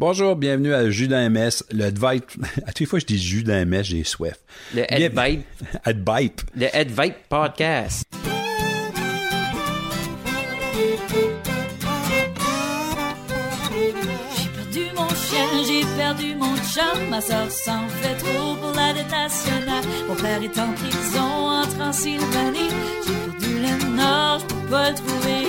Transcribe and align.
Bonjour, 0.00 0.36
bienvenue 0.36 0.72
à 0.72 0.88
Jus 0.90 1.08
d'un 1.08 1.28
MS, 1.28 1.64
le 1.72 1.86
advice. 1.86 2.22
À 2.64 2.68
toutes 2.68 2.78
les 2.78 2.86
fois 2.86 3.00
que 3.00 3.02
je 3.02 3.14
dis 3.14 3.18
Jus 3.18 3.42
d'un 3.42 3.64
MS, 3.64 3.82
j'ai 3.82 4.04
soif. 4.04 4.38
Le 4.72 4.84
Advipe, 4.94 5.44
Advipe. 5.82 6.40
le 6.54 6.66
Advipe 6.72 7.16
Podcast. 7.28 8.04
J'ai 14.36 14.48
perdu 14.54 14.86
mon 14.94 15.08
chien, 15.08 15.64
j'ai 15.66 15.84
perdu 15.96 16.36
mon 16.36 16.56
chum. 16.58 17.10
Ma 17.10 17.20
soeur 17.20 17.50
s'en 17.50 17.88
fait 17.88 18.14
trop 18.18 18.54
pour 18.54 18.74
la 18.76 18.92
dette 18.92 19.10
nationale. 19.10 19.82
Mon 20.06 20.14
père 20.14 20.40
est 20.40 20.58
en 20.60 20.72
prison 20.74 21.48
en 21.58 21.66
Transylvanie. 21.76 22.70
J'ai 23.04 23.12
perdu 23.30 23.52
le 23.62 23.96
nord, 23.96 24.38
je 24.38 24.54
peux 24.54 24.70
pas 24.70 24.90
le 24.90 24.94
trouver. 24.94 25.48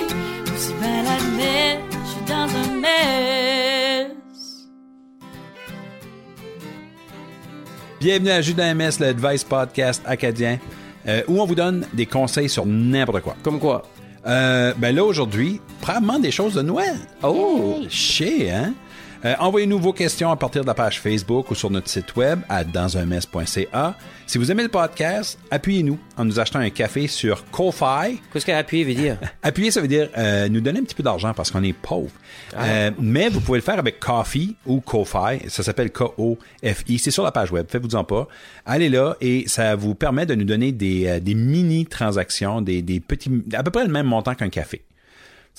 Aussi 0.52 0.74
bien 0.80 1.04
l'admettre, 1.04 1.98
je 2.04 2.10
suis 2.10 2.24
dans 2.26 2.48
un 2.52 2.80
mess. 2.80 3.69
Bienvenue 8.00 8.30
à 8.30 8.40
Jus 8.40 8.54
d'un 8.54 8.72
MS, 8.72 8.92
le 8.98 9.08
advice 9.08 9.44
podcast 9.44 10.02
acadien, 10.06 10.58
euh, 11.06 11.22
où 11.28 11.38
on 11.38 11.44
vous 11.44 11.54
donne 11.54 11.86
des 11.92 12.06
conseils 12.06 12.48
sur 12.48 12.64
n'importe 12.64 13.20
quoi. 13.20 13.36
Comme 13.42 13.60
quoi? 13.60 13.82
Euh, 14.26 14.72
ben 14.78 14.96
là, 14.96 15.04
aujourd'hui, 15.04 15.60
probablement 15.82 16.18
des 16.18 16.30
choses 16.30 16.54
de 16.54 16.62
Noël. 16.62 16.96
Oh! 17.22 17.76
Chier, 17.90 18.52
hein? 18.52 18.72
Euh, 19.24 19.34
Envoyez-nous 19.38 19.78
vos 19.78 19.92
questions 19.92 20.30
à 20.30 20.36
partir 20.36 20.62
de 20.62 20.66
la 20.66 20.74
page 20.74 20.98
Facebook 21.00 21.50
ou 21.50 21.54
sur 21.54 21.70
notre 21.70 21.88
site 21.88 22.16
web 22.16 22.40
à 22.48 22.64
dansunmess.ca. 22.64 23.94
Si 24.26 24.38
vous 24.38 24.50
aimez 24.50 24.62
le 24.62 24.68
podcast, 24.70 25.38
appuyez-nous 25.50 25.98
en 26.16 26.24
nous 26.24 26.40
achetant 26.40 26.60
un 26.60 26.70
café 26.70 27.06
sur 27.06 27.44
Ko-Fi. 27.50 28.20
Qu'est-ce 28.32 28.46
qu'appuyer 28.46 28.84
veut 28.84 28.94
dire? 28.94 29.18
Appuyer, 29.42 29.70
ça 29.70 29.80
veut 29.82 29.88
dire 29.88 30.08
euh, 30.16 30.48
nous 30.48 30.60
donner 30.60 30.80
un 30.80 30.84
petit 30.84 30.94
peu 30.94 31.02
d'argent 31.02 31.34
parce 31.34 31.50
qu'on 31.50 31.62
est 31.62 31.74
pauvre. 31.74 32.10
Euh, 32.56 32.90
mais 32.98 33.28
vous 33.28 33.40
pouvez 33.40 33.58
le 33.58 33.64
faire 33.64 33.78
avec 33.78 34.00
Coffee 34.00 34.56
ou 34.64 34.80
Ko-Fi. 34.80 35.48
Ça 35.48 35.62
s'appelle 35.62 35.90
K-O-F-I. 35.90 36.98
C'est 36.98 37.10
sur 37.10 37.24
la 37.24 37.32
page 37.32 37.52
web. 37.52 37.66
Faites-vous-en 37.68 38.04
pas. 38.04 38.26
Allez 38.64 38.88
là 38.88 39.16
et 39.20 39.44
ça 39.48 39.76
vous 39.76 39.94
permet 39.94 40.24
de 40.24 40.34
nous 40.34 40.44
donner 40.44 40.72
des, 40.72 41.06
euh, 41.06 41.20
des 41.20 41.34
mini-transactions, 41.34 42.62
des, 42.62 42.80
des 42.80 43.00
petits, 43.00 43.30
à 43.52 43.62
peu 43.62 43.70
près 43.70 43.84
le 43.84 43.92
même 43.92 44.06
montant 44.06 44.34
qu'un 44.34 44.48
café. 44.48 44.82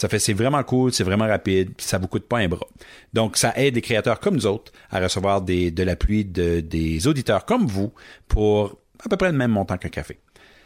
Ça 0.02 0.09
fait, 0.09 0.17
c'est 0.17 0.33
vraiment 0.33 0.63
cool, 0.63 0.91
c'est 0.91 1.03
vraiment 1.03 1.27
rapide, 1.27 1.73
ça 1.77 1.99
vous 1.99 2.07
coûte 2.07 2.27
pas 2.27 2.39
un 2.39 2.47
bras. 2.47 2.66
Donc, 3.13 3.38
ça 3.38 3.53
aide 3.55 3.75
des 3.75 3.81
créateurs 3.81 4.19
comme 4.19 4.33
nous 4.33 4.47
autres 4.47 4.71
à 4.89 4.99
recevoir 4.99 5.44
des, 5.44 5.69
de 5.69 5.83
l'appui 5.83 6.25
de, 6.25 6.59
des 6.59 7.05
auditeurs 7.05 7.45
comme 7.45 7.67
vous 7.67 7.94
pour 8.27 8.79
à 9.05 9.09
peu 9.09 9.16
près 9.16 9.31
le 9.31 9.38
même 9.38 9.52
montant 9.52 9.77
qu'un 9.77 9.89
café. 9.89 10.17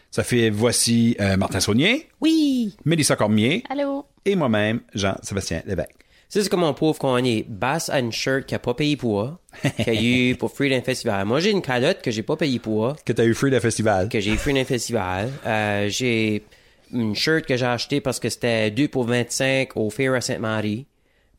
Ça 0.09 0.23
fait, 0.23 0.49
voici 0.49 1.17
euh, 1.19 1.35
Martin 1.35 1.59
Saunier, 1.59 2.07
Oui! 2.21 2.77
Mélissa 2.85 3.17
Cormier 3.17 3.63
Allô? 3.69 4.05
et 4.23 4.37
moi-même, 4.37 4.79
Jean-Sébastien 4.93 5.63
Lévesque. 5.65 5.89
Ça, 6.29 6.41
c'est 6.41 6.47
comme 6.47 6.61
mon 6.61 6.73
pauvre 6.73 6.97
qu'on 6.97 7.17
est. 7.17 7.43
Bass 7.49 7.89
a 7.89 7.99
une 7.99 8.13
shirt 8.13 8.45
qui 8.45 8.55
a 8.55 8.59
pas 8.59 8.73
payé 8.73 8.95
pour, 8.95 9.37
qu'il 9.75 9.89
a 9.89 10.01
eu 10.01 10.35
pour 10.39 10.49
Freedom 10.53 10.81
Festival. 10.81 11.25
Moi, 11.25 11.41
j'ai 11.41 11.51
une 11.51 11.61
calotte 11.61 12.01
que 12.01 12.09
j'ai 12.09 12.23
pas 12.23 12.37
payé 12.37 12.59
pour, 12.59 12.95
Que 13.03 13.11
tu 13.11 13.21
as 13.21 13.25
eu 13.25 13.33
Free 13.33 13.51
le 13.51 13.59
festival. 13.59 14.07
que 14.07 14.21
j'ai 14.21 14.31
eu 14.31 14.37
Freedom 14.37 14.63
Festival. 14.63 15.29
Euh, 15.45 15.89
j'ai 15.89 16.43
une 16.91 17.15
shirt 17.15 17.45
que 17.45 17.57
j'ai 17.57 17.65
acheté 17.65 18.01
parce 18.01 18.19
que 18.19 18.29
c'était 18.29 18.71
2 18.71 18.87
pour 18.87 19.03
25 19.05 19.75
au 19.75 19.89
Fair 19.89 20.13
à 20.13 20.21
Sainte-Marie. 20.21 20.85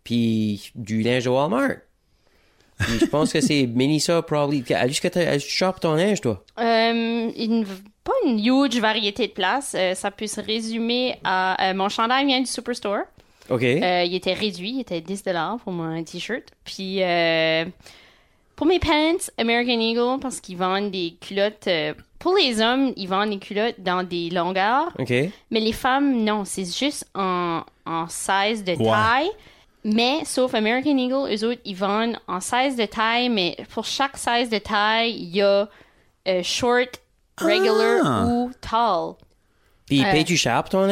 Puis 0.05 0.71
du 0.75 1.03
linge 1.03 1.27
au 1.27 1.35
Walmart. 1.35 1.77
Puis 2.79 2.99
je 3.01 3.07
pense 3.07 3.33
que 3.33 3.41
c'est 3.41 3.67
Melissa, 3.75 4.23
probably. 4.23 4.63
Que 4.63 5.39
tu 5.39 5.49
chopes 5.49 5.81
ton 5.81 5.95
linge, 5.95 6.21
toi? 6.21 6.45
Euh, 6.59 6.63
une, 7.37 7.67
pas 8.05 8.13
une 8.25 8.39
huge 8.39 8.79
variété 8.79 9.27
de 9.27 9.33
places. 9.33 9.75
Euh, 9.77 9.95
ça 9.95 10.11
peut 10.11 10.27
se 10.27 10.41
résumer 10.41 11.17
à... 11.25 11.71
euh, 11.71 11.75
mon 11.75 11.89
chandail 11.89 12.27
vient 12.27 12.41
du 12.41 12.47
Superstore. 12.47 13.05
OK. 13.49 13.63
Il 13.63 14.15
était 14.15 14.33
réduit, 14.33 14.71
il 14.75 14.81
était 14.81 15.01
10 15.01 15.25
pour 15.63 15.73
mon 15.73 16.03
t-shirt. 16.05 16.45
Puis 16.65 17.03
euh, 17.03 17.65
pour 18.57 18.67
mes 18.67 18.79
pants, 18.79 19.17
American 19.39 19.79
Eagle, 19.81 20.19
parce 20.21 20.41
qu'ils 20.41 20.57
vendent 20.57 20.91
des 20.91 21.15
culottes... 21.21 21.67
euh, 21.69 21.95
pour 22.19 22.35
les 22.35 22.61
hommes, 22.63 22.93
ils 22.97 23.07
vendent 23.09 23.31
des 23.31 23.39
culottes 23.39 23.79
dans 23.79 24.03
des 24.03 24.31
longueurs. 24.31 24.89
OK. 24.99 25.13
Mais 25.51 25.61
les 25.61 25.73
femmes, 25.73 26.25
non, 26.25 26.45
c'est 26.45 26.65
juste 26.65 27.07
en, 27.15 27.61
en 27.85 28.09
size 28.09 28.65
de 28.65 28.75
taille. 28.75 29.31
Mais, 29.85 30.25
sauf 30.25 30.55
American 30.55 30.97
Eagle, 30.99 31.33
eux 31.33 31.45
autres, 31.49 31.61
ils 31.65 31.77
vendent 31.77 32.19
en 32.27 32.41
size 32.41 32.75
de 32.77 32.87
taille, 32.87 33.29
mais 33.29 33.57
pour 33.73 33.85
chaque 33.85 34.17
size 34.17 34.49
de 34.51 34.59
taille, 34.59 35.13
il 35.15 35.37
y 35.37 35.43
a 35.43 35.69
euh, 36.27 36.43
short, 36.43 37.01
regular 37.39 38.01
Ah. 38.05 38.25
ou 38.27 38.51
tall. 38.61 39.15
Puis 39.87 40.03
Euh. 40.03 40.11
payes-tu 40.11 40.37
cher 40.37 40.63
pour 40.65 40.71
ton? 40.71 40.89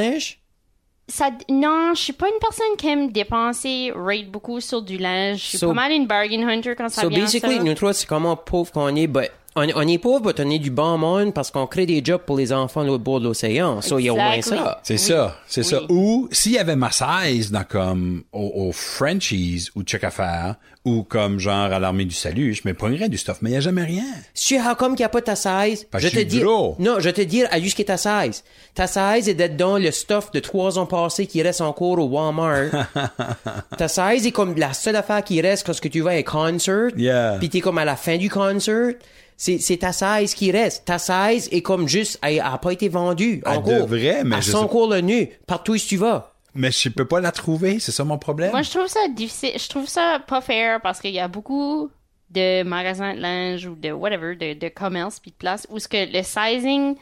Ça, 1.07 1.31
non, 1.51 1.93
je 1.95 2.01
suis 2.01 2.13
pas 2.15 2.29
une 2.29 2.39
personne 2.41 2.77
qui 2.79 2.89
aime 2.89 3.13
dépenser 3.13 3.93
rate 3.95 4.31
beaucoup 4.31 4.61
sur 4.61 4.81
du 4.81 4.97
linge. 4.97 5.37
Je 5.39 5.45
suis 5.45 5.59
So- 5.59 5.69
pas 5.69 5.75
mal 5.75 5.93
une 5.93 6.07
bargain 6.07 6.49
hunter 6.49 6.75
quand 6.75 6.89
ça 6.89 7.03
So 7.03 7.09
vient 7.11 7.19
à 7.19 7.23
basically, 7.23 7.57
ça. 7.59 7.63
nous 7.63 7.75
trois, 7.75 7.93
c'est 7.93 8.07
comment 8.07 8.37
pauvre 8.37 8.73
qu'on 8.73 8.95
est, 8.97 9.07
but 9.07 9.31
on, 9.57 9.67
on 9.75 9.87
est 9.89 9.99
pauvre, 9.99 10.33
on 10.39 10.51
est 10.51 10.59
du 10.59 10.71
bon 10.71 10.99
monde 10.99 11.33
parce 11.35 11.51
qu'on 11.51 11.67
crée 11.67 11.87
des 11.87 12.03
jobs 12.05 12.21
pour 12.23 12.37
les 12.37 12.53
enfants 12.53 12.83
de 12.83 12.89
l'autre 12.89 13.05
bord 13.05 13.21
de 13.21 13.25
l'océan. 13.27 13.81
So, 13.81 13.99
il 13.99 14.07
y 14.07 14.09
a 14.09 14.13
au 14.13 14.17
moins 14.17 14.43
ça. 14.43 14.81
C'est 14.83 14.95
Oui. 14.95 14.99
ça, 14.99 15.37
c'est 15.47 15.63
ça. 15.63 15.83
Ou 15.89 16.29
s'il 16.33 16.53
y 16.53 16.59
avait 16.59 16.77
ma 16.77 16.91
size 16.91 17.51
dans 17.53 17.65
comme 17.65 18.25
au, 18.33 18.69
au 18.69 18.73
Frenchies 18.73 19.69
ou 19.77 19.83
Check 19.83 20.05
Affaires 20.05 20.57
ou 20.85 21.03
comme 21.03 21.39
genre 21.39 21.73
à 21.73 21.79
l'armée 21.79 22.05
du 22.05 22.15
salut, 22.15 22.53
je 22.53 22.61
me 22.69 22.75
prendrais 22.75 23.09
du 23.09 23.17
stuff, 23.17 23.39
mais 23.41 23.49
il 23.51 23.53
n'y 23.53 23.57
a 23.57 23.61
jamais 23.61 23.85
rien. 23.85 24.05
Si 24.35 24.57
how 24.59 24.75
come 24.77 24.91
qu'il 24.97 24.99
n'y 24.99 25.05
a 25.05 25.09
pas 25.09 25.23
ta 25.23 25.35
size, 25.35 25.87
Parce 25.91 26.05
je 26.05 26.09
te 26.11 26.15
je 26.15 26.19
suis 26.19 26.27
dis, 26.27 26.41
gros. 26.41 26.77
non, 26.79 26.97
je 27.01 27.09
te 27.09 27.23
dire 27.23 27.49
à 27.51 27.59
juste 27.61 27.77
qui 27.77 27.83
est 27.83 27.87
ta 27.87 27.97
size. 27.97 28.45
Ta 28.75 28.87
size 28.87 29.29
est 29.29 29.35
d'être 29.35 29.57
dans 29.57 29.79
le 29.79 29.91
stuff 29.91 30.31
de 30.33 30.41
trois 30.41 30.79
ans 30.79 30.85
passés 30.85 31.27
qui 31.27 31.41
reste 31.43 31.63
encore 31.63 31.99
au 31.99 32.05
Walmart. 32.09 32.71
ta 33.79 33.89
size 33.89 34.27
est 34.27 34.33
comme 34.33 34.55
la 34.57 34.73
seule 34.75 34.97
affaire 34.97 35.23
qui 35.25 35.41
reste 35.41 35.67
quand 35.67 35.79
que 35.79 35.89
tu 35.89 36.01
vas 36.01 36.11
à 36.11 36.15
un 36.15 36.23
concert. 36.23 36.89
Yeah. 36.97 37.37
Puis 37.39 37.49
t'es 37.49 37.61
comme 37.61 37.79
à 37.79 37.85
la 37.85 37.97
fin 37.97 38.17
du 38.19 38.29
concert. 38.29 38.93
C'est, 39.37 39.59
c'est 39.59 39.79
ta 39.79 39.93
size 39.93 40.35
qui 40.35 40.51
reste. 40.53 40.85
Ta 40.85 40.99
size 40.99 41.49
est 41.51 41.63
comme 41.63 41.89
juste, 41.89 42.19
elle 42.23 42.41
a 42.41 42.57
pas 42.59 42.73
été 42.73 42.89
vendue. 42.89 43.43
Elle 43.45 43.59
encore. 43.59 43.73
devrait, 43.87 44.23
mais 44.25 44.37
Elle 44.37 44.43
je 44.43 44.51
sais- 44.53 44.57
encore 44.57 44.89
le 44.89 45.01
nu. 45.01 45.29
Partout 45.47 45.73
où 45.73 45.79
tu 45.79 45.97
vas. 45.97 46.33
Mais 46.55 46.71
je 46.71 46.89
peux 46.89 47.05
pas 47.05 47.21
la 47.21 47.33
trouver, 47.33 47.81
c'est 47.81 47.91
ça 47.91 48.05
mon 48.05 48.17
problème? 48.17 48.53
Moi, 48.53 48.63
je 48.63 48.71
trouve 48.71 48.87
ça 48.87 49.01
difficile. 49.09 49.53
Je 49.59 49.69
trouve 49.69 49.89
ça 49.89 50.21
pas 50.27 50.41
fair 50.41 50.81
parce 50.81 51.01
qu'il 51.01 51.11
y 51.11 51.19
a 51.19 51.27
beaucoup 51.27 51.91
de 52.31 52.63
magasins 52.63 53.15
de 53.15 53.21
linge 53.21 53.67
ou 53.67 53.75
de 53.75 53.91
whatever, 53.91 54.37
de, 54.37 54.55
de 54.55 54.69
commerce 54.69 55.19
puis 55.19 55.33
de 55.33 55.37
place 55.37 55.67
où 55.71 55.79
ce 55.81 55.89
que 55.89 55.97
le 56.17 56.23
sizing 56.23 56.95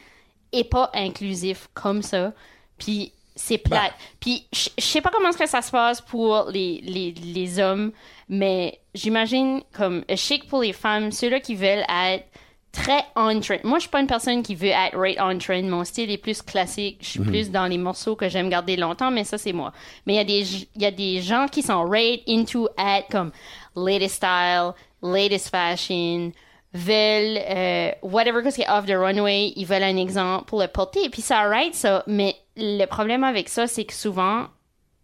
est 0.51 0.63
pas 0.63 0.89
inclusif 0.95 1.69
comme 1.75 2.01
ça. 2.01 2.33
Puis 2.79 3.13
c'est 3.35 3.57
plate. 3.59 3.93
Puis 4.19 4.47
je 4.53 4.69
je 4.77 4.83
sais 4.83 5.01
pas 5.01 5.11
comment 5.13 5.29
est-ce 5.29 5.37
que 5.37 5.47
ça 5.49 5.61
se 5.61 5.71
passe 5.71 6.01
pour 6.01 6.47
les, 6.51 6.81
les, 6.83 7.11
les 7.11 7.59
hommes, 7.59 7.91
mais 8.33 8.79
j'imagine 8.95 9.61
comme 9.73 10.03
je 10.09 10.15
sais 10.15 10.39
que 10.39 10.47
pour 10.47 10.63
les 10.63 10.73
femmes, 10.73 11.11
ceux-là 11.11 11.39
qui 11.39 11.53
veulent 11.53 11.85
être 11.87 12.25
très 12.71 13.05
on 13.15 13.39
trend. 13.39 13.59
Moi, 13.63 13.77
je 13.77 13.81
suis 13.81 13.91
pas 13.91 13.99
une 13.99 14.07
personne 14.07 14.41
qui 14.41 14.55
veut 14.55 14.69
être 14.69 14.97
right 14.97 15.19
on 15.21 15.37
trend. 15.37 15.61
Mon 15.61 15.83
style 15.83 16.09
est 16.09 16.17
plus 16.17 16.41
classique. 16.41 16.97
Je 17.01 17.09
suis 17.09 17.19
plus 17.19 17.51
dans 17.51 17.67
les 17.67 17.77
morceaux 17.77 18.15
que 18.15 18.27
j'aime 18.29 18.49
garder 18.49 18.75
longtemps, 18.75 19.11
mais 19.11 19.23
ça, 19.23 19.37
c'est 19.37 19.53
moi. 19.53 19.71
Mais 20.07 20.13
il 20.13 20.17
y 20.17 20.19
a 20.19 20.23
des, 20.23 20.67
il 20.75 20.81
y 20.81 20.85
a 20.87 20.89
des 20.91 21.21
gens 21.21 21.45
qui 21.47 21.61
sont 21.61 21.83
right 21.83 22.23
into 22.27 22.67
être 22.75 23.07
comme 23.11 23.31
latest 23.75 24.15
style, 24.15 24.71
latest 25.03 25.49
fashion, 25.49 26.31
veulent, 26.73 27.39
euh, 27.47 27.91
whatever 28.01 28.41
qu'est-ce 28.41 28.55
qui 28.55 28.63
est 28.63 28.69
off 28.71 28.87
the 28.87 28.97
runway, 28.97 29.53
ils 29.55 29.67
veulent 29.67 29.83
un 29.83 29.97
exemple 29.97 30.45
pour 30.45 30.59
le 30.59 30.67
porter. 30.67 31.07
Puis 31.09 31.21
ça 31.21 31.43
right, 31.43 31.75
ça. 31.75 32.03
Mais 32.07 32.35
le 32.57 32.85
problème 32.87 33.23
avec 33.23 33.47
ça, 33.47 33.67
c'est 33.67 33.85
que 33.85 33.93
souvent, 33.93 34.47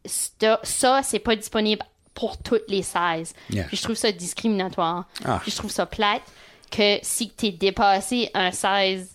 ça, 0.04 0.60
ça, 0.64 1.04
c'est 1.04 1.20
pas 1.20 1.36
disponible 1.36 1.86
pour 2.19 2.38
toutes 2.38 2.69
les 2.69 2.84
sizes. 2.84 3.34
Yeah. 3.50 3.63
Puis 3.66 3.78
je 3.78 3.84
trouve 3.84 3.96
ça 3.96 4.12
discriminatoire. 4.12 5.06
Ah. 5.24 5.40
Puis 5.41 5.52
je 5.52 5.57
trouve 5.57 5.72
ça 5.72 5.85
plate 5.85 6.22
que 6.69 6.97
si 7.02 7.30
t'es 7.30 7.52
dépassé 7.52 8.30
un 8.34 8.52
size 8.52 9.09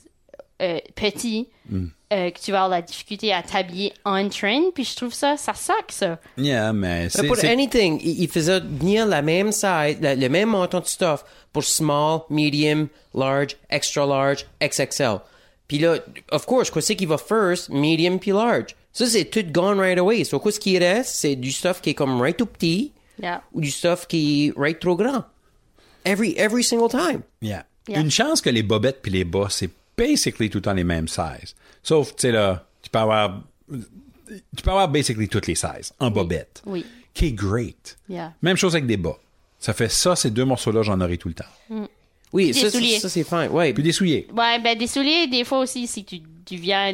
euh, 0.63 0.79
petit, 0.95 1.49
Mm. 1.71 1.87
euh, 2.13 2.31
que 2.31 2.39
tu 2.39 2.51
vas 2.53 2.65
avoir 2.65 2.69
la 2.79 2.83
difficulté 2.83 3.33
à 3.33 3.43
t'habiller 3.43 3.93
on 4.05 4.29
trend. 4.29 4.71
Puis 4.75 4.85
je 4.85 4.95
trouve 4.97 5.15
ça, 5.15 5.37
ça 5.39 5.55
suck, 5.55 5.87
ça. 5.91 6.19
Yeah, 6.37 6.73
mais 6.75 7.09
c'est 7.09 7.27
pour 7.27 7.43
anything, 7.43 7.99
il, 8.03 8.23
il 8.23 8.29
faisait 8.29 8.61
venir 8.61 9.07
la 9.07 9.23
même 9.23 9.51
size, 9.51 9.97
la- 10.01 10.15
le 10.15 10.29
même 10.29 10.51
montant 10.51 10.81
de 10.81 10.87
stuff 10.87 11.25
pour 11.55 11.65
small, 11.65 12.21
medium, 12.31 12.89
large, 13.15 13.57
extra 13.71 14.05
large, 14.07 14.45
XXL. 14.63 15.21
Puis 15.69 15.79
là, 15.79 15.97
of 16.33 16.45
course, 16.45 16.71
quoi 16.71 16.83
c'est 16.83 16.97
qui 16.97 17.07
va 17.07 17.17
first, 17.19 17.71
medium 17.71 18.19
puis 18.19 18.33
large? 18.33 18.77
Ça, 18.95 19.05
c'est 19.07 19.27
tout 19.27 19.45
gone 19.53 19.79
right 19.79 19.99
away. 19.99 20.25
So, 20.25 20.39
quoi 20.41 20.53
ce 20.53 20.59
qui 20.61 20.79
reste, 20.79 21.15
c'est 21.17 21.37
du 21.37 21.53
stuff 21.53 21.83
qui 21.83 21.91
est 21.91 21.95
comme 21.95 22.19
right 22.21 22.37
tout 22.37 22.47
petit 22.47 22.93
Yeah. 23.23 23.43
ou 23.53 23.61
du 23.61 23.71
stuff 23.71 24.07
qui 24.09 24.47
est 24.47 24.53
right 24.57 24.79
trop 24.81 24.97
grand. 24.97 25.25
Every, 26.05 26.35
every 26.37 26.65
single 26.65 26.89
time. 26.89 27.23
Yeah. 27.43 27.65
Yeah. 27.89 28.01
Une 28.01 28.11
chance 28.11 28.41
que 28.41 28.51
les 28.51 28.63
bobettes 28.65 29.03
puis 29.03 29.13
les 29.13 29.25
bas, 29.25 29.47
c'est 29.51 29.71
basically 29.97 30.49
tout 30.51 30.59
le 30.59 30.63
temps 30.63 30.73
les 30.73 30.83
mêmes 30.85 31.07
sizes. 31.07 31.55
Sauf, 31.83 32.09
tu 32.17 32.23
sais, 32.23 32.33
là, 32.33 32.67
tu 32.83 32.91
peux 32.91 32.99
avoir, 32.99 33.43
tu 33.71 34.63
peux 34.65 34.71
avoir 34.71 34.89
basically 34.89 35.29
toutes 35.29 35.47
les 35.47 35.55
sizes 35.55 35.93
en 36.01 36.11
bobette. 36.11 36.63
Oui. 36.67 36.85
Qui 37.13 37.27
est 37.27 37.33
great. 37.33 37.97
Yeah. 38.09 38.33
Même 38.43 38.57
chose 38.57 38.75
avec 38.75 38.87
des 38.87 38.97
bas. 38.97 39.17
Ça 39.61 39.73
fait 39.75 39.89
ça, 39.91 40.17
ces 40.17 40.31
deux 40.31 40.45
morceaux-là, 40.45 40.83
j'en 40.83 41.01
aurai 41.01 41.17
tout 41.17 41.29
le 41.29 41.35
temps. 41.35 41.89
Oui, 42.33 42.47
Des 42.49 42.53
ça, 42.55 42.61
ça, 42.63 42.71
souliers. 42.73 42.99
ça, 42.99 43.09
c'est 43.09 43.23
fine. 43.25 43.49
Ouais. 43.53 43.73
Puis 43.73 43.83
des 43.85 43.93
souliers. 43.93 44.27
Ouais, 44.37 44.59
ben 44.61 44.77
des 44.77 44.89
souliers, 44.89 45.29
des 45.29 45.45
fois 45.45 45.61
aussi, 45.61 45.87
si 45.87 46.05
tu, 46.05 46.21
tu 46.45 46.57
viens 46.57 46.93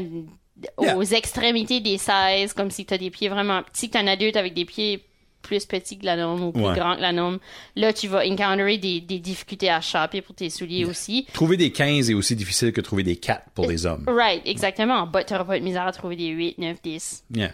aux 0.76 0.84
Yeah. 1.02 1.16
extrémités 1.18 1.80
des 1.80 1.98
sizes, 1.98 2.52
comme 2.54 2.70
si 2.70 2.84
t'as 2.84 2.98
des 2.98 3.10
pieds 3.10 3.28
vraiment 3.28 3.62
petits, 3.62 3.88
que 3.88 3.92
t'es 3.94 3.98
un 3.98 4.06
adulte 4.06 4.36
avec 4.36 4.54
des 4.54 4.64
pieds 4.64 5.04
plus 5.42 5.64
petit 5.64 5.98
que 5.98 6.04
la 6.04 6.16
norme 6.16 6.42
ou 6.42 6.52
plus 6.52 6.62
Ouais. 6.62 6.74
grand 6.74 6.96
que 6.96 7.00
la 7.00 7.12
norme, 7.12 7.38
là, 7.74 7.92
tu 7.94 8.08
vas 8.08 8.26
encounterer 8.26 8.76
des, 8.76 9.00
des 9.00 9.18
difficultés 9.18 9.70
à 9.70 9.80
shopper 9.80 10.20
pour 10.20 10.34
tes 10.34 10.50
souliers 10.50 10.84
aussi. 10.84 11.26
Trouver 11.32 11.56
des 11.56 11.72
15 11.72 12.10
est 12.10 12.14
aussi 12.14 12.36
difficile 12.36 12.72
que 12.74 12.82
trouver 12.82 13.02
des 13.04 13.16
4 13.16 13.50
pour 13.54 13.66
les 13.66 13.86
hommes. 13.86 14.04
Right, 14.06 14.42
exactement. 14.46 15.06
But 15.06 15.24
t'auras 15.26 15.44
pas 15.44 15.58
de 15.58 15.64
misère 15.64 15.86
à 15.86 15.92
trouver 15.92 16.16
des 16.16 16.26
8, 16.28 16.58
9, 16.58 16.82
10, 16.82 17.24
Yeah. 17.34 17.52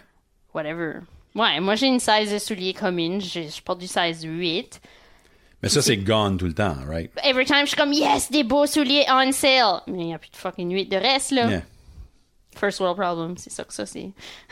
whatever. 0.53 0.95
Ouais, 1.33 1.59
moi, 1.61 1.75
j'ai 1.75 1.87
une 1.87 1.99
size 2.01 2.31
de 2.33 2.39
soulier 2.39 2.73
commune. 2.73 3.21
Je, 3.21 3.41
je 3.43 3.61
porte 3.61 3.79
du 3.79 3.87
size 3.87 4.23
8. 4.23 4.81
Mais 5.63 5.69
ça, 5.69 5.81
c'est 5.81 5.97
gone 5.97 6.37
tout 6.37 6.45
le 6.45 6.53
temps, 6.53 6.75
right? 6.87 7.09
Every 7.23 7.45
time, 7.45 7.61
je 7.61 7.67
suis 7.67 7.77
comme, 7.77 7.93
yes, 7.93 8.29
des 8.29 8.43
beaux 8.43 8.65
souliers 8.67 9.05
on 9.09 9.31
sale. 9.31 9.81
Mais 9.87 9.99
il 9.99 10.05
n'y 10.07 10.13
a 10.13 10.19
plus 10.19 10.29
de 10.29 10.35
fucking 10.35 10.69
8 10.71 10.85
de 10.87 10.97
reste, 10.97 11.31
là. 11.31 11.47
Yeah. 11.49 11.61
First 12.59 12.79
world 12.79 12.97
problem, 12.97 13.35
c'est 13.37 13.51
ça 13.51 13.63
que 13.63 13.73
ça, 13.73 13.85
c'est. 13.85 14.09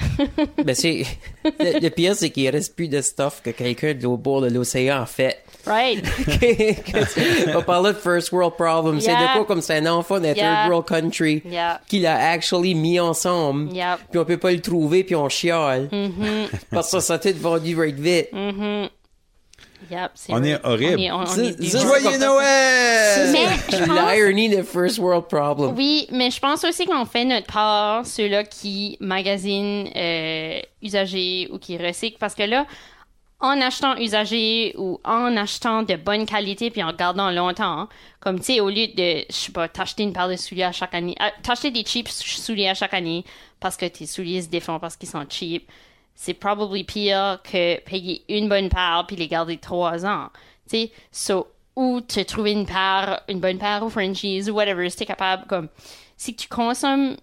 Ben, 0.63 0.73
c'est, 0.75 1.05
le, 1.43 1.79
le 1.79 1.89
pire, 1.89 2.15
c'est 2.15 2.29
qu'il 2.29 2.49
reste 2.49 2.75
plus 2.75 2.87
de 2.87 3.01
stuff 3.01 3.41
que 3.43 3.49
quelqu'un 3.51 3.93
de 3.93 4.03
l'autre 4.03 4.21
bord 4.23 4.41
de 4.41 4.49
l'océan 4.49 5.05
fait. 5.05 5.43
Right. 5.65 6.03
On 7.55 7.61
parlait 7.63 7.93
de 7.93 7.97
first 7.97 8.31
world 8.31 8.53
problem. 8.55 8.99
C'est 9.01 9.07
de 9.15 9.15
Yeah. 9.19 9.33
quoi 9.33 9.45
comme 9.45 9.61
c'est 9.61 9.77
un 9.77 9.85
enfant 9.87 10.19
d'un 10.19 10.33
Yeah. 10.33 10.63
third 10.65 10.69
world 10.71 10.87
country 10.87 11.41
Yeah. 11.45 11.81
qu'il 11.87 12.05
a 12.05 12.15
actually 12.31 12.75
mis 12.75 12.99
ensemble. 12.99 13.69
Puis 13.69 14.19
on 14.19 14.25
peut 14.25 14.37
pas 14.37 14.51
le 14.51 14.61
trouver 14.61 15.03
puis 15.03 15.15
on 15.15 15.27
chiale. 15.29 15.89
Mm-hmm. 15.91 16.47
Parce 16.71 16.91
que 16.91 16.99
ça 16.99 17.19
s'est 17.19 17.31
vendu 17.33 17.75
right 17.79 17.97
vite. 17.99 18.29
Yep, 19.91 20.11
On 20.29 20.43
est 20.43 20.65
horrible. 20.65 20.95
On 20.95 20.97
est, 20.99 21.11
on, 21.11 21.17
on 21.19 21.39
est 21.39 21.81
Joyeux 21.81 22.17
Noël! 22.17 23.31
Mais 23.31 23.45
je 23.71 23.83
pense, 23.85 24.13
L'irony 24.13 24.49
de 24.49 24.63
first 24.63 24.97
world 24.97 25.25
problem. 25.27 25.73
oui, 25.75 26.07
mais 26.11 26.31
je 26.31 26.39
pense 26.39 26.63
aussi 26.63 26.85
qu'on 26.85 27.05
fait 27.05 27.25
notre 27.25 27.47
part, 27.47 28.05
ceux-là 28.05 28.43
qui 28.43 28.97
magasinent 28.99 29.89
euh, 29.95 30.59
usagers 30.81 31.49
ou 31.51 31.59
qui 31.59 31.77
recyclent, 31.77 32.17
parce 32.19 32.35
que 32.35 32.43
là, 32.43 32.65
en 33.41 33.59
achetant 33.61 33.95
usagers 33.97 34.73
ou 34.77 34.99
en 35.03 35.35
achetant 35.37 35.83
de 35.83 35.95
bonne 35.97 36.25
qualité 36.25 36.71
puis 36.71 36.81
en 36.81 36.93
gardant 36.93 37.29
longtemps, 37.31 37.87
comme 38.21 38.39
tu 38.39 38.45
sais, 38.45 38.59
au 38.61 38.69
lieu 38.69 38.87
de, 38.87 39.25
je 39.29 39.35
sais 39.35 39.51
pas, 39.51 39.67
t'acheter 39.67 40.03
une 40.03 40.13
paire 40.13 40.29
de 40.29 40.35
souliers 40.35 40.63
à 40.63 40.71
chaque 40.71 40.95
année, 40.95 41.15
ah, 41.19 41.31
t'acheter 41.43 41.69
des 41.69 41.83
cheap 41.85 42.07
souliers 42.07 42.69
à 42.69 42.73
chaque 42.73 42.93
année 42.93 43.23
parce 43.59 43.77
que 43.77 43.85
tes 43.85 44.05
souliers 44.05 44.41
se 44.41 44.47
défendent 44.47 44.81
parce 44.81 44.95
qu'ils 44.95 45.09
sont 45.09 45.23
cheap, 45.29 45.69
c'est 46.15 46.33
probablement 46.33 46.83
pire 46.87 47.39
que 47.43 47.79
payer 47.81 48.23
une 48.29 48.47
bonne 48.49 48.69
paire 48.69 49.03
puis 49.07 49.15
les 49.17 49.27
garder 49.27 49.57
trois 49.57 50.05
ans. 50.05 50.29
Tu 50.69 50.77
sais, 50.77 50.91
so, 51.11 51.47
ou 51.75 52.01
te 52.01 52.21
trouver 52.21 52.53
une 52.53 52.65
paire, 52.65 53.21
une 53.29 53.39
bonne 53.39 53.57
paire 53.57 53.83
au 53.83 53.89
franchise 53.89 54.49
ou 54.49 54.53
whatever, 54.53 54.89
si 54.89 54.97
t'es 54.97 55.05
capable, 55.05 55.45
comme, 55.47 55.67
si 56.17 56.33
tu 56.35 56.47
consommes 56.47 57.17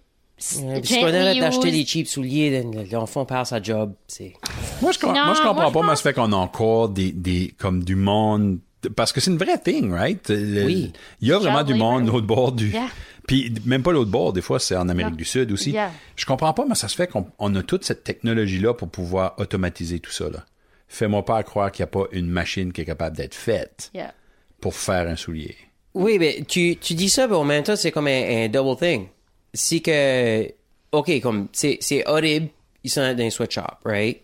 Ouais, 0.61 0.81
puis 0.81 0.93
si 0.93 0.99
on 0.99 1.05
arrête 1.07 1.39
d'acheter 1.39 1.71
des 1.71 1.85
cheap 1.85 2.07
souliers, 2.07 2.63
l'enfant 2.91 3.23
perd 3.23 3.45
sa 3.45 3.61
job. 3.61 3.93
C'est... 4.07 4.33
Moi, 4.81 4.91
je, 4.91 5.05
Non, 5.05 5.13
moi, 5.13 5.33
je 5.35 5.41
comprends 5.41 5.53
moi, 5.53 5.71
pas, 5.71 5.81
mais 5.81 5.87
pense- 5.89 5.97
ça 6.01 6.03
fait 6.09 6.13
qu'on 6.13 6.33
a 6.33 6.35
encore 6.35 6.89
des, 6.89 7.11
des, 7.11 7.53
comme 7.57 7.83
du 7.83 7.95
monde, 7.95 8.59
parce 8.95 9.13
que 9.13 9.21
c'est 9.21 9.31
une 9.31 9.37
vraie 9.37 9.57
thing, 9.59 9.91
right? 9.93 10.27
Le- 10.29 10.65
Oui. 10.65 10.91
Il 11.21 11.27
y 11.29 11.31
a 11.31 11.37
vraiment 11.39 11.63
du 11.63 11.75
monde 11.75 12.07
l'autre 12.07 12.27
bord 12.27 12.51
du, 12.51 12.69
Yeah. 12.71 12.87
Puis 13.27 13.53
même 13.65 13.83
pas 13.83 13.91
l'autre 13.91 14.11
bord, 14.11 14.33
des 14.33 14.41
fois 14.41 14.59
c'est 14.59 14.75
en 14.75 14.89
Amérique 14.89 15.11
Non. 15.11 15.17
du 15.17 15.25
Sud 15.25 15.51
aussi. 15.51 15.71
Yeah. 15.71 15.91
Je 16.15 16.25
comprends 16.25 16.53
pas, 16.53 16.65
mais 16.67 16.75
ça 16.75 16.87
se 16.87 16.95
fait 16.95 17.07
qu'on 17.07 17.27
on 17.39 17.53
a 17.55 17.63
toute 17.63 17.83
cette 17.85 18.03
technologie-là 18.03 18.73
pour 18.73 18.89
pouvoir 18.89 19.35
automatiser 19.37 19.99
tout 19.99 20.11
ça, 20.11 20.29
là. 20.29 20.45
Fais-moi 20.87 21.25
pas 21.25 21.41
croire 21.43 21.71
qu'il 21.71 21.83
n'y 21.83 21.89
a 21.89 21.91
pas 21.91 22.05
une 22.11 22.27
machine 22.27 22.71
qui 22.71 22.81
est 22.81 22.85
capable 22.85 23.17
d'être 23.17 23.33
faite 23.35 23.89
Yeah. 23.93 24.13
pour 24.61 24.75
faire 24.75 25.07
un 25.07 25.15
soulier. 25.15 25.55
Oui, 25.95 26.17
mais 26.19 26.43
tu, 26.47 26.75
tu 26.77 26.93
dis 26.95 27.09
ça, 27.09 27.27
mais 27.27 27.35
en 27.35 27.43
même 27.43 27.63
temps, 27.63 27.75
c'est 27.75 27.91
comme 27.91 28.07
un, 28.07 28.45
un 28.45 28.47
double 28.49 28.77
thing. 28.79 29.07
C'est 29.53 29.79
que, 29.79 30.47
OK, 30.91 31.21
comme, 31.21 31.47
c'est, 31.51 31.77
c'est 31.81 32.05
horrible, 32.07 32.49
ils 32.83 32.89
sont 32.89 33.01
dans 33.13 33.23
un 33.23 33.29
sweatshop, 33.29 33.77
right? 33.85 34.21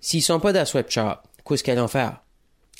S'ils 0.00 0.22
sont 0.22 0.38
pas 0.40 0.52
dans 0.52 0.60
un 0.60 0.64
sweatshop, 0.64 1.16
qu'est-ce 1.46 1.62
qu'ils 1.64 1.74
vont 1.76 1.88
faire? 1.88 2.20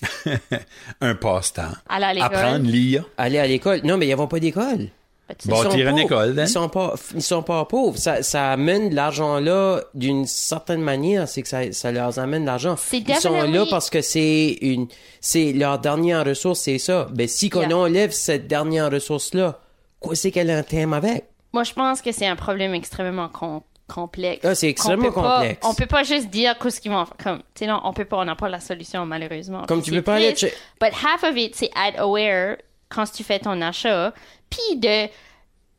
un 1.01 1.15
passe-temps. 1.15 1.73
Aller 1.89 2.05
à 2.05 2.15
l'école. 2.15 2.35
Apprendre, 2.35 2.67
lire. 2.71 3.05
Aller 3.17 3.39
à 3.39 3.47
l'école. 3.47 3.81
Non, 3.85 3.97
mais 3.97 4.09
ils 4.09 4.17
vont 4.17 4.27
pas 4.27 4.41
d'école. 4.41 4.89
But 5.33 5.39
tu- 5.43 5.49
Bon. 5.49 5.55
Ils 5.57 5.63
sont 5.63 5.69
Bâtir 5.71 5.81
une 5.89 5.93
pauvres. 5.95 6.05
école, 6.05 6.39
hein? 6.39 6.45
Ils 6.45 6.49
sont 6.49 6.69
pas, 6.69 6.95
ils 7.15 7.23
sont 7.23 7.43
pas 7.43 7.65
pauvres. 7.65 7.97
Ça, 7.99 8.23
ça 8.23 8.51
amène 8.53 8.91
de 8.91 8.95
l'argent 8.95 9.39
là 9.41 9.81
d'une 9.95 10.27
certaine 10.27 10.81
manière. 10.83 11.29
C'est 11.29 11.43
que 11.43 11.49
ça, 11.49 11.73
ça 11.73 11.91
leur 11.93 12.19
amène 12.19 12.43
de 12.43 12.47
l'argent. 12.47 12.77
C'est 12.77 12.99
Ils 12.99 13.15
sont 13.17 13.43
là 13.43 13.65
parce 13.71 13.91
que 13.91 14.01
c'est 14.03 14.59
une, 14.61 14.89
c'est 15.21 15.53
leur 15.53 15.79
dernière 15.79 16.25
ressource, 16.25 16.61
c'est 16.61 16.79
ça. 16.79 17.09
Ben, 17.13 17.27
si 17.29 17.51
qu'on 17.51 17.61
Yeah. 17.63 17.77
enlève 17.77 18.11
cette 18.13 18.47
dernière 18.47 18.91
ressource-là, 18.91 19.59
quoi 20.01 20.15
c'est 20.15 20.31
qu'elle 20.31 20.51
a 20.51 20.59
un 20.59 20.63
thème 20.63 20.93
avec? 20.93 21.25
Moi, 21.53 21.65
je 21.65 21.73
pense 21.73 22.01
que 22.03 22.13
c'est 22.13 22.27
un 22.27 22.37
problème 22.37 22.75
extrêmement 22.75 23.29
com- 23.29 23.61
complexe. 23.87 24.41
Ah, 24.45 24.55
c'est 24.55 24.69
extrêmement 24.69 25.13
pas- 25.13 25.35
complexe. 25.39 25.67
on 25.69 25.75
peut 25.75 25.87
pas 25.87 26.03
juste 26.03 26.31
dire 26.31 26.59
qu'est-ce 26.59 26.81
qu'ils 26.81 26.91
vont 26.91 27.05
faire. 27.05 27.17
Comme, 27.23 27.39
tu 27.39 27.45
sais, 27.57 27.67
non, 27.67 27.81
on 27.85 27.93
peut 27.93 28.07
pas, 28.07 28.17
on 28.19 28.25
n'a 28.25 28.35
pas 28.37 28.49
la 28.49 28.59
solution, 28.61 29.05
malheureusement. 29.05 29.65
Comme 29.69 29.83
Puis 29.83 29.91
tu 29.91 29.97
peux 29.97 30.03
pas 30.03 30.15
aller 30.15 30.33
triste, 30.33 30.57
But 30.81 30.93
half 30.95 31.23
of 31.25 31.37
it, 31.37 31.55
c'est 31.55 31.71
add 31.75 31.95
aware 31.99 32.57
quand 32.93 33.11
tu 33.11 33.25
fais 33.25 33.39
ton 33.39 33.61
achat, 33.61 34.13
puis 34.51 34.77
de 34.77 35.09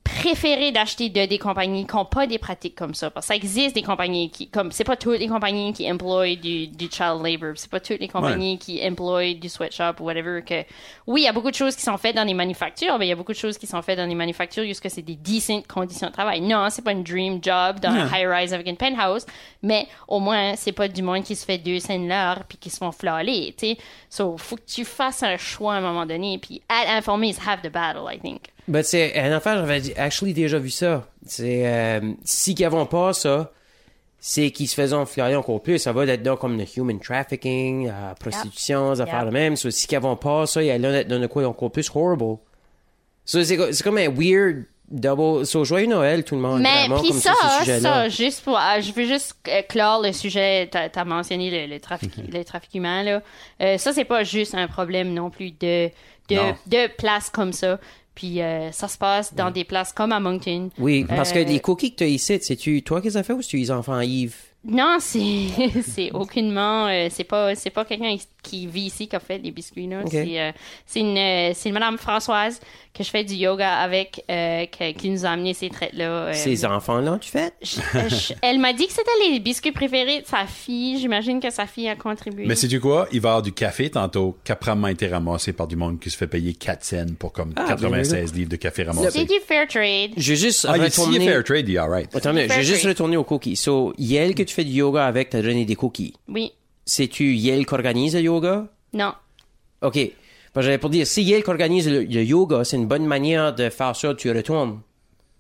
préférer 0.03 0.71
d'acheter 0.71 1.09
de 1.09 1.25
des 1.25 1.38
compagnies 1.38 1.88
qui 1.88 1.95
n'ont 1.95 2.05
pas 2.05 2.27
des 2.27 2.38
pratiques 2.38 2.75
comme 2.75 2.94
ça. 2.94 3.09
Parce 3.09 3.25
que 3.25 3.33
ça 3.33 3.35
existe 3.35 3.75
des 3.75 3.81
compagnies 3.81 4.29
qui, 4.29 4.50
comme, 4.50 4.71
c'est 4.71 4.83
pas 4.83 4.97
toutes 4.97 5.19
les 5.19 5.27
compagnies 5.27 5.73
qui 5.73 5.89
emploient 5.89 6.35
du, 6.35 6.67
du 6.67 6.89
child 6.91 7.21
labor, 7.23 7.53
c'est 7.55 7.69
pas 7.69 7.79
toutes 7.79 8.00
les 8.00 8.07
compagnies 8.07 8.57
qui 8.57 8.85
emploient 8.85 9.33
du 9.33 9.47
sweatshop 9.47 10.01
ou 10.01 10.03
whatever 10.03 10.41
que, 10.45 10.63
oui, 11.07 11.21
il 11.21 11.23
y 11.25 11.27
a 11.27 11.33
beaucoup 11.33 11.51
de 11.51 11.55
choses 11.55 11.75
qui 11.75 11.83
sont 11.83 11.97
faites 11.97 12.15
dans 12.15 12.23
les 12.23 12.33
manufactures, 12.33 12.97
mais 13.00 13.05
il 13.05 13.09
y 13.09 13.13
a 13.13 13.15
beaucoup 13.15 13.31
de 13.31 13.38
choses 13.38 13.57
qui 13.57 13.67
sont 13.67 13.81
faites 13.81 13.97
dans 13.97 14.05
les 14.05 14.15
manufactures 14.15 14.65
jusqu'à 14.65 14.89
c'est 14.89 15.01
des 15.01 15.15
decent 15.15 15.63
conditions 15.67 16.07
de 16.07 16.13
travail. 16.13 16.41
Non, 16.41 16.67
c'est 16.69 16.83
pas 16.83 16.91
une 16.91 17.03
dream 17.03 17.39
job 17.41 17.79
dans 17.79 17.89
un 17.89 18.07
high-rise 18.07 18.53
avec 18.53 18.67
une 18.67 18.77
penthouse, 18.77 19.25
mais 19.61 19.88
au 20.07 20.19
moins, 20.19 20.55
c'est 20.55 20.73
pas 20.73 20.88
du 20.88 21.01
monde 21.01 21.23
qui 21.23 21.35
se 21.35 21.45
fait 21.45 21.57
deux 21.57 21.79
scènes 21.79 22.07
l'heure 22.07 22.44
puis 22.47 22.57
qui 22.57 22.69
se 22.69 22.77
font 22.77 22.91
flaler, 22.91 23.53
tu 23.57 23.67
sais. 23.67 23.77
So, 24.09 24.38
faut 24.38 24.57
que 24.57 24.65
tu 24.67 24.83
fasses 24.85 25.23
un 25.23 25.38
choix 25.38 25.75
à 25.75 25.77
un 25.77 25.81
moment 25.81 26.05
donné, 26.05 26.38
puis 26.38 26.61
informé 26.69 27.29
is 27.29 27.38
half 27.45 27.61
the 27.61 27.71
battle, 27.71 28.03
I 28.11 28.19
think. 28.19 28.53
Ben, 28.68 28.81
c'est 28.83 29.12
une 29.18 29.33
affaire, 29.33 29.57
j'avais 29.57 29.81
dit- 29.81 29.94
actually 29.98 30.33
déjà 30.33 30.57
vu 30.57 30.69
ça. 30.69 31.07
C'est, 31.25 31.63
euh, 31.68 32.00
si 32.24 32.56
qu'ils 32.56 32.63
n'avons 32.65 32.86
pas 32.86 33.12
ça, 33.13 33.51
c'est 34.19 34.51
qu'ils 34.51 34.69
se 34.69 34.75
faisaient 34.75 34.95
enflayer 34.95 35.36
encore 35.36 35.62
plus. 35.62 35.80
Ça 35.80 35.92
va 35.92 36.06
être 36.06 36.24
dans 36.24 36.38
comme 36.38 36.57
le 36.57 36.65
human 36.77 36.98
trafficking, 37.00 37.88
la 37.88 38.15
prostitution, 38.18 38.94
des 38.94 39.01
affaires 39.01 39.19
Yep. 39.24 39.27
de 39.27 39.33
même. 39.33 39.56
So, 39.57 39.69
si 39.69 39.86
qu'ils 39.86 39.98
n'avons 39.98 40.15
pas 40.15 40.45
ça, 40.48 40.62
il 40.63 40.68
y 40.68 40.71
a 40.71 40.77
là 40.77 41.04
dans 41.04 41.19
de 41.19 41.27
quoi 41.27 41.45
encore 41.45 41.71
plus 41.71 41.89
horrible. 41.94 42.38
So, 43.25 43.44
c'est, 43.44 43.57
co- 43.57 43.71
c'est 43.71 43.83
comme 43.83 43.98
un 43.98 44.10
weird 44.10 44.63
double. 44.89 45.45
So, 45.45 45.65
joyeux 45.65 45.88
Noël, 45.88 46.24
tout 46.24 46.36
le 46.36 46.42
monde. 46.42 46.62
Mais 46.62 46.88
vraiment, 46.88 47.00
puis 47.01 47.10
comme 47.10 47.19
ça, 47.19 47.33
ça, 47.81 48.07
juste 48.10 48.44
pour, 48.44 48.57
ah, 48.57 48.80
je 48.80 48.92
veux 48.94 49.06
juste 49.06 49.36
euh, 49.50 49.62
clore 49.68 50.01
le 50.01 50.13
sujet. 50.13 50.69
T'as 50.71 50.88
as 50.94 51.06
mentionné 51.06 51.68
le, 51.68 51.74
le 51.74 51.80
trafic, 51.81 52.18
Mhm. 52.18 52.27
le 52.31 52.44
trafic 52.45 52.74
humain 52.75 53.04
là. 53.04 53.21
Euh, 53.62 53.77
ça 53.77 53.92
c'est 53.92 54.06
pas 54.06 54.24
juste 54.24 54.56
un 54.56 54.68
problème 54.68 55.13
non 55.13 55.30
plus 55.30 55.51
de 55.51 55.89
de, 56.29 56.38
de 56.67 56.88
places 56.96 57.29
comme 57.29 57.51
ça. 57.51 57.79
Puis 58.15 58.41
euh, 58.41 58.72
ça 58.72 58.88
se 58.88 58.98
passe 58.98 59.34
dans 59.34 59.50
des 59.51 59.63
places 59.63 59.91
comme 59.91 60.12
à 60.12 60.20
Moncton. 60.20 60.70
Oui, 60.77 61.03
parce 61.08 61.32
que 61.32 61.39
Euh, 61.39 61.43
les 61.46 61.60
cookies 61.60 61.91
que 61.93 61.98
tu 61.98 62.03
as 62.03 62.08
ici, 62.08 62.38
c'est-tu 62.41 62.82
toi 62.84 63.01
qui 63.01 63.08
les 63.08 63.17
as 63.17 63.24
fait 63.24 63.34
ou 63.34 63.41
c'est-tu 63.41 63.58
les 63.58 63.72
enfants 63.72 64.00
Yves? 64.00 64.36
Non, 64.65 64.96
c'est 65.00 65.48
c'est 65.82 66.12
aucunement 66.13 66.88
euh, 66.88 67.08
c'est 67.12 67.25
pas 67.25 67.53
c'est 67.53 67.70
pas 67.70 67.84
quelqu'un 67.84 68.15
qui 68.41 68.65
vit 68.65 68.84
ici 68.86 69.08
qui 69.10 69.15
a 69.15 69.20
fait 69.20 69.38
les 69.39 69.51
biscuits 69.51 69.88
là. 69.88 70.03
C'est 70.10 70.39
euh, 70.39 70.51
c'est 70.86 71.00
une 71.01 71.17
euh, 71.17 71.51
c'est 71.53 71.67
une 71.67 71.74
madame 71.74 71.98
Françoise 71.98 72.62
que 72.93 73.03
je 73.03 73.09
fais 73.09 73.23
du 73.23 73.33
yoga 73.33 73.73
avec 73.77 74.23
euh, 74.29 74.65
qui, 74.67 74.93
qui 74.93 75.09
nous 75.09 75.25
a 75.25 75.29
amené 75.29 75.55
ces 75.55 75.69
traites 75.69 75.93
là. 75.93 76.31
Ces 76.33 76.63
enfants-là, 76.63 77.17
tu 77.19 77.31
fais? 77.31 77.51
Je- 77.62 77.79
euh, 77.97 78.07
je- 78.09 78.33
elle 78.43 78.59
m'a 78.59 78.71
dit 78.73 78.85
que 78.85 78.93
c'était 78.93 79.09
les 79.31 79.39
biscuits 79.39 79.71
préférés 79.71 80.21
de 80.21 80.27
sa 80.27 80.45
fille. 80.45 81.00
J'imagine 81.00 81.39
que 81.39 81.50
sa 81.50 81.65
fille 81.65 81.89
a 81.89 81.95
contribué. 81.95 82.45
Mais 82.45 82.55
sais-tu 82.55 82.79
quoi? 82.79 83.07
Il 83.12 83.19
va 83.21 83.29
y 83.29 83.31
avoir 83.31 83.41
du 83.41 83.51
café 83.51 83.89
tantôt 83.89 84.38
qui 84.43 84.51
a 84.51 84.55
été 84.89 85.07
ramassé 85.07 85.53
par 85.53 85.65
du 85.67 85.75
monde 85.75 86.00
qui 86.00 86.12
se 86.12 86.17
fait 86.17 86.27
payer 86.27 86.53
4 86.53 86.83
cents 86.83 87.05
pour 87.17 87.31
comme 87.33 87.53
Ah, 87.55 87.65
96 87.67 88.33
livres 88.35 88.50
de 88.51 88.55
café 88.57 88.83
c'est 88.83 88.89
ramassé. 88.91 89.25
du 89.25 89.39
fair 89.47 89.67
trade? 89.67 90.12
Je 90.15 90.29
vais 90.33 90.38
juste 90.39 90.65
Ah, 90.69 90.73
retourner... 90.73 91.17
est 91.23 91.31
fair 91.31 91.43
trade, 91.43 91.67
il 91.69 91.71
vais 92.50 92.53
Fair 92.53 92.63
juste 92.63 92.81
trade. 92.81 92.89
retourner 92.93 93.17
aux 93.17 93.23
cookies. 93.23 93.55
So, 93.55 93.93
Yel 93.97 94.35
que 94.35 94.43
tu 94.43 94.53
fais 94.53 94.63
du 94.65 94.71
yoga 94.73 95.05
avec, 95.07 95.31
t'as 95.31 95.41
donné 95.41 95.65
des 95.65 95.75
cookies. 95.75 96.13
Oui. 96.27 96.51
C'est-tu 96.85 97.33
Yel 97.33 97.65
qui 97.65 97.73
organise 97.73 98.13
le 98.13 98.21
yoga? 98.21 98.67
Non. 98.93 99.13
OK. 99.81 99.97
J'allais 100.55 100.77
pour 100.77 100.89
dire, 100.89 101.07
si 101.07 101.25
qui 101.25 101.43
organise 101.50 101.89
le, 101.89 102.01
le 102.01 102.24
yoga, 102.24 102.63
c'est 102.63 102.75
une 102.77 102.86
bonne 102.88 103.05
manière 103.05 103.53
de 103.55 103.69
faire 103.69 103.95
ça, 103.95 104.13
tu 104.13 104.31
retournes. 104.31 104.81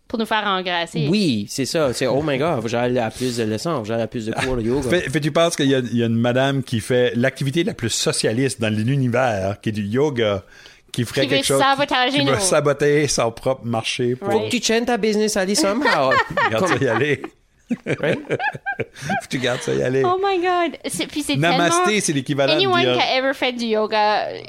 Pour 0.07 0.19
nous 0.19 0.25
faire 0.25 0.43
engrasser. 0.45 1.07
Oui, 1.09 1.45
c'est 1.49 1.65
ça. 1.65 1.91
C'est, 1.93 2.05
oh 2.07 2.21
my 2.23 2.37
god, 2.37 2.67
j'allais 2.67 2.99
à 2.99 3.09
plus 3.09 3.37
de 3.37 3.43
leçons, 3.43 3.83
j'allais 3.83 4.03
à 4.03 4.07
plus 4.07 4.25
de 4.27 4.31
cours 4.33 4.55
de 4.57 4.61
yoga. 4.61 4.89
Fait, 4.89 5.01
fait, 5.09 5.19
tu 5.19 5.31
penses 5.31 5.55
qu'il 5.55 5.67
y, 5.67 5.75
a- 5.75 5.79
il 5.79 5.97
y 5.97 6.03
a 6.03 6.07
une 6.07 6.15
madame 6.19 6.61
qui 6.63 6.79
fait 6.81 7.13
l'activité 7.15 7.63
la 7.63 7.73
plus 7.73 7.89
socialiste 7.89 8.59
dans 8.61 8.71
l'univers, 8.73 9.57
qui 9.61 9.69
est 9.69 9.71
du 9.71 9.83
yoga, 9.83 10.43
qui 10.91 11.03
ferait 11.05 11.21
Qui 11.21 11.27
veut 11.27 11.35
quelque 11.37 11.45
chose, 11.45 11.59
sabotager 11.61 12.11
qui, 12.17 12.19
qui 12.19 12.25
va 12.25 12.33
nos- 12.33 12.39
saboter 12.39 13.07
son 13.07 13.31
propre 13.31 13.65
marché 13.65 14.15
pour. 14.15 14.31
Faut 14.31 14.39
que 14.41 14.49
tu 14.55 14.61
changes 14.61 14.85
ta 14.85 14.97
business, 14.97 15.35
Ali, 15.37 15.55
somehow. 15.55 16.11
regarde 16.45 16.67
ça 16.67 16.75
y 16.79 16.87
aller. 16.87 17.21
Right? 17.99 18.19
Faut 18.93 19.13
que 19.23 19.27
tu 19.29 19.39
gardes 19.39 19.61
ça 19.61 19.73
y 19.73 19.81
aller. 19.81 20.03
Oh 20.05 20.19
my 20.23 20.39
god. 20.39 20.77
Puis 21.09 21.23
c'est 21.23 21.35
Namasté, 21.35 21.83
tellement... 21.85 21.99
c'est 22.01 22.13
l'équivalent 22.13 22.53
de 22.53 22.57
Anyone 22.57 22.81
dire- 22.81 22.93
qui 22.95 23.01
a 23.01 23.17
ever 23.17 23.33
fait 23.33 23.53
du 23.53 23.65
yoga 23.65 24.27
euh, 24.27 24.39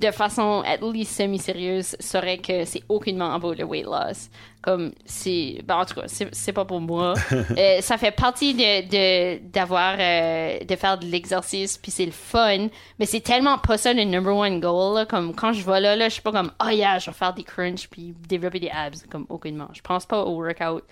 de 0.00 0.10
façon 0.10 0.62
at 0.66 0.78
least 0.82 1.16
semi-sérieuse 1.16 1.96
saurait 2.00 2.38
que 2.38 2.64
c'est 2.64 2.82
aucunement 2.88 3.38
beau 3.38 3.54
le 3.54 3.64
weight 3.64 3.86
loss. 3.86 4.28
Comme 4.62 4.92
c'est, 5.06 5.62
ben 5.64 5.76
en 5.76 5.84
tout 5.86 5.94
cas, 5.94 6.02
c'est 6.06 6.52
pas 6.52 6.64
pour 6.66 6.80
moi. 6.80 7.14
Euh, 7.56 7.80
ça 7.80 7.96
fait 7.98 8.10
partie 8.10 8.54
de 8.54 8.88
de 8.88 9.38
d'avoir 9.50 9.96
euh, 9.98 10.58
de 10.60 10.76
faire 10.76 10.98
de 10.98 11.06
l'exercice 11.06 11.76
puis 11.78 11.90
c'est 11.90 12.04
le 12.06 12.12
fun, 12.12 12.68
mais 12.98 13.06
c'est 13.06 13.20
tellement 13.20 13.58
pas 13.58 13.76
ça 13.78 13.92
le 13.92 14.04
number 14.04 14.34
one 14.34 14.60
goal. 14.60 14.94
là. 14.96 15.06
Comme 15.06 15.34
quand 15.34 15.52
je 15.52 15.64
vais 15.64 15.80
là, 15.80 15.96
là, 15.96 16.08
je 16.08 16.14
suis 16.14 16.22
pas 16.22 16.32
comme 16.32 16.52
oh 16.64 16.68
yeah, 16.68 16.98
je 16.98 17.10
vais 17.10 17.16
faire 17.16 17.32
des 17.34 17.42
crunch 17.42 17.88
puis 17.88 18.14
développer 18.28 18.60
des 18.60 18.68
abs 18.70 19.04
comme 19.10 19.26
aucunement. 19.28 19.68
Je 19.72 19.80
pense 19.80 20.06
pas 20.06 20.22
au 20.22 20.36
workout 20.42 20.84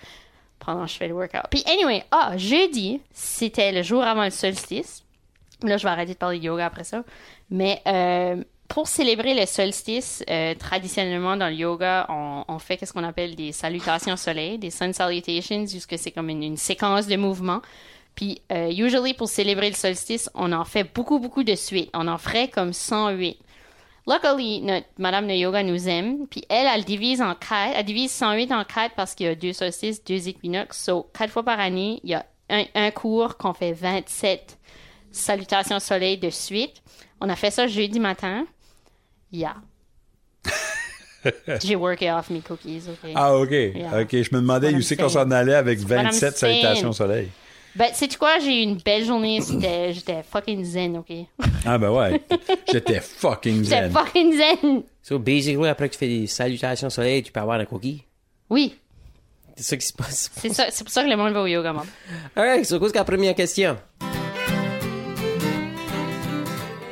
pendant 0.59 0.85
que 0.85 0.91
je 0.91 0.97
fais 0.97 1.07
le 1.07 1.13
workout. 1.13 1.43
Puis 1.49 1.63
anyway, 1.67 2.03
ah, 2.11 2.33
jeudi, 2.37 3.01
c'était 3.11 3.71
le 3.71 3.81
jour 3.81 4.03
avant 4.03 4.23
le 4.23 4.29
solstice. 4.29 5.03
Là, 5.63 5.77
je 5.77 5.83
vais 5.83 5.89
arrêter 5.89 6.13
de 6.13 6.17
parler 6.17 6.39
de 6.39 6.45
yoga 6.45 6.65
après 6.65 6.83
ça. 6.83 7.03
Mais 7.49 7.81
euh, 7.87 8.43
pour 8.67 8.87
célébrer 8.87 9.33
le 9.33 9.45
solstice, 9.45 10.23
euh, 10.29 10.53
traditionnellement 10.55 11.35
dans 11.35 11.47
le 11.47 11.55
yoga, 11.55 12.05
on, 12.09 12.45
on 12.47 12.59
fait 12.59 12.83
ce 12.85 12.93
qu'on 12.93 13.03
appelle 13.03 13.35
des 13.35 13.51
salutations 13.51 14.13
au 14.13 14.17
soleil, 14.17 14.57
des 14.57 14.69
sun 14.69 14.93
salutations, 14.93 15.65
jusque 15.65 15.95
c'est 15.97 16.11
comme 16.11 16.29
une, 16.29 16.55
séquence 16.55 17.07
de 17.07 17.15
mouvements. 17.15 17.61
Puis, 18.15 18.41
euh, 18.51 18.69
usually, 18.69 19.13
pour 19.13 19.27
célébrer 19.27 19.69
le 19.69 19.75
solstice, 19.75 20.29
on 20.33 20.51
en 20.51 20.65
fait 20.65 20.83
beaucoup, 20.83 21.19
beaucoup 21.19 21.43
de 21.43 21.55
suite. 21.55 21.89
On 21.93 22.07
en 22.07 22.17
ferait 22.17 22.47
comme 22.47 22.73
108. 22.73 23.37
Luckily, 24.07 24.61
notre 24.61 24.87
Madame 24.97 25.27
de 25.27 25.33
Yoga 25.33 25.61
nous 25.63 25.87
aime, 25.87 26.27
puis 26.27 26.43
elle, 26.49 26.67
elle 26.73 26.83
divise 26.83 27.21
en 27.21 27.35
quatre, 27.35 27.73
elle 27.75 27.85
divise 27.85 28.11
108 28.11 28.51
en 28.51 28.63
quatre 28.63 28.95
parce 28.95 29.13
qu'il 29.13 29.27
y 29.27 29.29
a 29.29 29.35
deux 29.35 29.53
solstices, 29.53 30.03
deux 30.03 30.27
équinoxes. 30.27 30.83
So, 30.83 31.09
quatre 31.17 31.31
fois 31.31 31.43
par 31.43 31.59
année, 31.59 31.99
il 32.03 32.09
y 32.11 32.13
a 32.15 32.25
un, 32.49 32.63
un 32.73 32.91
cours 32.91 33.37
qu'on 33.37 33.53
fait 33.53 33.73
27 33.73 34.57
salutations 35.11 35.79
soleil 35.79 36.17
de 36.17 36.29
suite. 36.29 36.81
On 37.21 37.29
a 37.29 37.35
fait 37.35 37.51
ça 37.51 37.67
jeudi 37.67 37.99
matin. 37.99 38.45
Yeah. 39.31 39.55
J'ai 41.61 41.75
worké 41.75 42.09
off 42.11 42.29
mes 42.29 42.39
cookies, 42.39 42.83
OK? 42.87 43.11
Ah, 43.13 43.35
OK. 43.35 43.51
Yeah. 43.51 44.01
OK, 44.01 44.11
je 44.11 44.33
me 44.33 44.39
demandais 44.41 44.73
où 44.73 44.81
c'est 44.81 44.95
qu'on 44.95 45.09
s'en 45.09 45.29
allait 45.31 45.53
avec 45.53 45.79
what 45.79 45.97
I'm 45.97 46.03
27 46.05 46.37
saying. 46.37 46.61
salutations 46.61 46.93
soleil? 46.93 47.29
Ben, 47.79 47.93
sais-tu 47.93 48.17
quoi? 48.17 48.39
J'ai 48.39 48.59
eu 48.59 48.63
une 48.63 48.75
belle 48.75 49.05
journée. 49.05 49.39
C'était, 49.39 49.93
j'étais 49.93 50.21
fucking 50.21 50.65
zen, 50.65 50.97
OK? 50.97 51.13
Ah, 51.65 51.77
ben 51.77 51.89
ouais. 51.91 52.21
J'étais 52.69 52.99
fucking 52.99 53.63
J'étais 53.63 53.83
zen. 53.83 53.91
fucking 53.91 54.33
zen! 54.37 54.83
So, 55.01 55.17
basically, 55.17 55.69
après 55.69 55.87
que 55.87 55.93
tu 55.93 55.99
fais 55.99 56.07
des 56.09 56.27
salutations 56.27 56.87
au 56.87 56.89
soleil, 56.89 57.23
tu 57.23 57.31
peux 57.31 57.39
avoir 57.39 57.57
un 57.57 57.63
cookie? 57.63 58.03
Oui, 58.49 58.75
C'est 59.55 59.63
ça 59.63 59.77
qui 59.77 59.85
se 59.87 59.93
passe. 59.93 60.29
c'est 60.35 60.49
ça, 60.53 60.65
c'est 60.71 60.83
pour 60.83 60.91
ça 60.91 61.05
que 61.05 61.09
le 61.09 61.15
monde 61.15 61.31
va 61.31 61.41
au 61.41 61.45
yoga, 61.47 61.71
man. 61.71 61.85
Alright, 62.35 62.65
so, 62.65 62.79
qu'est-ce 62.81 62.91
que 62.91 62.97
la 62.97 63.05
première 63.05 63.33
question? 63.35 63.77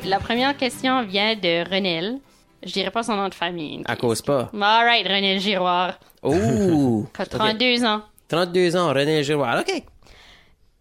La 0.05 0.19
première 0.19 0.55
question 0.55 1.03
vient 1.05 1.35
de 1.35 1.69
Renel. 1.69 2.19
Je 2.63 2.71
dirais 2.71 2.91
pas 2.91 3.03
son 3.03 3.15
nom 3.17 3.27
de 3.27 3.33
famille. 3.33 3.83
À 3.87 3.97
cause 3.97 4.21
pas. 4.21 4.49
Alright, 4.53 5.05
Renel 5.05 5.39
Giroir. 5.41 5.99
Oh! 6.23 7.05
Qui 7.13 7.21
a 7.21 7.25
32 7.25 7.83
ans. 7.83 8.01
32 8.29 8.75
ans, 8.77 8.93
René 8.93 9.21
Giroir. 9.23 9.59
OK. 9.59 9.83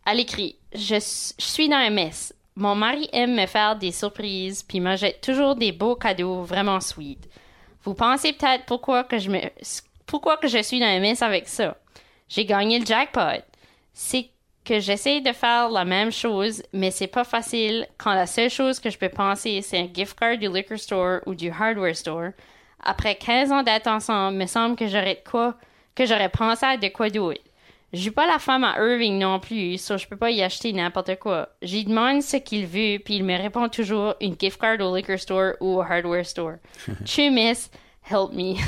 Elle 0.07 0.21
écrit 0.21 0.57
je, 0.73 0.97
suis 1.01 1.69
dans 1.69 1.77
un 1.77 1.91
mess. 1.91 2.33
Mon 2.55 2.75
mari 2.75 3.09
aime 3.13 3.35
me 3.35 3.47
faire 3.47 3.77
des 3.77 3.93
surprises 3.93 4.63
puis 4.63 4.81
me 4.81 4.97
jette 4.97 5.21
toujours 5.21 5.57
des 5.57 5.73
beaux 5.73 5.97
cadeaux 5.97 6.43
vraiment 6.43 6.81
sweet. 6.81 7.29
Vous 7.83 7.95
pensez 7.95 8.33
peut-être 8.33 8.65
pourquoi 8.67 9.05
que 9.05 9.19
je 9.19 10.63
suis 10.63 10.81
dans 10.81 10.87
un 10.87 11.01
mess 11.01 11.23
avec 11.23 11.49
ça? 11.49 11.77
J'ai 12.29 12.45
gagné 12.45 12.79
le 12.79 12.87
jackpot. 12.87 13.43
C'est 13.93 14.31
que 14.65 14.81
j'essaie 14.81 15.21
de 15.21 15.33
faire 15.33 15.71
la 15.71 15.85
même 15.85 16.11
chose, 16.11 16.63
mais 16.73 16.91
c'est 16.91 17.07
pas 17.07 17.25
facile 17.25 17.87
quand 17.99 18.13
la 18.13 18.27
seule 18.27 18.51
chose 18.51 18.81
que 18.81 18.91
je 18.91 18.99
peux 18.99 19.09
penser, 19.09 19.63
c'est 19.63 19.79
un 19.79 19.89
gift 19.93 20.19
card 20.19 20.39
du 20.39 20.49
liquor 20.49 20.79
store 20.79 21.21
ou 21.27 21.35
du 21.35 21.51
hardware 21.51 21.97
store. 21.97 22.31
Après 22.83 23.15
15 23.15 23.53
ans 23.53 23.63
d'être 23.63 23.87
ensemble, 23.87 24.37
me 24.37 24.47
semble 24.47 24.77
que 24.77 24.89
j'aurais 24.89 25.23
quoi, 25.29 25.55
que 25.95 26.05
j'aurais 26.05 26.29
pensé 26.29 26.67
à 26.67 26.77
de 26.77 26.89
quoi 26.89 27.11
d'autre. 27.11 27.41
Je 27.93 28.01
suis 28.01 28.11
pas 28.11 28.27
la 28.27 28.39
femme 28.39 28.65
à 28.65 28.75
Irving 28.79 29.19
non 29.19 29.39
plus, 29.39 29.79
so 29.79 29.97
je 29.97 30.07
peux 30.07 30.17
pas 30.17 30.31
y 30.31 30.43
acheter 30.43 30.73
n'importe 30.73 31.19
quoi. 31.19 31.49
J'y 31.63 31.85
demande 31.85 32.21
ce 32.21 32.37
qu'il 32.37 32.67
veut, 32.67 32.99
puis 32.99 33.15
il 33.17 33.25
me 33.25 33.37
répond 33.41 33.69
toujours 33.69 34.15
une 34.21 34.35
gift 34.39 34.61
card 34.61 34.81
au 34.81 34.95
liquor 34.97 35.19
store 35.19 35.53
ou 35.61 35.77
au 35.77 35.81
hardware 35.83 36.27
store. 36.27 36.55
Tu 37.05 37.31
miss, 37.31 37.71
help 38.11 38.33
me. 38.33 38.57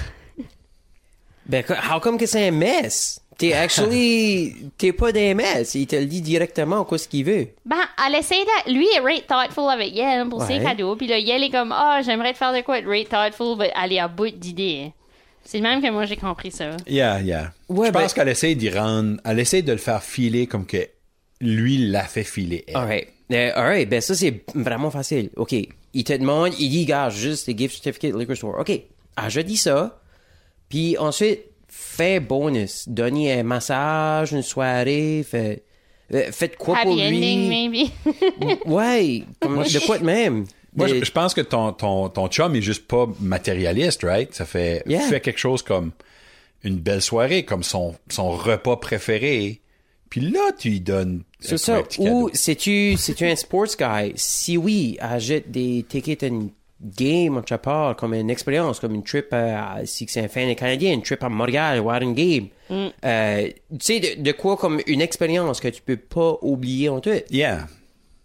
Ben, 1.47 1.65
how 1.91 1.99
come 1.99 2.19
que 2.19 2.27
c'est 2.27 2.49
un 2.49 2.51
mess? 2.51 3.21
T'es 3.39 3.55
actually, 3.55 4.55
t'es 4.77 4.93
pas 4.93 5.13
des 5.13 5.33
mess. 5.33 5.75
Il 5.77 5.87
te 5.87 5.97
le 5.97 6.05
dit 6.05 6.21
directement 6.21 6.85
quoi 6.85 6.99
ce 6.99 7.09
qu'il 7.09 7.25
veut. 7.25 7.49
Ben, 7.65 7.79
elle 8.07 8.17
essaie 8.17 8.45
de... 8.67 8.73
Lui 8.75 8.87
est 8.95 8.99
rate 9.01 9.27
thoughtful 9.27 9.71
avec 9.71 9.95
Yel 9.95 10.29
pour 10.29 10.43
ses 10.43 10.59
Ouais. 10.59 10.63
cadeaux, 10.65 10.95
puis 10.97 11.07
là, 11.07 11.19
Yel 11.19 11.43
est 11.45 11.51
comme, 11.51 11.73
ah, 11.73 12.01
j'aimerais 12.05 12.33
te 12.35 12.39
faire 12.39 12.53
de 12.53 12.61
quoi 12.61 12.79
être 12.79 12.87
rate 12.89 13.09
thoughtful, 13.09 13.57
mais 13.59 13.73
elle 13.83 13.95
est 13.95 13.99
à 13.99 14.09
bout 14.09 14.29
d'idées. 14.31 14.93
C'est 15.45 15.59
le 15.59 15.63
même 15.63 15.81
que 15.83 15.91
moi, 15.91 16.05
j'ai 16.05 16.17
compris 16.17 16.51
ça. 16.51 16.77
Yeah, 16.87 17.21
yeah. 17.21 17.53
Ouais, 17.69 17.87
je 17.89 17.93
pense 17.93 18.03
ben- 18.03 18.09
qu'elle 18.09 18.29
essaie 18.29 18.55
d'y 18.55 18.71
rendre, 18.71 19.19
elle 19.25 19.39
essaie 19.39 19.63
de 19.63 19.73
le 19.73 19.79
faire 19.79 20.03
filer 20.03 20.47
comme 20.47 20.67
que 20.67 20.87
lui 21.41 21.89
l'a 21.89 22.05
fait 22.05 22.25
filer. 22.25 22.65
elle. 22.69 22.77
Alright. 22.77 23.09
Euh, 23.33 23.51
alright, 23.55 23.89
ben 23.89 24.01
ça 24.01 24.15
c'est 24.15 24.43
vraiment 24.55 24.91
facile. 24.91 25.31
OK. 25.37 25.55
Il 25.95 26.05
te 26.05 26.13
demande, 26.13 26.53
il 26.59 26.69
dit, 26.71 26.85
gars, 26.85 27.09
juste 27.11 27.47
des 27.47 27.57
gift 27.57 27.83
certificate 27.83 28.19
liquor 28.19 28.37
store. 28.37 28.59
OK. 28.61 28.81
Ah, 29.17 29.29
je 29.29 29.41
dis 29.41 29.57
ça. 29.57 30.01
Puis 30.69 30.97
ensuite, 30.99 31.41
fais 31.69 32.21
bonus. 32.21 32.89
Donnez 32.89 33.33
un 33.41 33.43
massage, 33.43 34.33
une 34.33 34.43
soirée, 34.43 35.25
fait, 35.29 35.63
euh, 36.13 36.31
faites 36.31 36.57
quoi 36.57 36.77
pour 36.83 36.93
Happy 36.93 37.03
ending, 37.03 37.49
lui. 37.51 37.69
maybe. 37.69 38.59
Ouais, 38.67 39.23
comme 39.41 39.63
de 39.63 39.87
quoi 39.87 39.99
de 39.99 40.05
même? 40.05 40.45
Moi, 40.79 40.87
je, 40.89 41.05
je 41.05 41.13
pense 41.13 41.35
que 41.35 41.41
ton, 41.43 41.73
ton, 41.73 42.09
ton 42.09 42.29
chum 42.29 42.55
est 42.57 42.63
juste 42.63 42.87
pas 42.87 43.07
matérialiste, 43.21 44.03
right? 44.05 44.33
Ça 44.35 44.45
fait, 44.47 44.83
Yeah. 44.87 45.01
fait 45.03 45.21
quelque 45.21 45.39
chose 45.39 45.63
comme 45.63 45.93
une 46.65 46.77
belle 46.79 47.03
soirée, 47.03 47.45
comme 47.45 47.63
son, 47.63 47.95
son 48.09 48.31
repas 48.31 48.77
préféré. 48.77 49.61
Puis 50.11 50.21
là, 50.23 50.41
tu 50.59 50.71
lui 50.71 50.81
donnes 50.81 51.23
C'est 51.39 51.59
ça. 51.59 51.83
Ou 51.99 52.31
c'est-tu 52.33 52.97
c'est-tu 52.97 53.27
un 53.27 53.37
sports 53.37 53.67
guy? 53.79 54.13
Si 54.17 54.57
oui, 54.57 54.97
achète 55.01 55.51
des 55.51 55.85
tickets 55.87 56.23
à 56.23 56.27
une 56.29 56.49
game, 56.81 57.37
on 57.37 57.57
parle, 57.59 57.95
comme 57.97 58.15
une 58.15 58.31
expérience, 58.31 58.81
comme 58.81 58.95
une 58.95 59.03
trip 59.03 59.27
à, 59.33 59.81
si 59.85 60.07
c'est 60.09 60.21
un 60.21 60.29
fan 60.29 60.55
canadien, 60.55 60.93
une 60.95 61.03
trip 61.03 61.23
à 61.23 61.29
Montréal, 61.29 61.81
voir 61.81 62.01
une 62.01 62.15
game. 62.15 62.47
Euh, 62.71 63.49
tu 63.73 63.77
sais, 63.81 64.01
de, 64.01 64.23
de 64.23 64.33
quoi 64.33 64.57
comme 64.57 64.81
une 64.87 65.01
expérience 65.03 65.61
que 65.61 65.69
tu 65.69 65.83
peux 65.83 65.97
pas 65.97 66.39
oublier 66.41 66.89
en 66.89 67.01
tout? 67.01 67.11
Yeah. 67.31 67.67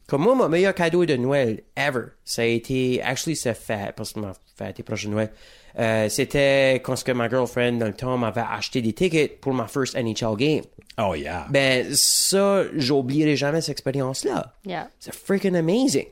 Comme 0.08 0.24
moi, 0.24 0.36
mon 0.36 0.50
meilleur 0.50 0.76
cadeau 0.76 1.06
de 1.06 1.16
Noël 1.16 1.62
ever, 1.76 2.08
ça 2.26 2.42
a 2.42 2.46
été, 2.46 3.02
actually, 3.02 3.36
c'est 3.36 3.54
fait, 3.54 3.94
parce 3.96 4.14
que 4.14 4.20
ma 4.20 4.34
fête 4.58 4.80
est 4.80 4.84
proche 4.84 5.06
de 5.06 5.10
Noël. 5.10 5.32
Euh, 5.80 6.08
c'était 6.10 6.76
quand 6.84 6.96
ce 6.96 7.04
que 7.04 7.12
ma 7.12 7.30
girlfriend, 7.30 7.74
dans 7.74 7.88
le 7.88 7.94
temps, 7.94 8.18
m'avait 8.18 8.44
acheté 8.48 8.82
des 8.82 8.94
tickets 8.94 9.40
pour 9.40 9.54
ma 9.54 9.68
first 9.68 9.96
NHL 9.96 10.36
game. 10.36 10.64
Oh, 11.00 11.16
yeah. 11.16 11.48
Ben, 11.50 11.88
ça, 11.94 12.64
j'oublierai 12.76 13.36
jamais 13.36 13.62
cette 13.62 13.72
expérience-là. 13.72 14.54
Yeah. 14.66 14.90
C'est 15.00 15.16
freaking 15.16 15.56
amazing. 15.56 16.08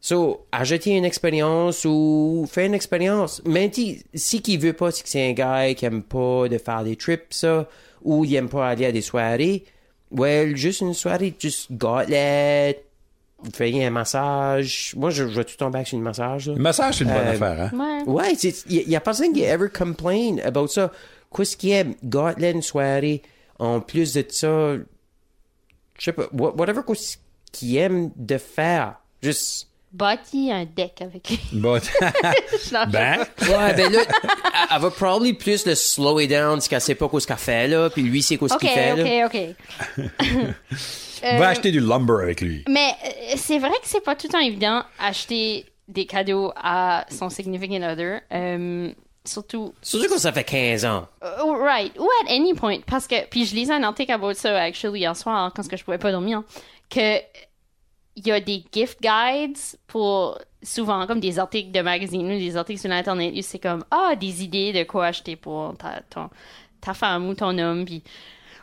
So, 0.00 0.46
acheter 0.50 0.96
une 0.96 1.04
expérience 1.04 1.84
ou 1.84 2.46
faire 2.50 2.64
une 2.64 2.74
expérience. 2.74 3.44
Même 3.44 3.70
si, 3.72 4.02
si 4.14 4.40
qui 4.40 4.56
veut 4.56 4.72
pas, 4.72 4.90
c'est 4.90 5.02
que 5.02 5.08
c'est 5.08 5.28
un 5.28 5.32
gars 5.32 5.72
qui 5.74 5.84
aime 5.84 6.02
pas 6.02 6.48
de 6.48 6.56
faire 6.56 6.82
des 6.82 6.96
trips, 6.96 7.32
ça, 7.32 7.68
ou 8.02 8.24
il 8.24 8.34
aime 8.34 8.48
pas 8.48 8.70
aller 8.70 8.86
à 8.86 8.92
des 8.92 9.02
soirées, 9.02 9.64
well, 10.10 10.56
juste 10.56 10.80
une 10.80 10.94
soirée, 10.94 11.34
juste 11.38 11.70
gauntlet, 11.72 12.82
vous 13.42 13.50
faites 13.52 13.74
un 13.74 13.90
massage. 13.90 14.94
Moi, 14.96 15.10
je, 15.10 15.26
je 15.28 15.36
vais 15.36 15.44
tout 15.44 15.56
tomber 15.56 15.76
avec 15.78 15.88
sur 15.88 15.96
une 15.98 16.04
massage, 16.04 16.48
là. 16.48 16.54
Le 16.54 16.60
massage, 16.62 16.96
c'est 16.98 17.04
une 17.04 17.10
bonne 17.10 17.26
Euh, 17.26 17.32
affaire, 17.32 17.70
hein? 17.74 18.02
Ouais. 18.06 18.12
Ouais, 18.12 18.32
il 18.34 18.90
y, 18.90 18.96
a 18.96 19.00
personne 19.00 19.32
qui 19.32 19.44
a 19.44 19.52
ever 19.54 19.68
complain 19.68 20.36
about 20.44 20.68
ça. 20.68 20.90
Qu'est-ce 21.34 21.56
qui 21.56 21.72
est 21.72 21.86
gauntlet 22.04 22.50
une 22.52 22.62
soirée, 22.62 23.22
en 23.58 23.80
plus 23.80 24.12
de 24.14 24.24
ça, 24.28 24.74
je 24.76 26.04
sais 26.04 26.12
pas, 26.12 26.26
wha- 26.32 26.54
whatever 26.56 26.80
qu'est-ce 26.86 27.16
qu'il 27.52 27.76
aime 27.76 28.10
de 28.16 28.38
faire. 28.38 28.96
Juste, 29.22 29.68
Bâti 29.92 30.50
un 30.52 30.64
deck 30.64 31.02
avec 31.02 31.28
lui. 31.30 31.40
Bon. 31.52 31.80
ben, 32.88 33.18
ouais, 33.42 33.74
ben 33.74 33.92
là, 33.92 34.00
elle, 34.02 34.30
elle 34.74 34.80
va 34.80 34.90
probably 34.90 35.32
plus 35.34 35.66
le 35.66 35.74
slow 35.74 36.20
it 36.20 36.30
down, 36.30 36.54
parce 36.54 36.68
qu'elle 36.68 36.80
sait 36.80 36.94
pas 36.94 37.08
quoi 37.08 37.20
ce 37.20 37.26
qu'elle 37.26 37.36
fait, 37.36 37.66
là, 37.68 37.90
puis 37.90 38.02
lui, 38.02 38.22
c'est 38.22 38.36
quoi 38.36 38.48
ce 38.48 38.54
Ok, 38.54 38.60
qu'il 38.60 38.70
fait, 38.70 38.94
là. 38.94 39.26
ok, 39.26 39.34
ok. 39.98 40.06
va 41.38 41.48
acheter 41.48 41.70
du 41.72 41.80
lumber 41.80 42.22
avec 42.22 42.40
lui. 42.40 42.64
Mais 42.68 42.94
euh, 43.04 43.32
c'est 43.36 43.58
vrai 43.58 43.70
que 43.82 43.86
c'est 43.88 44.00
pas 44.02 44.14
tout 44.14 44.26
le 44.28 44.32
temps 44.32 44.38
évident 44.40 44.82
acheter 44.98 45.66
des 45.88 46.06
cadeaux 46.06 46.52
à 46.56 47.04
son 47.10 47.28
significant 47.28 47.82
other. 47.82 48.20
euh, 48.32 48.92
surtout, 49.24 49.74
Surtout 49.82 50.06
quand 50.08 50.18
ça 50.18 50.32
fait 50.32 50.44
15 50.44 50.84
ans. 50.84 51.08
euh, 51.22 51.62
right, 51.62 51.92
ou 51.98 52.04
at 52.24 52.32
any 52.32 52.54
point. 52.54 52.78
Parce 52.86 53.06
que, 53.06 53.26
puis 53.28 53.44
je 53.44 53.54
lisais 53.54 53.72
un 53.72 53.82
article 53.82 54.12
about 54.12 54.34
ça, 54.34 54.56
actually, 54.60 55.00
hier 55.00 55.16
soir, 55.16 55.52
quand 55.54 55.62
ce 55.62 55.68
que 55.68 55.76
je 55.76 55.84
pouvais 55.84 55.98
pas 55.98 56.12
dormir, 56.12 56.42
que 56.88 57.18
il 58.20 58.28
y 58.28 58.32
a 58.32 58.40
des 58.40 58.64
gift 58.72 59.00
guides 59.00 59.58
pour 59.86 60.38
souvent 60.62 61.06
comme 61.06 61.20
des 61.20 61.38
articles 61.38 61.72
de 61.72 61.80
magazines 61.80 62.26
ou 62.26 62.38
des 62.38 62.56
articles 62.56 62.80
sur 62.80 62.90
l'internet 62.90 63.34
c'est 63.42 63.58
comme 63.58 63.84
ah 63.90 64.14
des 64.14 64.44
idées 64.44 64.72
de 64.72 64.84
quoi 64.84 65.06
acheter 65.06 65.36
pour 65.36 65.74
ta 65.78 66.00
ton- 66.10 66.30
ta 66.80 66.94
femme 66.94 67.28
ou 67.28 67.34
ton 67.34 67.56
homme 67.58 67.84
puis 67.84 68.02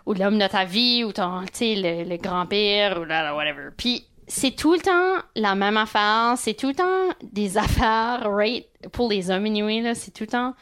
ou 0.05 0.13
l'homme 0.13 0.39
de 0.39 0.47
ta 0.47 0.63
vie, 0.63 1.03
ou 1.03 1.11
ton, 1.11 1.43
tu 1.53 1.65
le 1.75 2.15
grand-père, 2.15 3.01
ou 3.01 3.03
là, 3.03 3.23
là, 3.23 3.35
whatever. 3.35 3.71
Puis 3.75 4.05
c'est 4.25 4.55
tout 4.55 4.71
le 4.73 4.79
temps 4.79 5.21
la 5.35 5.53
même 5.53 5.75
affaire, 5.75 6.35
c'est 6.37 6.53
tout 6.53 6.69
le 6.69 6.75
temps 6.75 7.13
des 7.21 7.57
affaires, 7.65 8.21
right? 8.25 8.65
Pour 8.93 9.09
les 9.09 9.29
hommes, 9.29 9.45
anyway, 9.45 9.81
là, 9.81 9.95
c'est 9.95 10.11
tout 10.11 10.23
le 10.23 10.29
temps 10.29 10.53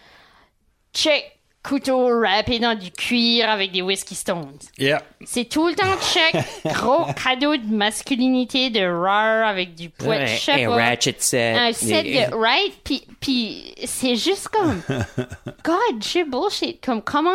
check, 0.95 1.39
couteau 1.67 2.07
râpé 2.21 2.59
dans 2.59 2.77
du 2.77 2.91
cuir 2.91 3.49
avec 3.49 3.71
des 3.71 3.81
whisky 3.81 4.15
stones. 4.15 4.57
Yeah. 4.77 5.01
C'est 5.25 5.45
tout 5.45 5.67
le 5.67 5.75
temps 5.75 5.97
check, 5.99 6.35
gros 6.73 7.05
cadeau 7.13 7.55
de 7.57 7.65
masculinité 7.73 8.69
de 8.69 8.85
rare 8.85 9.47
avec 9.47 9.75
du 9.75 9.89
poids 9.89 10.17
de 10.19 10.65
un 10.65 10.69
ratchet 10.69 11.15
set. 11.19 11.57
Un 11.57 11.73
set 11.73 12.05
Et- 12.05 12.25
de 12.27 12.35
right, 12.39 12.73
puis 12.83 13.03
puis 13.19 13.73
c'est 13.85 14.15
juste 14.15 14.49
comme 14.49 14.81
God, 15.63 16.03
shit 16.03 16.29
bullshit. 16.29 16.83
Comme 16.85 17.01
comment 17.01 17.31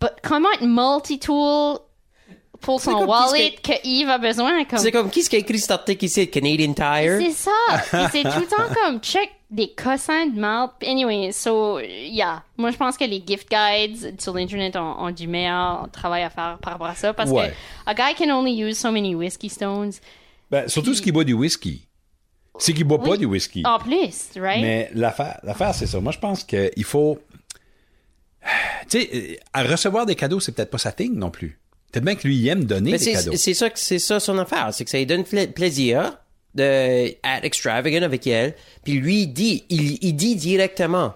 but- 0.00 0.10
comment 0.22 0.48
être 0.52 0.62
multi-tool 0.66 1.78
pour 2.60 2.80
son 2.80 2.92
comme 2.92 3.08
wallet 3.08 3.54
que 3.62 3.72
Yves 3.84 4.08
a 4.10 4.18
besoin. 4.18 4.64
Comme 4.64 4.78
C'est 4.78 4.92
comme, 4.92 5.10
qui 5.10 5.20
est-ce 5.20 5.30
qui 5.30 5.36
a 5.36 5.38
écrit 5.38 5.58
cet 5.58 5.70
article 5.70 6.04
ici? 6.04 6.28
Canadian 6.28 6.72
Tire? 6.74 7.18
c'est 7.20 7.30
ça. 7.32 8.08
C'est 8.12 8.22
tout 8.22 8.40
le 8.40 8.46
temps 8.46 8.74
comme 8.84 9.00
check 9.00 9.30
des 9.50 9.72
cossins 9.72 10.26
de. 10.26 10.78
Puis 10.78 10.88
Anyway, 10.88 11.32
so 11.32 11.80
yeah. 11.80 12.42
Moi 12.56 12.70
je 12.70 12.76
pense 12.76 12.96
que 12.96 13.04
les 13.04 13.22
gift 13.26 13.48
guides 13.50 14.20
sur 14.20 14.34
l'internet 14.34 14.76
ont, 14.76 15.00
ont 15.00 15.10
du 15.10 15.26
meilleur 15.26 15.88
travail 15.90 16.22
à 16.22 16.30
faire 16.30 16.58
par 16.62 16.74
rapport 16.74 16.86
à 16.88 16.94
ça 16.94 17.12
parce 17.14 17.30
Ouais. 17.30 17.50
que 17.86 17.90
a 17.90 17.94
guy 17.94 18.14
can 18.14 18.30
only 18.30 18.52
use 18.62 18.78
so 18.78 18.90
many 18.92 19.14
whiskey 19.14 19.48
stones. 19.48 19.92
Ben, 20.50 20.68
surtout 20.68 20.94
ce 20.94 21.02
qui 21.02 21.12
boit 21.12 21.24
du 21.24 21.32
whisky. 21.32 21.86
C'est 22.58 22.74
qu'il 22.74 22.84
boit 22.84 23.02
pas 23.02 23.16
du 23.16 23.24
whisky. 23.24 23.62
En 23.64 23.78
plus, 23.78 24.30
right? 24.36 24.60
Mais 24.60 24.90
l'affaire, 24.92 25.38
l'affaire, 25.44 25.74
c'est 25.74 25.86
ça. 25.86 25.98
Moi, 26.00 26.12
je 26.12 26.18
pense 26.18 26.44
qu'il 26.44 26.84
faut. 26.84 27.18
Tu 28.88 29.00
sais, 29.00 29.40
à 29.52 29.62
recevoir 29.62 30.04
des 30.06 30.14
cadeaux, 30.14 30.40
c'est 30.40 30.52
peut-être 30.52 30.70
pas 30.70 30.78
sa 30.78 30.92
thing 30.92 31.14
non 31.14 31.30
plus. 31.30 31.58
Peut-être 31.92 32.04
bien 32.04 32.14
que 32.14 32.26
lui, 32.26 32.36
il 32.36 32.48
aime 32.48 32.64
donner 32.64 32.92
Mais 32.92 32.98
des 32.98 33.04
c'est 33.04 33.12
cadeaux. 33.12 33.32
c'est 33.36 33.54
ça, 33.54 33.68
c'est 33.74 33.98
ça 33.98 34.20
son 34.20 34.38
affaire, 34.38 34.68
c'est 34.72 34.84
que 34.84 34.90
ça 34.90 34.98
lui 34.98 35.06
donne 35.06 35.24
pla- 35.24 35.46
plaisir 35.48 36.18
de 36.54 36.62
être 36.62 37.44
extravagant 37.44 38.02
avec 38.02 38.26
elle. 38.26 38.54
Puis 38.84 38.94
lui, 38.94 39.22
il 39.22 39.26
dit, 39.28 39.64
il, 39.70 39.98
il 40.00 40.12
dit 40.14 40.36
directement, 40.36 41.14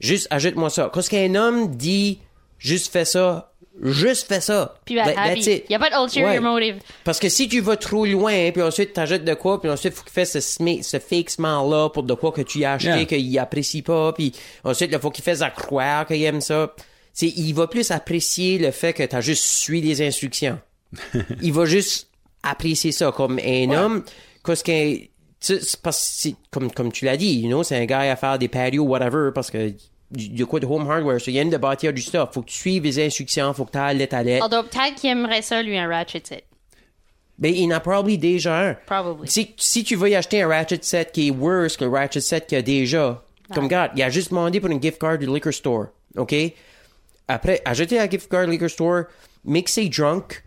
juste 0.00 0.26
ajoute-moi 0.30 0.70
ça. 0.70 0.90
Quand 0.92 1.06
qu'un 1.08 1.34
homme 1.34 1.74
dit, 1.76 2.20
juste 2.58 2.92
fais 2.92 3.04
ça, 3.04 3.52
juste 3.82 4.26
fais 4.28 4.40
ça. 4.40 4.76
Puis 4.84 4.94
ben, 4.94 5.04
That- 5.04 5.14
happy. 5.20 5.34
that's 5.44 5.46
it. 5.58 5.64
Y 5.70 5.74
a 5.74 5.78
pas 5.78 5.90
d'ulterior 5.90 6.30
Ouais. 6.30 6.40
motive. 6.40 6.76
Parce 7.04 7.18
que 7.20 7.28
si 7.28 7.48
tu 7.48 7.60
vas 7.60 7.76
trop 7.76 8.06
loin, 8.06 8.50
puis 8.52 8.62
ensuite 8.62 8.92
t'ajoutes 8.94 9.24
de 9.24 9.34
quoi, 9.34 9.60
puis 9.60 9.68
ensuite 9.70 9.92
faut 9.94 10.02
qu'il 10.04 10.12
fasse 10.12 10.38
ce, 10.38 10.40
ce 10.40 10.98
fake 10.98 11.30
smile 11.30 11.68
là 11.70 11.88
pour 11.90 12.02
de 12.04 12.14
quoi 12.14 12.32
que 12.32 12.42
tu 12.42 12.64
as 12.64 12.72
acheté, 12.74 12.88
Yeah. 12.90 13.04
qu'il 13.04 13.38
apprécie 13.38 13.82
pas, 13.82 14.12
puis 14.12 14.32
ensuite 14.64 14.90
il 14.92 14.98
faut 14.98 15.10
qu'il 15.10 15.24
fasse 15.24 15.42
à 15.42 15.50
croire 15.50 16.06
qu'il 16.06 16.22
aime 16.22 16.40
ça. 16.40 16.72
C'est, 17.18 17.28
il 17.28 17.54
va 17.54 17.66
plus 17.66 17.90
apprécier 17.90 18.58
le 18.58 18.70
fait 18.72 18.92
que 18.92 19.02
t'as 19.02 19.22
juste 19.22 19.42
suivi 19.42 19.88
les 19.88 20.06
instructions. 20.06 20.58
il 21.42 21.50
va 21.50 21.64
juste 21.64 22.10
apprécier 22.42 22.92
ça 22.92 23.10
comme 23.10 23.38
un 23.42 23.70
homme, 23.70 24.04
parce 24.44 24.62
que 24.62 24.96
tu 24.98 25.08
parce 25.82 25.98
que 25.98 26.04
c'est- 26.28 26.36
comme 26.50 26.70
comme 26.70 26.92
tu 26.92 27.06
l'as 27.06 27.16
dit, 27.16 27.40
you 27.40 27.48
know, 27.48 27.62
c'est 27.62 27.76
un 27.76 27.86
gars 27.86 28.00
à 28.00 28.16
faire 28.16 28.38
des 28.38 28.48
patios 28.48 28.84
whatever 28.84 29.30
parce 29.34 29.50
que 29.50 29.70
a 29.70 30.44
quoi 30.44 30.60
de 30.60 30.66
home 30.66 30.88
hardware, 30.90 31.18
so 31.18 31.30
il 31.30 31.38
aime 31.38 31.48
de 31.48 31.56
bâtir 31.56 31.94
du 31.94 32.02
stuff, 32.02 32.28
faut 32.34 32.42
que 32.42 32.50
tu 32.50 32.58
suives 32.58 32.82
les 32.84 33.04
instructions, 33.06 33.54
faut 33.54 33.64
que 33.64 33.72
tu 33.72 33.78
ailles 33.78 34.06
à 34.10 34.22
lettre. 34.22 34.44
Although 34.44 34.68
peut-être 34.68 34.96
qu'il 34.96 35.08
aimerait 35.10 35.40
ça, 35.42 35.62
lui, 35.62 35.78
un 35.78 35.88
ratchet 35.88 36.22
set. 36.22 36.44
Ben, 37.38 37.52
il 37.54 37.66
en 37.72 37.76
a 37.76 37.80
probably 37.80 38.18
déjà 38.18 38.68
un. 38.68 38.74
Probably. 38.86 39.26
Si, 39.30 39.54
si 39.56 39.84
tu 39.84 39.96
veux 39.96 40.10
y 40.10 40.14
acheter 40.14 40.42
un 40.42 40.48
ratchet 40.48 40.78
set 40.82 41.12
qui 41.12 41.28
est 41.28 41.30
worse 41.30 41.78
que 41.78 41.84
le 41.84 41.90
ratchet 41.90 42.20
set 42.20 42.46
qu'il 42.46 42.56
y 42.56 42.58
a 42.58 42.62
déjà, 42.62 43.24
comme 43.54 43.64
regarde, 43.64 43.92
il 43.96 44.02
a 44.02 44.10
juste 44.10 44.28
demandé 44.30 44.60
pour 44.60 44.70
une 44.70 44.82
gift 44.82 44.98
card 44.98 45.16
du 45.18 45.26
liquor 45.26 45.52
store, 45.52 45.86
OK? 46.16 46.34
Après, 47.28 47.60
ajouter 47.64 47.96
la 47.96 48.08
gift 48.08 48.28
card 48.30 48.46
liquor 48.46 48.68
store, 48.70 49.04
mixer 49.44 49.88
drunk, 49.88 50.42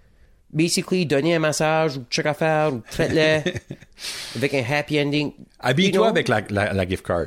basically 0.52 1.06
donner 1.06 1.36
un 1.36 1.40
massage 1.40 1.98
ou 1.98 2.06
check 2.10 2.26
à 2.26 2.34
faire 2.34 2.74
ou 2.74 2.82
traite-le 2.92 3.52
avec 4.36 4.54
un 4.54 4.64
happy 4.64 5.00
ending. 5.00 5.34
Habille-toi 5.60 5.98
You 5.98 6.04
know? 6.04 6.10
avec 6.10 6.28
la, 6.28 6.42
la, 6.50 6.74
la 6.74 6.88
gift 6.88 7.06
card. 7.06 7.26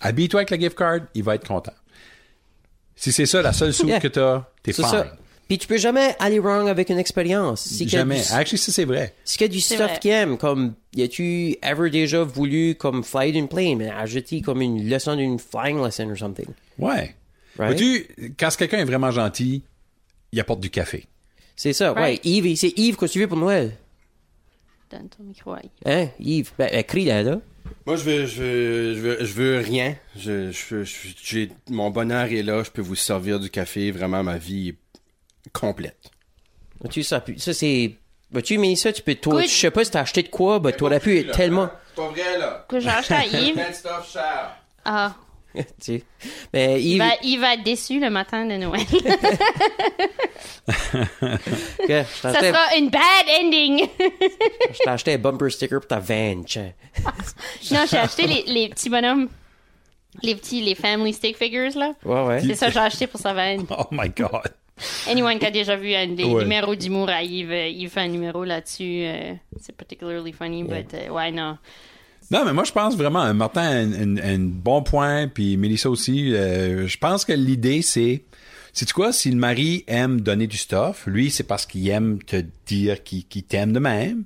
Habille-toi 0.00 0.40
avec 0.40 0.50
la 0.50 0.58
gift 0.58 0.76
card, 0.76 1.00
il 1.14 1.22
va 1.22 1.34
être 1.34 1.46
content. 1.48 1.72
Si 2.96 3.12
c'est 3.12 3.26
ça 3.26 3.40
la 3.42 3.52
seule 3.52 3.72
soupe 3.72 3.88
Yeah. 3.88 4.00
que 4.00 4.08
t'as, 4.08 4.44
t'es 4.62 4.72
fine. 4.72 4.84
ça. 4.84 5.06
Puis 5.48 5.58
tu 5.58 5.66
peux 5.66 5.78
jamais 5.78 6.14
aller 6.20 6.38
wrong 6.38 6.68
avec 6.68 6.90
une 6.90 6.98
expérience. 6.98 7.62
Si 7.62 7.88
Jamais. 7.88 8.20
du- 8.20 8.32
Actually, 8.32 8.58
ça, 8.58 8.70
c'est 8.70 8.84
vrai. 8.84 9.14
Si 9.24 9.36
qu'il 9.36 9.46
y 9.46 9.50
a 9.50 9.52
du 9.52 9.60
stuff 9.60 9.98
qu'il 9.98 10.12
aime, 10.12 10.38
comme, 10.38 10.74
y 10.94 11.02
a-tu 11.02 11.56
ever 11.62 11.90
déjà 11.90 12.22
voulu, 12.22 12.76
comme, 12.76 13.02
fly 13.02 13.32
d'une 13.32 13.48
plane, 13.48 13.78
mais 13.78 13.90
ajouter 13.90 14.42
comme 14.42 14.60
une 14.62 14.88
leçon 14.88 15.16
d'une 15.16 15.40
flying 15.40 15.82
lesson 15.82 16.08
or 16.10 16.16
something? 16.16 16.46
Ouais. 16.78 17.16
Right? 17.60 17.78
Vois-tu, 17.78 18.34
quand 18.38 18.48
quelqu'un 18.56 18.78
est 18.78 18.84
vraiment 18.84 19.10
gentil, 19.10 19.62
il 20.32 20.40
apporte 20.40 20.60
du 20.60 20.70
café. 20.70 21.06
C'est 21.56 21.72
ça, 21.72 21.92
Right. 21.92 22.24
ouais. 22.24 22.30
Yves, 22.30 22.56
c'est 22.56 22.72
Yves, 22.78 22.96
qu'est-ce 22.96 23.12
que 23.12 23.18
tu 23.18 23.20
veux 23.20 23.28
pour 23.28 23.36
Noël? 23.38 23.76
Donne 24.90 25.08
ton 25.08 25.22
micro 25.22 25.52
à 25.52 25.60
Yves. 25.62 25.70
Hein, 25.86 26.08
Yves? 26.18 26.50
Ben, 26.58 26.68
ben 26.72 26.82
crie 26.84 27.04
là, 27.04 27.22
là. 27.22 27.38
Moi, 27.86 27.96
je 27.96 28.02
veux, 28.04 28.26
je 28.26 28.42
veux, 28.42 28.94
je 28.94 29.00
veux, 29.00 29.24
je 29.24 29.32
veux 29.34 29.58
rien. 29.58 29.96
Je, 30.16 30.50
je, 30.50 30.82
je- 30.84 31.08
j'ai, 31.22 31.52
mon 31.68 31.90
bonheur 31.90 32.24
est 32.32 32.42
là. 32.42 32.62
Je 32.64 32.70
peux 32.70 32.82
vous 32.82 32.96
servir 32.96 33.38
du 33.38 33.50
café. 33.50 33.90
Vraiment, 33.92 34.22
ma 34.24 34.38
vie 34.38 34.70
est 34.70 35.50
complète. 35.52 36.10
Tu 36.90 37.02
ça, 37.02 37.22
ça 37.36 37.52
c'est. 37.54 37.94
Ben, 38.32 38.42
tu 38.42 38.58
mais 38.58 38.74
ça, 38.76 38.92
tu 38.92 39.02
peux. 39.02 39.14
toi. 39.14 39.42
Je 39.42 39.48
sais 39.48 39.70
pas 39.70 39.84
si 39.84 39.90
t'as 39.90 40.00
acheté 40.00 40.22
de 40.22 40.28
quoi, 40.28 40.58
ben, 40.58 40.72
t'aurais 40.72 40.98
pu 41.00 41.18
être 41.18 41.32
tellement. 41.36 41.68
Pas 41.94 42.08
vrai, 42.08 42.38
là. 42.38 42.64
Que 42.68 42.80
j'ai 42.80 42.88
acheté 42.88 43.14
à 43.14 43.26
Yves. 43.26 43.54
Plein 43.54 43.68
de 43.70 43.74
stuff 43.74 44.10
cher. 44.12 44.56
Ah. 44.84 45.14
tu. 45.82 46.02
Mais 46.52 46.80
Il 46.80 46.92
Yves, 46.92 46.98
va, 46.98 47.10
il 47.22 47.40
va 47.40 47.54
être 47.54 47.62
déçu 47.62 47.98
le 48.00 48.10
matin 48.10 48.44
de 48.44 48.56
Noël. 48.56 48.84
que, 51.86 52.02
ça 52.04 52.32
sera 52.40 52.76
une 52.76 52.90
bad 52.90 53.26
ending. 53.42 53.86
je 53.98 54.78
t'ai 54.82 54.88
acheté 54.90 55.14
un 55.14 55.18
bumper 55.18 55.50
sticker 55.50 55.80
pour 55.80 55.88
ta 55.88 55.98
van, 55.98 56.42
tiens. 56.46 56.72
non, 57.72 57.80
j'ai 57.90 57.98
acheté 57.98 58.26
les, 58.26 58.42
les 58.46 58.68
petits 58.68 58.88
bonhommes. 58.90 59.28
Les 60.22 60.34
petits, 60.34 60.60
les 60.60 60.74
family 60.74 61.12
stick 61.12 61.36
figures, 61.36 61.76
là. 61.76 61.92
Ouais, 62.04 62.26
ouais. 62.26 62.40
C'est 62.40 62.56
ça 62.56 62.66
que 62.66 62.72
j'ai 62.72 62.80
acheté 62.80 63.06
pour 63.06 63.20
sa 63.20 63.32
vanne. 63.32 63.64
Oh 63.70 63.84
my 63.92 64.08
God. 64.10 64.52
Anyone 65.08 65.38
qui 65.38 65.46
a 65.46 65.50
déjà 65.50 65.76
vu 65.76 65.94
un 65.94 66.08
des 66.08 66.24
Ouais. 66.24 66.42
numéros 66.42 66.74
d'humour 66.74 67.08
à 67.10 67.22
Yves, 67.22 67.52
euh, 67.52 67.68
Yves 67.68 67.90
fait 67.90 68.00
un 68.00 68.08
numéro 68.08 68.44
là-dessus. 68.44 69.02
euh, 69.04 69.34
c'est 69.60 69.76
particularly 69.76 70.32
funny, 70.32 70.64
but 70.64 70.92
euh, 70.94 71.08
ouais, 71.10 71.30
non. 71.30 71.58
Non, 72.30 72.44
mais 72.44 72.52
moi, 72.52 72.64
je 72.64 72.72
pense 72.72 72.96
vraiment, 72.96 73.32
Martin 73.34 73.62
a 73.62 74.26
un, 74.26 74.38
bon 74.38 74.82
point, 74.82 75.26
puis 75.26 75.56
Mélissa 75.56 75.90
aussi. 75.90 76.32
euh, 76.32 76.86
je 76.86 76.98
pense 76.98 77.24
que 77.24 77.32
l'idée, 77.32 77.82
c'est... 77.82 78.24
C'est 78.72 78.90
quoi, 78.92 79.12
si 79.12 79.32
le 79.32 79.36
mari 79.36 79.82
aime 79.88 80.20
donner 80.20 80.46
du 80.46 80.56
stuff, 80.56 81.08
lui, 81.08 81.32
c'est 81.32 81.42
parce 81.42 81.66
qu'il 81.66 81.88
aime 81.88 82.22
te 82.22 82.44
dire 82.66 83.02
qu'il 83.02 83.24
t'aime 83.24 83.72
de 83.72 83.80
même. 83.80 84.22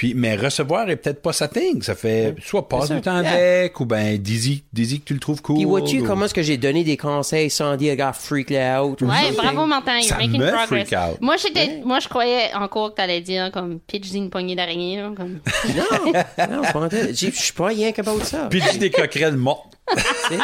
Puis, 0.00 0.14
mais 0.14 0.34
recevoir 0.34 0.88
est 0.88 0.96
peut-être 0.96 1.20
pas 1.20 1.34
sa 1.34 1.46
thing. 1.46 1.82
Ça 1.82 1.94
fait 1.94 2.34
soit 2.42 2.66
passe 2.66 2.88
ça. 2.88 2.94
du 2.94 3.02
temps 3.02 3.20
Yeah. 3.20 3.32
avec, 3.32 3.78
ou 3.80 3.84
ben 3.84 4.16
dis-y 4.16 4.62
dis-y 4.72 5.00
que 5.00 5.04
tu 5.04 5.12
le 5.12 5.20
trouves 5.20 5.42
cool. 5.42 5.56
Puis 5.56 5.66
vois-tu 5.66 6.00
ou- 6.00 6.06
comment 6.06 6.24
est-ce 6.24 6.32
que 6.32 6.40
j'ai 6.42 6.56
donné 6.56 6.84
des 6.84 6.96
conseils 6.96 7.50
sans 7.50 7.76
dire, 7.76 7.94
gars, 7.96 8.14
freak 8.14 8.50
out? 8.50 9.02
ou 9.02 9.04
Ouais, 9.06 9.30
bravo 9.36 9.66
Martin, 9.66 9.98
you're 9.98 10.04
Ça 10.08 10.14
making 10.16 10.40
me 10.40 10.46
progress. 10.52 10.66
freak 10.68 10.92
out. 10.98 11.20
Moi, 11.20 11.36
j'étais, 11.36 11.82
moi, 11.84 12.00
je 12.00 12.08
croyais 12.08 12.50
encore 12.54 12.92
que 12.92 12.94
t'allais 12.94 13.20
dire 13.20 13.50
comme 13.52 13.78
pitch 13.78 14.10
une 14.14 14.30
poignée 14.30 14.56
d'araignée, 14.56 14.96
là, 15.02 15.10
comme. 15.14 15.40
Non, 16.48 16.62
non, 16.62 16.62
pas 16.62 16.88
Je 16.90 17.30
suis 17.30 17.52
pas 17.52 17.66
rien 17.66 17.92
qu'about 17.92 18.24
ça. 18.24 18.46
Puis 18.48 18.62
dis 18.72 18.78
des 18.78 18.90
coquerelles 18.90 19.36
mortes. 19.36 19.74
Tu 19.94 20.00
sais. 20.00 20.38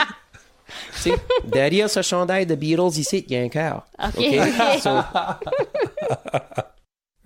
Tu 0.97 1.01
sais, 1.01 1.13
derrière 1.47 1.89
ce 1.89 2.03
chandail 2.03 2.45
de 2.45 2.55
Beatles 2.57 2.99
ici, 2.99 3.25
il 3.27 3.35
y 3.35 3.39
a 3.39 3.43
un 3.43 3.49
cœur. 3.49 3.87
Ok, 4.05 4.19
ok. 4.19 4.81
So- 4.83 4.91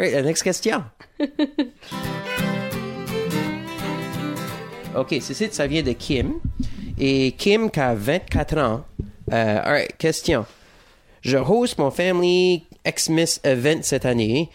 Right, 0.01 0.15
la 0.15 0.23
next 0.23 0.43
question. 0.43 0.83
OK, 4.97 5.15
ceci, 5.21 5.49
ça 5.53 5.67
vient 5.67 5.83
de 5.83 5.93
Kim. 5.93 6.41
Et 6.99 7.33
Kim, 7.33 7.71
qui 7.71 7.81
a 7.81 7.95
24 7.95 8.59
ans. 8.59 8.87
Euh, 9.31 9.85
question. 9.99 10.47
Je 11.21 11.37
host 11.37 11.77
mon 11.77 11.91
family 11.91 12.65
Xmas 12.87 13.41
event 13.45 13.83
cette 13.83 14.07
année. 14.07 14.49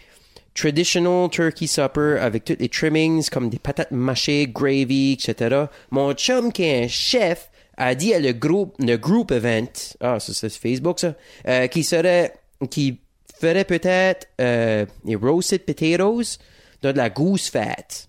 Traditional 0.52 1.30
turkey 1.30 1.68
supper 1.68 2.18
avec 2.20 2.44
toutes 2.44 2.58
les 2.58 2.68
trimmings 2.68 3.28
comme 3.30 3.48
des 3.48 3.60
patates 3.60 3.92
mâchées, 3.92 4.48
gravy, 4.48 5.12
etc. 5.12 5.66
Mon 5.92 6.12
chum 6.14 6.50
qui 6.52 6.64
est 6.64 6.86
un 6.86 6.88
chef 6.88 7.50
a 7.76 7.94
dit 7.94 8.12
à 8.12 8.18
le 8.18 8.32
groupe, 8.32 8.74
le 8.80 8.96
group 8.96 9.30
event, 9.30 9.70
ah, 10.00 10.18
ça 10.18 10.34
c'est 10.34 10.52
Facebook 10.52 10.98
ça, 10.98 11.14
euh, 11.46 11.68
qui 11.68 11.84
serait, 11.84 12.32
qui 12.68 12.98
ferait 13.38 13.64
peut-être 13.64 14.28
euh, 14.40 14.86
des 15.04 15.14
roasted 15.16 15.64
potatoes 15.64 16.38
dans 16.82 16.92
de 16.92 16.96
la 16.96 17.10
goose 17.10 17.48
fat. 17.48 18.06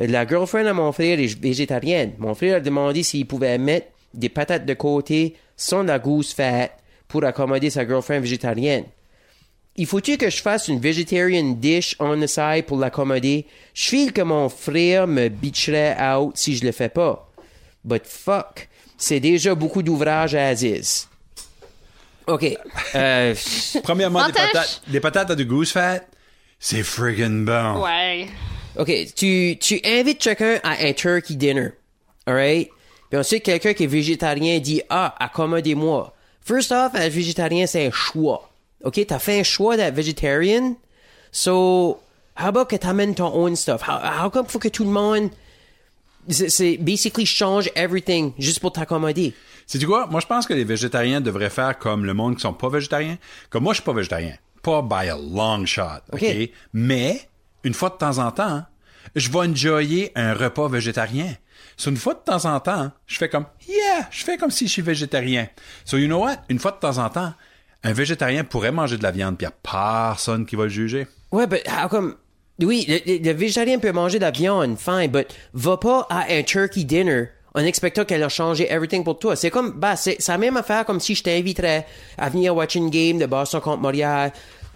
Euh, 0.00 0.06
La 0.06 0.26
girlfriend 0.26 0.66
à 0.66 0.72
mon 0.74 0.92
frère 0.92 1.18
est 1.20 1.40
végétarienne. 1.40 2.12
Mon 2.18 2.34
frère 2.34 2.56
a 2.56 2.60
demandé 2.60 3.02
s'il 3.02 3.26
pouvait 3.26 3.58
mettre 3.58 3.88
des 4.12 4.28
patates 4.28 4.66
de 4.66 4.74
côté 4.74 5.36
sans 5.56 5.82
la 5.82 5.98
goose 5.98 6.32
fat 6.32 6.70
pour 7.08 7.24
accommoder 7.24 7.70
sa 7.70 7.86
girlfriend 7.86 8.20
végétarienne. 8.20 8.84
Il 9.76 9.86
faut-tu 9.86 10.16
que 10.16 10.30
je 10.30 10.40
fasse 10.40 10.68
une 10.68 10.78
vegetarian 10.78 11.50
dish 11.58 11.96
on 11.98 12.20
the 12.20 12.28
side 12.28 12.64
pour 12.66 12.78
l'accommoder? 12.78 13.46
Je 13.74 13.88
file 13.88 14.12
que 14.12 14.22
mon 14.22 14.48
frère 14.48 15.08
me 15.08 15.28
bitcherait 15.28 15.96
out 16.00 16.36
si 16.36 16.54
je 16.54 16.64
le 16.64 16.70
fais 16.70 16.88
pas. 16.88 17.28
But 17.84 18.06
fuck, 18.06 18.68
c'est 18.96 19.18
déjà 19.18 19.56
beaucoup 19.56 19.82
d'ouvrages 19.82 20.36
à 20.36 20.46
Aziz. 20.46 21.08
OK. 22.26 22.56
Euh, 22.94 23.34
Premièrement, 23.82 24.26
des 24.26 24.32
patates, 24.32 24.82
des 24.86 25.00
patates 25.00 25.30
à 25.30 25.34
du 25.34 25.44
goose 25.44 25.70
fat, 25.72 26.00
c'est 26.58 26.82
friggin' 26.82 27.44
bon. 27.44 27.82
Ouais. 27.82 28.28
OK, 28.78 28.90
tu, 29.14 29.56
tu 29.60 29.80
invites 29.84 30.18
quelqu'un 30.18 30.58
à 30.62 30.84
un 30.84 30.92
turkey 30.92 31.34
dinner. 31.34 31.70
Alright? 32.26 32.70
Puis 33.10 33.18
ensuite, 33.18 33.42
quelqu'un 33.44 33.74
qui 33.74 33.84
est 33.84 33.88
végétarien 33.88 34.58
dit 34.58 34.82
Ah, 34.88 35.14
accommodez-moi. 35.20 36.12
First 36.42 36.72
off, 36.72 36.94
être 36.94 37.12
végétarien, 37.12 37.66
c'est 37.66 37.86
un 37.86 37.90
choix. 37.90 38.50
OK? 38.82 39.00
T'as 39.06 39.18
fait 39.18 39.40
un 39.40 39.42
choix 39.42 39.76
d'être 39.76 39.94
végétarien. 39.94 40.74
So, 41.30 42.00
how 42.38 42.46
about 42.48 42.66
que 42.66 42.76
t'amènes 42.76 43.14
ton 43.14 43.32
own 43.34 43.56
stuff? 43.56 43.82
How, 43.86 44.24
how 44.24 44.30
come 44.30 44.46
faut 44.46 44.58
que 44.58 44.68
tout 44.68 44.84
le 44.84 44.90
monde. 44.90 45.30
C'est, 46.28 46.48
c'est 46.48 46.76
basically 46.78 47.26
change 47.26 47.70
everything 47.76 48.32
juste 48.38 48.60
pour 48.60 48.72
t'accommoder? 48.72 49.34
C'est 49.66 49.82
quoi? 49.84 50.06
Moi, 50.08 50.20
je 50.20 50.26
pense 50.26 50.46
que 50.46 50.54
les 50.54 50.64
végétariens 50.64 51.20
devraient 51.20 51.50
faire 51.50 51.78
comme 51.78 52.04
le 52.04 52.14
monde 52.14 52.36
qui 52.36 52.42
sont 52.42 52.52
pas 52.52 52.68
végétariens. 52.68 53.18
Comme 53.50 53.64
moi, 53.64 53.72
je 53.72 53.76
suis 53.80 53.84
pas 53.84 53.92
végétarien. 53.92 54.34
Pas 54.62 54.82
by 54.82 55.08
a 55.08 55.16
long 55.16 55.64
shot. 55.66 56.00
OK? 56.12 56.24
Mais, 56.72 57.28
une 57.64 57.74
fois 57.74 57.90
de 57.90 57.94
temps 57.96 58.18
en 58.18 58.30
temps, 58.30 58.64
je 59.14 59.30
vais 59.30 59.38
enjoyer 59.38 60.12
un 60.14 60.34
repas 60.34 60.68
végétarien. 60.68 61.34
So, 61.76 61.90
une 61.90 61.96
fois 61.96 62.14
de 62.14 62.20
temps 62.20 62.44
en 62.44 62.60
temps, 62.60 62.92
je 63.06 63.16
fais 63.18 63.28
comme, 63.28 63.46
yeah, 63.68 64.06
je 64.10 64.24
fais 64.24 64.36
comme 64.36 64.50
si 64.50 64.66
je 64.66 64.72
suis 64.72 64.82
végétarien. 64.82 65.48
So, 65.84 65.96
you 65.98 66.06
know 66.06 66.20
what? 66.22 66.36
Une 66.48 66.58
fois 66.58 66.70
de 66.72 66.78
temps 66.78 66.98
en 66.98 67.08
temps, 67.10 67.32
un 67.82 67.92
végétarien 67.92 68.44
pourrait 68.44 68.72
manger 68.72 68.96
de 68.96 69.02
la 69.02 69.10
viande, 69.10 69.36
puis 69.36 69.44
y 69.44 69.48
a 69.48 69.50
personne 69.50 70.46
qui 70.46 70.56
va 70.56 70.64
le 70.64 70.68
juger. 70.68 71.06
Ouais, 71.32 71.46
but 71.46 71.62
how 71.68 71.88
come... 71.88 72.14
Oui, 72.60 72.86
le, 72.88 72.98
le- 73.04 73.18
le 73.24 73.32
végétarien 73.32 73.80
peut 73.80 73.90
manger 73.90 74.18
de 74.18 74.24
la 74.24 74.30
viande, 74.30 74.78
fine, 74.78 75.08
but 75.10 75.26
va 75.54 75.76
pas 75.76 76.06
à 76.08 76.26
un 76.32 76.42
turkey 76.44 76.84
dinner 76.84 77.30
en 77.54 77.60
expectant 77.60 78.04
qu'elle 78.04 78.22
a 78.22 78.28
changé 78.28 78.70
everything 78.70 79.04
pour 79.04 79.18
toi. 79.18 79.36
C'est 79.36 79.50
comme, 79.50 79.72
bah, 79.72 79.96
c'est 79.96 80.18
la 80.26 80.38
même 80.38 80.56
affaire 80.56 80.84
comme 80.84 81.00
si 81.00 81.14
je 81.14 81.22
t'inviterais 81.22 81.86
à 82.18 82.28
venir 82.28 82.54
watch 82.54 82.74
une 82.74 82.90
game 82.90 83.18
de 83.18 83.26
Boston 83.26 83.60
contre 83.60 83.80
Montréal, 83.80 84.32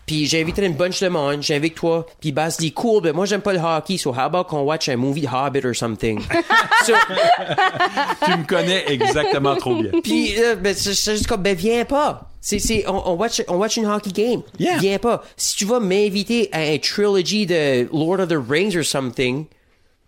puis 0.09 0.27
j'inviterais 0.27 0.67
une 0.67 0.75
bunch 0.75 1.01
de 1.01 1.09
monde, 1.09 1.43
j'invite 1.43 1.75
toi, 1.75 2.07
puis 2.19 2.33
Bass 2.33 2.57
dit 2.57 2.73
cool, 2.73 3.03
mais 3.05 3.12
moi 3.12 3.27
j'aime 3.27 3.43
pas 3.43 3.53
le 3.53 3.59
hockey, 3.59 3.99
so 3.99 4.11
how 4.11 4.21
about 4.21 4.45
qu'on 4.45 4.62
watch 4.62 4.88
un 4.88 4.97
movie 4.97 5.27
Hobbit 5.27 5.67
or 5.67 5.75
something? 5.75 6.19
so, 6.87 6.95
tu 8.25 8.31
me 8.31 8.47
connais 8.47 8.85
exactement 8.91 9.55
trop 9.57 9.77
bien. 9.77 9.91
puis 10.03 10.33
euh, 10.38 10.57
ben, 10.57 10.75
c'est 10.75 10.95
c'est 10.95 11.12
juste 11.12 11.27
comme, 11.27 11.43
ben 11.43 11.55
viens 11.55 11.85
pas. 11.85 12.31
C'est, 12.41 12.59
c'est, 12.59 12.88
on, 12.88 13.11
on 13.11 13.14
watch, 13.17 13.43
on 13.49 13.57
watch 13.57 13.77
une 13.77 13.87
hockey 13.87 14.12
game. 14.12 14.43
Yeah. 14.59 14.79
Viens 14.79 14.99
pas. 14.99 15.23
Si 15.37 15.57
tu 15.57 15.64
vas 15.67 15.81
m'inviter 15.81 16.49
à 16.53 16.61
un 16.61 16.79
trilogy 16.79 17.45
de 17.45 17.88
Lord 17.93 18.21
of 18.21 18.29
the 18.29 18.38
Rings 18.38 18.77
or 18.77 18.85
something, 18.85 19.45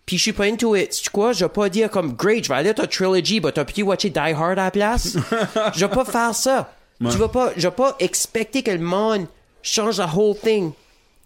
puis 0.05 0.17
je 0.17 0.23
suis 0.23 0.33
pas 0.33 0.45
into 0.45 0.75
it, 0.75 0.91
tu 0.91 1.09
quoi, 1.09 1.31
je 1.33 1.45
vais 1.45 1.49
pas 1.49 1.69
dire 1.69 1.89
comme, 1.89 2.13
great, 2.13 2.43
je 2.43 2.49
vais 2.49 2.55
aller 2.55 2.69
à 2.69 2.73
ta 2.73 2.87
trilogy, 2.87 3.39
but 3.39 3.53
t'as 3.53 3.65
pu 3.65 3.81
watcher 3.83 4.09
Die 4.09 4.19
Hard 4.19 4.59
à 4.59 4.65
la 4.65 4.71
place. 4.71 5.15
je 5.75 5.79
vais 5.85 5.91
pas 5.91 6.05
faire 6.05 6.35
ça. 6.35 6.73
Tu 6.99 7.17
vas 7.17 7.29
pas, 7.29 7.51
je 7.57 7.67
vais 7.67 7.73
pas 7.73 7.95
expecter 7.99 8.61
que 8.61 8.71
le 8.71 8.79
monde 8.79 9.25
change 9.63 9.97
the 9.97 10.05
whole 10.15 10.35
thing 10.35 10.71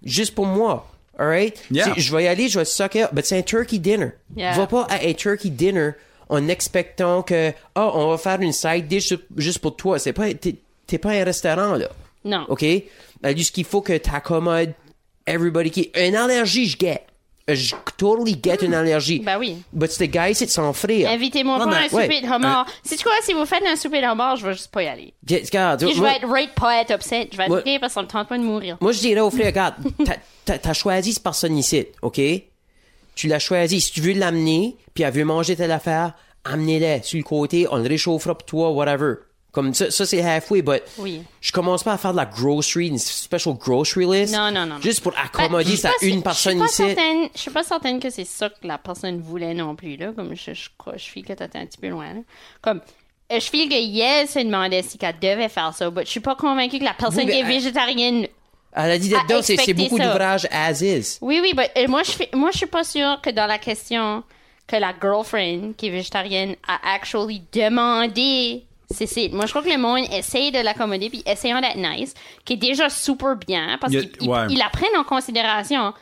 juste 0.03 0.33
pour 0.35 0.45
moi. 0.45 0.87
Alright? 1.17 1.61
Yeah. 1.71 1.93
Je 1.97 2.15
vais 2.15 2.25
y 2.25 2.27
aller, 2.27 2.47
je 2.49 2.59
vais 2.59 2.65
suck 2.65 2.95
it 2.95 3.03
up, 3.03 3.09
but 3.13 3.25
c'est 3.25 3.37
un 3.37 3.41
turkey 3.41 3.77
dinner. 3.79 4.11
Yeah. 4.35 4.55
Va 4.57 4.67
pas 4.67 4.83
à 4.89 5.05
un 5.05 5.13
turkey 5.13 5.49
dinner 5.49 5.91
en 6.29 6.47
expectant 6.47 7.23
que, 7.23 7.51
oh, 7.75 7.91
on 7.93 8.09
va 8.09 8.17
faire 8.17 8.39
une 8.41 8.51
side 8.51 8.87
dish 8.87 9.09
ju- 9.09 9.19
juste 9.37 9.59
pour 9.59 9.75
toi. 9.75 9.99
C'est 9.99 10.13
pas, 10.13 10.33
t'es, 10.33 10.97
pas 10.97 11.11
un 11.11 11.23
restaurant, 11.23 11.75
là. 11.75 11.87
Non. 12.23 12.45
OK? 12.49 12.65
Ben, 13.21 13.37
juste 13.37 13.53
qu'il 13.53 13.65
faut 13.65 13.81
que 13.81 13.97
t'accommodes 13.97 14.73
everybody 15.25 15.71
qui, 15.71 15.91
une 15.95 16.15
allergie, 16.15 16.67
je 16.67 16.77
get. 16.77 17.01
Je 17.47 17.75
totally 17.97 18.39
get 18.41 18.63
une 18.65 18.73
allergie. 18.73 19.19
Ben 19.19 19.37
oui. 19.37 19.57
But 19.71 19.91
c'est 19.91 20.07
gars, 20.07 20.33
c'est 20.33 20.45
de 20.47 20.49
s'en 20.49 20.73
frire. 20.73 21.07
Invitez-moi 21.11 21.59
pas 21.59 21.65
à 21.75 21.79
un 21.81 21.89
souper 21.89 22.21
de 22.21 22.27
homard. 22.27 22.65
Si 22.83 22.97
tu 22.97 23.03
quoi, 23.03 23.13
si 23.21 23.33
vous 23.33 23.45
faites 23.45 23.63
un 23.67 23.75
souper 23.75 24.01
de 24.01 24.07
homard, 24.07 24.35
je 24.37 24.47
vais 24.47 24.53
juste 24.53 24.71
pas 24.71 24.81
y 24.81 24.87
aller. 24.87 25.13
Je- 25.93 26.01
vais 26.01 26.15
être 26.15 26.27
rate 26.27 26.55
pas 26.55 26.81
être 26.81 26.91
upset. 26.95 27.29
Je 27.31 27.37
vais 27.37 27.45
être 27.45 27.79
parce 27.81 27.93
ça 27.93 28.01
me 28.01 28.07
tente 28.07 28.27
pas 28.29 28.37
de 28.39 28.43
mourir. 28.43 28.77
Moi, 28.81 28.91
je 28.93 28.99
dirais 28.99 29.19
au 29.21 29.29
frère, 29.29 29.45
regarde, 29.45 29.75
t'as 30.45 30.73
choisi 30.73 31.13
cette 31.13 31.21
personne 31.23 31.55
ici, 31.55 31.85
OK? 32.01 32.19
Tu 33.13 33.27
l'as 33.27 33.39
choisi. 33.39 33.79
Si 33.79 33.91
tu 33.91 34.01
veux 34.01 34.13
l'amener, 34.13 34.75
puis 34.95 35.03
elle 35.03 35.13
veut 35.13 35.23
manger 35.23 35.55
telle 35.55 35.71
affaire, 35.71 36.13
amenez-la 36.45 37.03
sur 37.03 37.17
le 37.17 37.23
côté, 37.23 37.67
on 37.69 37.77
le 37.77 37.87
réchauffera 37.87 38.35
pour 38.35 38.45
toi, 38.45 38.71
whatever. 38.71 39.17
Comme 39.55 39.73
ça, 39.73 39.89
ça 39.89 40.05
c'est 40.05 40.21
halfway, 40.21 40.61
but 40.61 40.83
Oui. 40.97 41.23
je 41.39 41.51
commence 41.53 41.81
pas 41.81 41.93
à 41.93 41.97
faire 41.97 42.11
de 42.11 42.17
la 42.17 42.25
grocery, 42.25 42.89
une 42.89 42.97
special 42.99 43.53
grocery 43.55 44.05
list. 44.05 44.35
Non, 44.35 44.51
non, 44.51 44.65
non. 44.65 44.81
Juste 44.81 44.99
pour 45.01 45.13
Ben, 45.13 45.19
accommoder 45.23 45.71
je 45.71 45.75
ça 45.77 45.89
pas 45.97 46.05
une 46.05 46.21
personne 46.21 46.59
je 46.59 46.65
ici. 46.65 46.75
certaine- 46.75 47.29
Je 47.33 47.39
suis 47.39 47.51
pas 47.51 47.63
certaine 47.63 47.99
que 48.01 48.09
c'est 48.09 48.25
ça 48.25 48.49
que 48.49 48.67
la 48.67 48.77
personne 48.77 49.21
voulait 49.21 49.53
non 49.53 49.73
plus, 49.75 49.95
là. 49.95 50.11
Comme 50.13 50.35
je, 50.35 50.53
je 50.53 50.67
crois, 50.77 50.97
je 50.97 51.05
file 51.05 51.23
que 51.23 51.31
t'étais 51.33 51.57
un 51.57 51.65
petit 51.65 51.77
peu 51.77 51.87
loin, 51.87 52.13
là. 52.13 52.19
Comme, 52.61 52.81
euh, 53.31 53.39
je 53.39 53.45
file 53.49 53.69
que 53.69 53.75
Yes 53.81 54.33
se 54.33 54.39
demandait 54.39 54.81
si 54.83 54.97
qu'elle 54.97 55.17
devait 55.19 55.47
faire 55.49 55.73
ça, 55.73 55.89
mais 55.89 56.03
je 56.03 56.09
suis 56.11 56.19
pas 56.19 56.35
convaincue 56.35 56.77
que 56.79 56.83
la 56.83 56.93
personne 56.93 57.21
Oui, 57.23 57.31
qui 57.31 57.37
est 57.37 57.39
elle- 57.39 57.47
végétarienne 57.47 58.27
Elle 58.73 58.91
a 58.91 58.97
dit 58.99 59.07
dedans, 59.07 59.41
c'est, 59.41 59.73
beaucoup 59.73 59.97
d'ouvrages 59.97 60.47
as 60.51 60.81
is. 60.81 61.17
Oui, 61.21 61.39
oui, 61.41 61.53
mais 61.55 61.71
euh, 61.77 61.87
moi, 61.87 62.03
je 62.03 62.35
moi, 62.37 62.49
je 62.51 62.57
suis 62.57 62.67
pas 62.67 62.83
sûre 62.83 63.21
que 63.23 63.29
dans 63.29 63.47
la 63.47 63.57
question 63.57 64.21
que 64.67 64.75
la 64.75 64.93
girlfriend 65.01 65.71
qui 65.77 65.87
est 65.87 65.91
végétarienne 65.91 66.55
a 66.67 66.93
actually 66.93 67.41
demandé 67.53 68.65
Cécile. 68.91 69.33
Moi, 69.33 69.45
je 69.45 69.51
crois 69.51 69.63
que 69.63 69.69
le 69.69 69.77
monde 69.77 70.05
essaye 70.11 70.51
de 70.51 70.59
l'accommoder 70.59 71.09
puis 71.09 71.23
essayant 71.25 71.59
d'être 71.61 71.77
nice, 71.77 72.13
qui 72.45 72.53
est 72.53 72.57
déjà 72.57 72.89
super 72.89 73.35
bien 73.35 73.77
parce 73.81 73.91
qu'ils 73.93 74.29
ouais. 74.29 74.47
la 74.55 74.69
prennent 74.69 74.95
en 74.97 75.03
considération. 75.03 75.93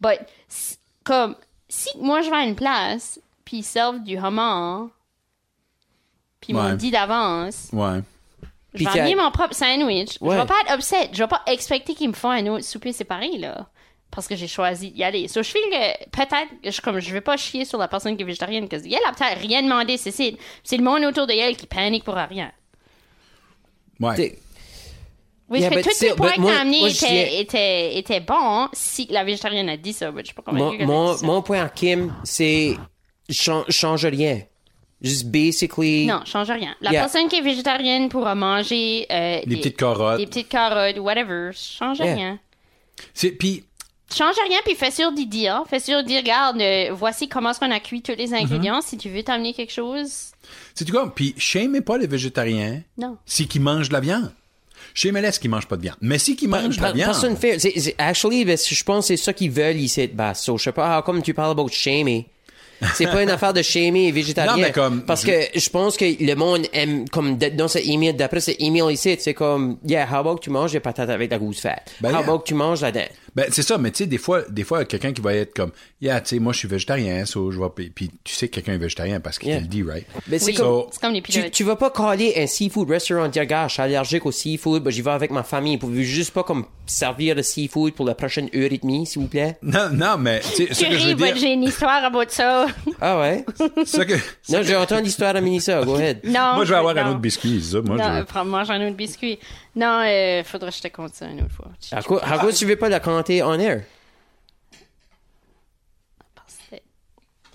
But, 0.00 0.18
comme, 1.04 1.36
si 1.68 1.88
moi 1.98 2.22
je 2.22 2.30
vais 2.30 2.36
à 2.36 2.44
une 2.44 2.56
place 2.56 3.20
puis 3.44 3.58
ils 3.58 3.62
servent 3.64 4.02
du 4.02 4.16
homard 4.18 4.88
puis 6.40 6.52
ils 6.52 6.56
Ouais. 6.56 6.62
m'ont 6.70 6.74
dit 6.76 6.90
d'avance, 6.90 7.68
Ouais. 7.72 8.00
je 8.74 8.84
vais 8.84 8.98
amener 9.00 9.14
mon 9.14 9.30
propre 9.30 9.54
sandwich. 9.54 10.16
Ouais. 10.22 10.34
Je 10.36 10.40
vais 10.40 10.46
pas 10.46 10.54
être 10.64 10.74
upset. 10.74 11.10
Je 11.12 11.18
vais 11.22 11.28
pas 11.28 11.42
expecter 11.46 11.94
qu'ils 11.94 12.08
me 12.08 12.14
font 12.14 12.30
un 12.30 12.46
autre 12.46 12.64
souper 12.64 12.92
séparé, 12.92 13.36
là. 13.36 13.66
Parce 14.10 14.26
que 14.26 14.34
j'ai 14.34 14.48
choisi 14.48 14.90
d'y 14.90 15.04
aller. 15.04 15.28
So, 15.28 15.42
je 15.42 15.50
feel 15.50 15.62
que 15.70 16.10
peut-être, 16.10 16.48
je, 16.64 16.80
comme 16.80 16.98
je 16.98 17.12
vais 17.12 17.20
pas 17.20 17.36
chier 17.36 17.64
sur 17.64 17.78
la 17.78 17.86
personne 17.86 18.16
qui 18.16 18.22
est 18.22 18.26
végétarienne, 18.26 18.68
parce 18.68 18.82
qu'elle 18.82 18.94
a 19.06 19.12
peut-être 19.12 19.38
rien 19.40 19.62
demandé, 19.62 19.96
c'est 19.96 20.10
c'est 20.10 20.76
le 20.76 20.82
monde 20.82 21.04
autour 21.04 21.26
de 21.28 21.32
elle 21.32 21.56
qui 21.56 21.66
panique 21.66 22.02
pour 22.04 22.14
rien. 22.14 22.50
Ouais. 24.00 24.16
T'es- 24.16 24.38
Oui, 25.48 25.58
Yeah, 25.60 25.70
parce 25.70 25.82
que 25.82 25.88
but 25.88 25.98
tous 25.98 26.04
les 26.04 26.14
points 26.14 26.32
que 26.32 26.42
t'as 26.46 26.60
amenés 26.60 26.86
étaient, 26.88 27.40
étaient, 27.40 27.98
étaient 27.98 28.20
bons 28.20 28.68
si 28.72 29.06
la 29.10 29.24
végétarienne 29.24 29.68
a 29.68 29.76
dit 29.76 29.92
ça, 29.92 30.10
mais 30.12 30.22
je 30.22 30.26
suis 30.26 30.34
pas 30.34 30.42
Mon, 30.52 30.70
a 30.80 30.84
mon, 30.84 31.12
dit 31.14 31.18
ça. 31.20 31.26
mon 31.26 31.42
point 31.42 31.64
à 31.64 31.68
Kim, 31.68 32.14
c'est 32.24 32.76
chan- 33.28 33.64
change 33.68 34.06
rien. 34.06 34.42
Just 35.02 35.26
basically. 35.26 36.06
Non, 36.06 36.20
change 36.24 36.50
rien. 36.50 36.74
La 36.80 36.92
Yeah. 36.92 37.00
personne 37.02 37.26
qui 37.28 37.36
est 37.36 37.40
végétarienne 37.42 38.08
pourra 38.10 38.34
manger 38.34 39.06
euh, 39.10 39.40
Des 39.46 39.56
petites 39.56 39.76
carottes. 39.76 40.18
Des 40.18 40.26
petites 40.26 40.48
carottes, 40.48 40.98
whatever. 40.98 41.50
Change 41.52 41.98
Yeah. 41.98 42.14
rien. 42.14 42.38
C'est, 43.14 43.30
puis, 43.32 43.64
Change 44.16 44.34
rien, 44.48 44.58
puis 44.64 44.74
fais 44.74 44.90
sûr 44.90 45.12
d'y 45.12 45.26
dire. 45.26 45.62
Fais 45.68 45.80
sûr 45.80 46.02
de 46.02 46.06
dire, 46.08 46.20
regarde, 46.20 46.60
euh, 46.60 46.90
voici 46.92 47.28
comment 47.28 47.50
est-ce 47.50 47.60
qu'on 47.60 47.70
a 47.70 47.80
cuit 47.80 48.02
tous 48.02 48.16
les 48.16 48.34
ingrédients. 48.34 48.80
Si 48.80 48.96
tu 48.96 49.08
veux 49.08 49.22
t'amener 49.22 49.54
quelque 49.54 49.72
chose, 49.72 50.32
c'est 50.74 50.90
quoi? 50.90 51.12
Puis, 51.14 51.34
shamez 51.36 51.80
pas 51.80 51.98
les 51.98 52.06
végétariens 52.06 52.82
non. 52.98 53.16
si 53.26 53.46
qui 53.46 53.60
mangent 53.60 53.88
de 53.88 53.94
la 53.94 54.00
viande. 54.00 54.32
Shamez 54.94 55.20
les 55.20 55.30
qui 55.30 55.48
mangent 55.48 55.68
pas 55.68 55.76
de 55.76 55.82
viande. 55.82 55.96
Mais 56.00 56.18
si 56.18 56.36
qui 56.36 56.48
mangent 56.48 56.76
de 56.76 56.82
la 56.82 56.92
viande. 56.92 57.10
Personne 57.10 57.36
fait. 57.36 57.94
Actually, 57.98 58.44
ben, 58.44 58.56
je 58.58 58.84
pense 58.84 59.04
que 59.04 59.16
c'est 59.16 59.22
ça 59.22 59.32
qu'ils 59.32 59.50
veulent 59.50 59.76
ici 59.76 60.08
de 60.08 60.14
base. 60.14 60.40
So, 60.40 60.58
je 60.58 60.64
sais 60.64 60.72
pas, 60.72 60.98
how 60.98 61.02
come 61.02 61.22
tu 61.22 61.34
parles 61.34 61.52
about 61.52 61.68
shaming? 61.68 62.24
C'est 62.94 63.06
pas 63.06 63.22
une 63.22 63.30
affaire 63.30 63.52
de 63.52 63.62
shamer 63.62 64.06
les 64.06 64.12
végétariens. 64.12 64.56
Non, 64.56 64.58
mais 64.58 64.72
comme- 64.72 65.02
Parce 65.02 65.22
que 65.22 65.32
je 65.54 65.68
pense 65.68 65.96
que 65.96 66.04
le 66.22 66.34
monde 66.34 66.66
aime, 66.72 67.08
comme 67.08 67.36
dans 67.36 67.68
ce 67.68 67.78
email, 67.78 68.14
d'après 68.14 68.40
ce 68.40 68.52
email 68.58 68.92
ici, 68.92 69.16
c'est 69.20 69.34
comme, 69.34 69.78
yeah, 69.86 70.08
how 70.10 70.16
about 70.16 70.36
que 70.36 70.44
tu 70.44 70.50
manges 70.50 70.72
des 70.72 70.80
patates 70.80 71.10
avec 71.10 71.30
la 71.30 71.38
gousse 71.38 71.60
fat? 71.60 71.82
Ben, 72.00 72.08
how 72.08 72.12
yeah. 72.12 72.20
about 72.20 72.38
que 72.38 72.44
tu 72.48 72.54
manges 72.54 72.80
là-dedans? 72.80 73.06
Ben, 73.34 73.46
c'est 73.50 73.62
ça, 73.62 73.78
mais 73.78 73.90
tu 73.90 73.98
sais, 73.98 74.06
des 74.06 74.18
fois, 74.18 74.42
des 74.48 74.64
fois, 74.64 74.84
quelqu'un 74.84 75.12
qui 75.12 75.20
va 75.20 75.34
être 75.34 75.54
comme, 75.54 75.70
yeah, 76.00 76.20
tu 76.20 76.28
sais, 76.30 76.38
moi, 76.38 76.52
je 76.52 76.58
suis 76.58 76.68
végétarien, 76.68 77.24
so, 77.26 77.50
je 77.50 77.60
vais, 77.60 77.66
puis- 77.74 77.90
puis 77.90 78.10
tu 78.24 78.34
sais 78.34 78.48
que 78.48 78.54
quelqu'un 78.54 78.72
est 78.74 78.78
végétarien 78.78 79.20
parce 79.20 79.38
qu'il 79.38 79.48
Yeah. 79.50 79.58
te 79.58 79.62
le 79.64 79.68
dit, 79.68 79.82
right? 79.82 80.06
Ben, 80.26 80.38
c'est 80.38 80.46
Oui, 80.46 80.54
comme, 80.54 80.66
So- 80.66 80.88
c'est 80.92 81.00
comme 81.00 81.12
les 81.12 81.22
tu, 81.22 81.32
pilotes. 81.32 81.50
tu 81.52 81.64
vas 81.64 81.76
pas 81.76 81.90
caler 81.90 82.34
un 82.36 82.46
seafood 82.46 82.90
restaurant 82.90 83.28
dire, 83.28 83.46
gars, 83.46 83.68
je 83.68 83.74
suis 83.74 83.82
allergique 83.82 84.26
au 84.26 84.32
seafood, 84.32 84.82
ben, 84.82 84.90
j'y 84.90 85.02
vais 85.02 85.10
avec 85.10 85.30
ma 85.30 85.42
famille. 85.42 85.78
Pouvez-vous 85.78 86.02
juste 86.02 86.32
pas 86.32 86.42
comme 86.42 86.64
servir 86.86 87.34
le 87.36 87.42
seafood 87.42 87.92
pour 87.94 88.04
la 88.06 88.14
prochaine 88.14 88.48
heure 88.54 88.72
et 88.72 88.78
demie, 88.78 89.06
s'il 89.06 89.22
vous 89.22 89.28
plaît? 89.28 89.56
Non, 89.62 89.88
non, 89.92 90.16
mais, 90.18 90.40
tu 90.40 90.66
sais, 90.66 90.74
ce 90.74 90.84
que 90.84 90.98
je 90.98 91.08
veux 91.08 91.14
dire, 91.14 91.36
j'ai 91.36 91.52
une 91.52 91.62
histoire 91.64 92.04
à 92.04 92.10
bout 92.10 92.24
de 92.24 92.30
ça. 92.30 92.66
Ah 93.00 93.20
ouais? 93.20 93.44
ce 93.86 94.00
que, 94.02 94.14
non, 94.52 94.62
j'ai 94.62 94.74
entendu 94.76 95.04
l'histoire 95.04 95.34
de 95.34 95.40
Minissa, 95.40 95.82
go 95.84 95.94
ahead. 95.94 96.20
non. 96.24 96.54
moi, 96.56 96.64
je 96.64 96.70
vais 96.70 96.76
avoir 96.78 96.96
un 96.96 97.10
autre 97.10 97.20
biscuit, 97.20 97.62
ça, 97.62 97.80
moi, 97.80 97.96
Non, 97.96 98.18
je 98.18 98.22
prends- 98.24 98.44
mange 98.44 98.70
un 98.70 98.86
autre 98.86 98.96
biscuit. 98.96 99.38
Non, 99.76 100.02
euh, 100.04 100.42
faudrait 100.44 100.70
que 100.70 100.76
je 100.76 100.82
te 100.82 100.88
compte 100.88 101.14
ça 101.14 101.26
une 101.26 101.42
autre 101.42 101.52
fois. 101.54 101.68
À 101.92 102.02
quoi, 102.02 102.24
à 102.24 102.38
quoi 102.38 102.52
tu 102.52 102.64
veux 102.66 102.76
pas 102.76 102.88
la 102.88 103.00
compter 103.00 103.42
en 103.42 103.58
air? 103.58 103.82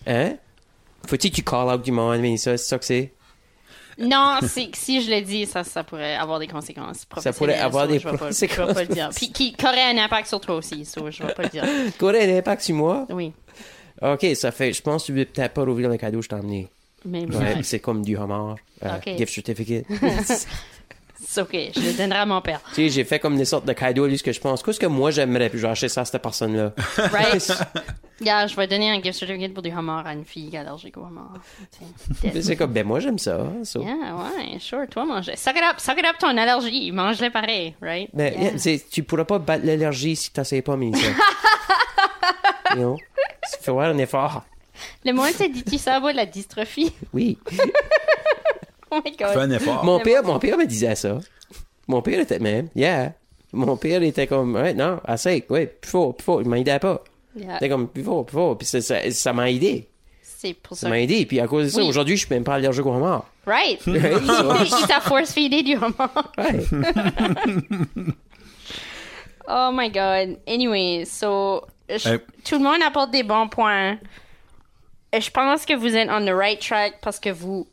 Hein? 0.08 0.36
Faut-il 1.08 1.32
que 1.32 1.36
tu 1.36 1.44
call 1.44 1.68
out 1.68 1.82
du 1.84 1.92
monde, 1.92 2.20
Minissa, 2.20 2.58
c'est 2.58 2.66
ça 2.68 2.78
que 2.80 2.86
c'est? 2.86 3.12
Non, 3.98 4.40
si 4.74 5.02
je 5.02 5.10
le 5.10 5.22
dis, 5.22 5.46
ça, 5.46 5.64
ça 5.64 5.84
pourrait 5.84 6.16
avoir 6.16 6.38
des 6.40 6.48
conséquences 6.48 7.06
pourrait 7.06 7.58
avoir 7.58 7.86
so 7.86 7.92
des 7.94 8.00
pas- 8.00 8.10
Je 8.32 8.46
vais 8.46 8.74
pas 8.74 8.82
le 8.82 8.88
dire. 8.88 9.06
conséquences. 9.08 9.16
Puis 9.16 9.32
qui 9.32 9.54
qui 9.54 9.66
aurait 9.66 9.84
un 9.84 9.98
impact 9.98 10.28
sur 10.28 10.42
toi 10.42 10.56
aussi, 10.56 10.84
so 10.86 11.10
je 11.10 11.24
vais 11.24 11.34
pas 11.34 11.44
le 11.44 11.50
dire. 11.50 11.64
Quoi, 12.00 12.12
un 12.14 12.38
impact 12.38 12.62
sur 12.64 12.76
moi? 12.76 13.06
Oui. 13.10 13.32
Ok, 14.02 14.26
ça 14.36 14.52
fait, 14.52 14.74
je 14.74 14.82
pense 14.82 15.04
que 15.04 15.06
tu 15.08 15.14
veux 15.14 15.26
peut-être 15.26 15.54
pas 15.54 15.64
rouvrir 15.64 15.90
le 15.90 15.96
cadeau 15.98 16.18
que 16.20 16.26
je 16.26 16.30
t'ai 16.30 16.36
emmené. 16.36 16.70
Mais 17.06 17.26
Ouais, 17.26 17.64
c'est 17.64 17.80
comme 17.80 18.04
du 18.04 18.18
homard. 18.18 18.58
euh, 18.84 18.98
Ok. 18.98 19.16
Gift 19.18 19.34
certificate. 19.34 19.86
C'est 21.36 21.42
OK, 21.42 21.52
je 21.76 21.82
le 21.82 21.92
donnerai 21.98 22.20
à 22.20 22.26
mon 22.26 22.40
père. 22.40 22.62
Tu 22.70 22.76
sais, 22.76 22.90
j'ai 22.90 23.04
fait 23.04 23.20
comme 23.20 23.36
des 23.36 23.44
sortes 23.44 23.66
de 23.66 23.74
cadeaux, 23.74 24.08
lui, 24.08 24.18
ce 24.18 24.24
que 24.24 24.32
je 24.32 24.40
pense. 24.40 24.64
Qu'est-ce 24.64 24.80
que 24.80 24.86
moi 24.86 25.12
j'aimerais, 25.12 25.50
puis 25.50 25.60
je 25.60 25.66
vais 25.66 25.72
acheter 25.72 25.90
ça 25.90 26.02
à 26.02 26.06
cette 26.06 26.22
personne-là. 26.22 26.72
Right? 27.12 27.52
yeah, 28.22 28.48
je 28.48 28.56
vais 28.56 28.68
donner 28.68 28.90
un 28.90 29.02
gift 29.02 29.20
certificate 29.20 29.54
pour 29.54 29.62
du 29.62 29.70
homard 29.70 30.08
à 30.08 30.14
une 30.14 30.24
fille 30.24 30.50
qui 30.50 30.56
est 30.56 30.60
allergique 30.60 30.96
au 30.96 31.02
homard. 31.02 31.34
C'est 32.42 32.56
comme, 32.56 32.72
ben 32.72 32.88
moi 32.88 33.02
j'aime 33.02 33.20
ça. 33.20 33.38
so. 33.66 33.82
Yeah, 33.82 34.16
ouais, 34.16 34.60
sure, 34.60 34.88
toi 34.90 35.04
mange. 35.04 35.26
Suck 35.36 35.58
it 35.58 35.64
up, 35.70 35.78
suck 35.80 36.00
it 36.00 36.06
up 36.06 36.16
ton 36.20 36.38
allergie, 36.38 36.94
mange-le 36.94 37.30
pareil, 37.30 37.76
right? 37.82 38.10
Ben, 38.14 38.32
Yeah. 38.34 38.42
yeah, 38.52 38.58
c'est- 38.58 38.90
tu 38.90 39.04
pourras 39.04 39.26
pas 39.26 39.40
battre 39.40 39.66
l'allergie 39.66 40.16
si 40.16 40.32
t'essayes 40.32 40.62
pas, 40.62 40.78
Mélissa. 40.78 41.08
you 42.72 42.76
know? 42.78 42.96
Tu 43.52 43.62
fais 43.62 43.72
un 43.72 43.98
effort. 43.98 44.44
Le 45.04 45.12
monde 45.12 45.32
s'est 45.32 45.50
dit, 45.50 45.64
tu 45.64 45.78
sais, 45.78 46.00
la 46.14 46.26
dystrophie. 46.26 46.94
Oui. 47.14 47.38
Oh 48.98 49.02
my 49.04 49.12
god. 49.18 49.30
Fais 49.34 49.40
un 49.40 49.52
effort. 49.52 49.84
Mon 49.84 50.00
père, 50.00 50.24
mon 50.24 50.40
père 50.40 50.58
me 50.58 50.66
disait 50.66 50.96
ça. 50.96 51.18
Mon 51.88 52.02
père 52.02 52.20
était 52.20 52.40
même, 52.40 52.70
yeah. 52.76 53.14
Mon 53.52 53.78
père 53.78 54.02
était 54.04 54.28
comme, 54.28 54.56
ouais, 54.56 54.74
non, 54.74 55.00
assez, 55.06 55.46
ouais, 55.50 55.66
plus 55.68 55.90
fort, 55.92 56.16
plus 56.16 56.24
fort. 56.24 56.42
Il 56.42 56.50
m'aidait 56.50 56.80
pas. 56.80 57.04
Yeah. 57.36 57.54
C'était 57.56 57.70
comme, 57.70 57.88
plus 57.88 58.04
fort, 58.04 58.26
plus 58.26 58.34
fort. 58.36 58.58
Puis 58.58 58.68
ça, 58.68 58.82
ça, 58.82 59.10
ça 59.12 59.34
m'a 59.34 59.50
aidé. 59.52 59.88
C'est 60.22 60.54
pour 60.54 60.76
Ça 60.78 60.82
ça. 60.84 60.90
m'a 60.90 61.00
aidé. 61.00 61.26
Puis 61.26 61.40
à 61.40 61.48
cause 61.48 61.66
de 61.66 61.70
ça, 61.70 61.82
Oui. 61.82 61.88
aujourd'hui, 61.90 62.16
je 62.18 62.26
suis 62.26 62.34
même 62.34 62.44
pas 62.44 62.56
allergique 62.56 62.86
au 62.86 62.92
homard. 62.94 63.26
Right. 63.46 63.80
Il 63.88 64.88
t'a 64.88 65.00
force-feedé 65.02 65.64
du 65.64 65.76
homard. 65.76 66.32
ouais. 66.38 66.66
Oh 69.48 69.70
my 69.72 69.90
god. 69.90 70.40
Anyway, 70.48 71.06
so, 71.06 71.64
je- 71.88 72.10
Euh. 72.10 72.18
tout 72.44 72.56
le 72.58 72.64
monde 72.64 72.82
apporte 72.86 73.12
des 73.12 73.24
bons 73.24 73.48
points. 73.48 73.98
Et 75.14 75.22
Je 75.22 75.30
pense 75.32 75.66
que 75.66 75.74
vous 75.76 75.96
êtes 75.96 76.10
on 76.10 76.26
the 76.26 76.32
right 76.36 76.60
track 76.60 76.96
parce 77.02 77.20
que 77.20 77.30
vous 77.30 77.68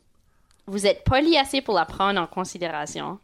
vous 0.67 0.87
êtes 0.87 1.03
poli 1.03 1.37
assez 1.37 1.61
pour 1.61 1.75
la 1.75 1.85
prendre 1.85 2.19
en 2.19 2.27
considération. 2.27 3.19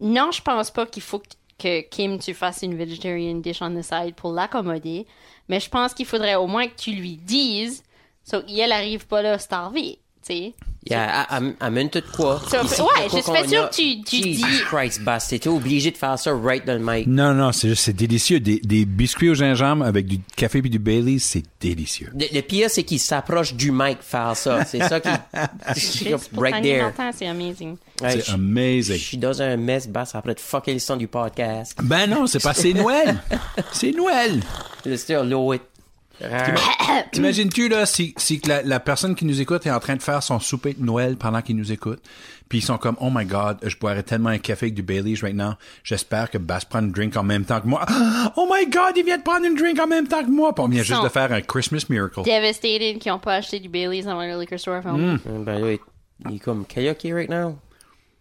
Non, 0.00 0.30
je 0.30 0.42
pense 0.42 0.70
pas 0.70 0.86
qu'il 0.86 1.02
faut 1.02 1.22
que, 1.58 1.80
Kim 1.80 2.18
tu 2.18 2.34
fasses 2.34 2.62
une 2.62 2.76
vegetarian 2.76 3.36
dish 3.36 3.62
on 3.62 3.74
the 3.74 3.82
side 3.82 4.14
pour 4.14 4.32
l'accommoder, 4.32 5.06
mais 5.48 5.60
je 5.60 5.68
pense 5.68 5.94
qu'il 5.94 6.06
faudrait 6.06 6.36
au 6.36 6.46
moins 6.46 6.68
que 6.68 6.76
tu 6.76 6.92
lui 6.92 7.16
dises, 7.16 7.82
so 8.22 8.42
elle 8.46 8.72
arrive 8.72 9.06
pas 9.06 9.22
là 9.22 9.38
starvée, 9.38 9.98
sais. 10.34 10.54
Yeah, 10.88 11.26
am- 11.28 11.54
amène 11.60 11.90
tout 11.90 12.00
de 12.00 12.06
quoi. 12.06 12.40
Ça 12.48 12.62
Ici, 12.62 12.80
ouais, 12.80 12.86
pourquoi 13.10 13.10
je 13.10 13.10
suis 13.10 13.22
fait 13.32 13.42
qu'on 13.42 13.48
sûr 13.48 13.62
a- 13.64 13.68
que 13.68 13.74
tu- 13.74 14.02
tu 14.04 14.16
Jesus 14.16 14.34
dis- 14.46 14.60
Christ, 14.64 15.02
Bast, 15.02 15.28
t'étais 15.30 15.48
obligé 15.48 15.90
de 15.90 15.96
faire 15.98 16.18
ça 16.18 16.32
right 16.32 16.64
dans 16.64 16.72
le 16.74 16.78
mic. 16.82 17.06
Non, 17.06 17.34
non, 17.34 17.52
c'est 17.52 17.68
juste, 17.68 17.82
c'est 17.82 17.92
délicieux. 17.92 18.40
Des, 18.40 18.58
des 18.60 18.84
biscuits 18.86 19.28
au 19.28 19.34
gingembre 19.34 19.84
avec 19.84 20.06
du 20.06 20.18
café 20.36 20.62
puis 20.62 20.70
du 20.70 20.78
Baileys, 20.78 21.18
c'est 21.18 21.42
délicieux. 21.60 22.10
Le, 22.18 22.26
le 22.32 22.40
pire, 22.40 22.70
c'est 22.70 22.84
qu'il 22.84 23.00
s'approche 23.00 23.52
du 23.54 23.70
mic 23.70 23.98
faire 24.00 24.34
ça. 24.36 24.64
C'est 24.64 24.78
ça 24.78 25.00
qui... 25.00 25.08
Right 26.36 26.62
there. 26.62 26.92
c'est 27.12 27.26
amazing. 27.26 27.76
Ouais, 28.00 28.20
C'est 28.20 28.30
amazing. 28.32 28.96
Je 28.96 29.02
suis 29.04 29.16
dans 29.18 29.42
un 29.42 29.56
mess, 29.56 29.88
Bast, 29.88 30.14
après 30.14 30.34
de 30.34 30.40
fucker 30.40 30.72
le 30.72 30.78
son 30.78 30.96
du 30.96 31.08
podcast. 31.08 31.76
Ben 31.82 32.08
non, 32.08 32.26
c'est 32.26 32.42
pas, 32.42 32.54
c'est 32.54 32.72
Noël. 32.72 33.18
C'est 33.72 33.90
Noël. 33.92 34.40
Le 34.86 34.96
still 34.96 35.22
low 35.28 35.52
it. 35.52 35.62
T'imagines-tu, 37.12 37.68
là, 37.68 37.86
si, 37.86 38.14
si 38.16 38.40
que 38.40 38.48
la, 38.48 38.62
la 38.62 38.80
personne 38.80 39.14
qui 39.14 39.24
nous 39.24 39.40
écoute 39.40 39.66
est 39.66 39.70
en 39.70 39.80
train 39.80 39.96
de 39.96 40.02
faire 40.02 40.22
son 40.22 40.38
souper 40.40 40.74
de 40.74 40.84
Noël 40.84 41.16
pendant 41.16 41.42
qu'il 41.42 41.56
nous 41.56 41.72
écoute, 41.72 42.00
puis 42.48 42.58
ils 42.58 42.62
sont 42.62 42.78
comme, 42.78 42.96
oh 43.00 43.10
my 43.12 43.24
god, 43.24 43.58
je 43.62 43.76
boirais 43.76 44.02
tellement 44.02 44.30
un 44.30 44.38
café 44.38 44.66
avec 44.66 44.74
du 44.74 44.82
Baileys 44.82 45.16
right 45.22 45.36
now, 45.36 45.52
j'espère 45.84 46.30
que 46.30 46.38
Bass 46.38 46.64
prend 46.64 46.80
une 46.80 46.90
drink 46.92 47.16
en 47.16 47.22
même 47.22 47.44
temps 47.44 47.60
que 47.60 47.66
moi. 47.66 47.84
Oh 48.36 48.48
my 48.52 48.66
god, 48.70 48.92
il 48.96 49.04
vient 49.04 49.18
de 49.18 49.22
prendre 49.22 49.44
une 49.46 49.54
drink 49.54 49.78
en 49.80 49.86
même 49.86 50.06
temps 50.06 50.22
que 50.24 50.30
moi. 50.30 50.54
Puis 50.54 50.64
on 50.64 50.68
vient 50.68 50.82
juste 50.82 51.02
de 51.02 51.08
faire 51.08 51.32
un 51.32 51.40
Christmas 51.40 51.84
miracle. 51.88 52.22
Devastated 52.22 52.98
qui 52.98 53.08
n'ont 53.08 53.18
pas 53.18 53.34
acheté 53.34 53.60
du 53.60 53.68
Baileys 53.68 54.02
dans 54.02 54.20
le 54.20 54.38
liquor 54.40 54.58
store. 54.58 54.82
Hmm. 54.86 55.18
Ben 55.44 55.58
là, 55.60 55.72
il- 55.72 55.78
il 56.30 56.36
est 56.36 56.38
comme, 56.40 56.64
est 56.76 57.12
right 57.12 57.30
now? 57.30 57.56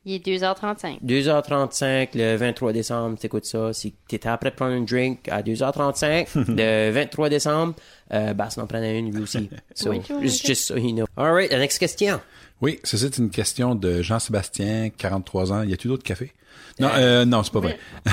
Il 0.10 0.14
est 0.14 0.26
2h35. 0.26 1.04
2h35 1.04 2.12
le 2.16 2.38
23 2.38 2.72
décembre, 2.72 3.18
t'écoutes 3.18 3.44
ça. 3.44 3.74
Si 3.74 3.94
t'étais 4.08 4.30
après 4.30 4.52
de 4.52 4.56
prendre 4.56 4.72
une 4.72 4.86
drink 4.86 5.28
à 5.28 5.42
2h35 5.42 6.28
le 6.48 6.92
23 6.92 7.28
décembre, 7.28 7.74
euh, 8.14 8.34
Bass 8.34 8.58
en 8.58 8.68
prenait 8.68 8.98
une 8.98 9.14
lui 9.14 9.24
aussi. 9.24 9.50
So, 9.76 9.90
Oui, 9.90 10.00
it's 10.24 10.42
just 10.42 10.64
so 10.64 10.78
you 10.78 10.94
know. 10.94 11.08
Alright, 11.18 11.52
la 11.52 11.60
next 11.60 11.78
question. 11.78 12.22
Oui, 12.62 12.80
ça 12.86 12.98
c'est 12.98 13.18
une 13.18 13.30
question 13.30 13.76
de 13.76 14.02
Jean-Sébastien, 14.02 14.92
43 14.98 15.52
ans. 15.52 15.64
Y 15.64 15.74
a-tu 15.74 15.90
d'autres 15.90 16.04
cafés? 16.04 16.32
Non, 16.80 16.90
euh, 16.96 17.26
non, 17.26 17.44
c'est 17.44 17.52
pas 17.52 17.60
vrai. 17.60 17.78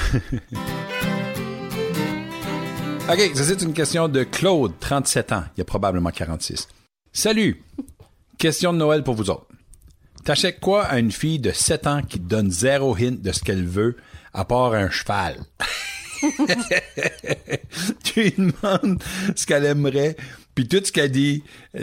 OK, 3.08 3.36
ça 3.36 3.44
c'est 3.44 3.62
une 3.62 3.72
question 3.72 4.08
de 4.08 4.24
Claude, 4.24 4.72
37 4.80 5.30
ans. 5.30 5.44
Il 5.56 5.60
y 5.60 5.62
a 5.62 5.64
probablement 5.64 6.10
46. 6.10 6.66
Salut! 7.12 7.62
Question 8.36 8.72
de 8.72 8.78
Noël 8.78 9.04
pour 9.04 9.14
vous 9.14 9.30
autres. 9.30 9.46
T'achètes 10.24 10.58
quoi 10.58 10.84
à 10.84 10.98
une 10.98 11.12
fille 11.12 11.38
de 11.38 11.52
7 11.52 11.86
ans 11.86 12.00
qui 12.02 12.18
te 12.18 12.24
donne 12.24 12.50
zéro 12.50 12.96
hint 12.96 13.20
de 13.20 13.30
ce 13.30 13.40
qu'elle 13.40 13.66
veut, 13.66 13.96
à 14.32 14.46
part 14.46 14.72
un 14.72 14.88
cheval? 14.88 15.36
tu 18.02 18.22
lui 18.22 18.32
demandes 18.32 19.02
ce 19.36 19.44
qu'elle 19.44 19.66
aimerait, 19.66 20.16
puis 20.54 20.66
tout 20.66 20.80
ce 20.82 20.90
qu'elle 20.90 21.10
dit, 21.10 21.42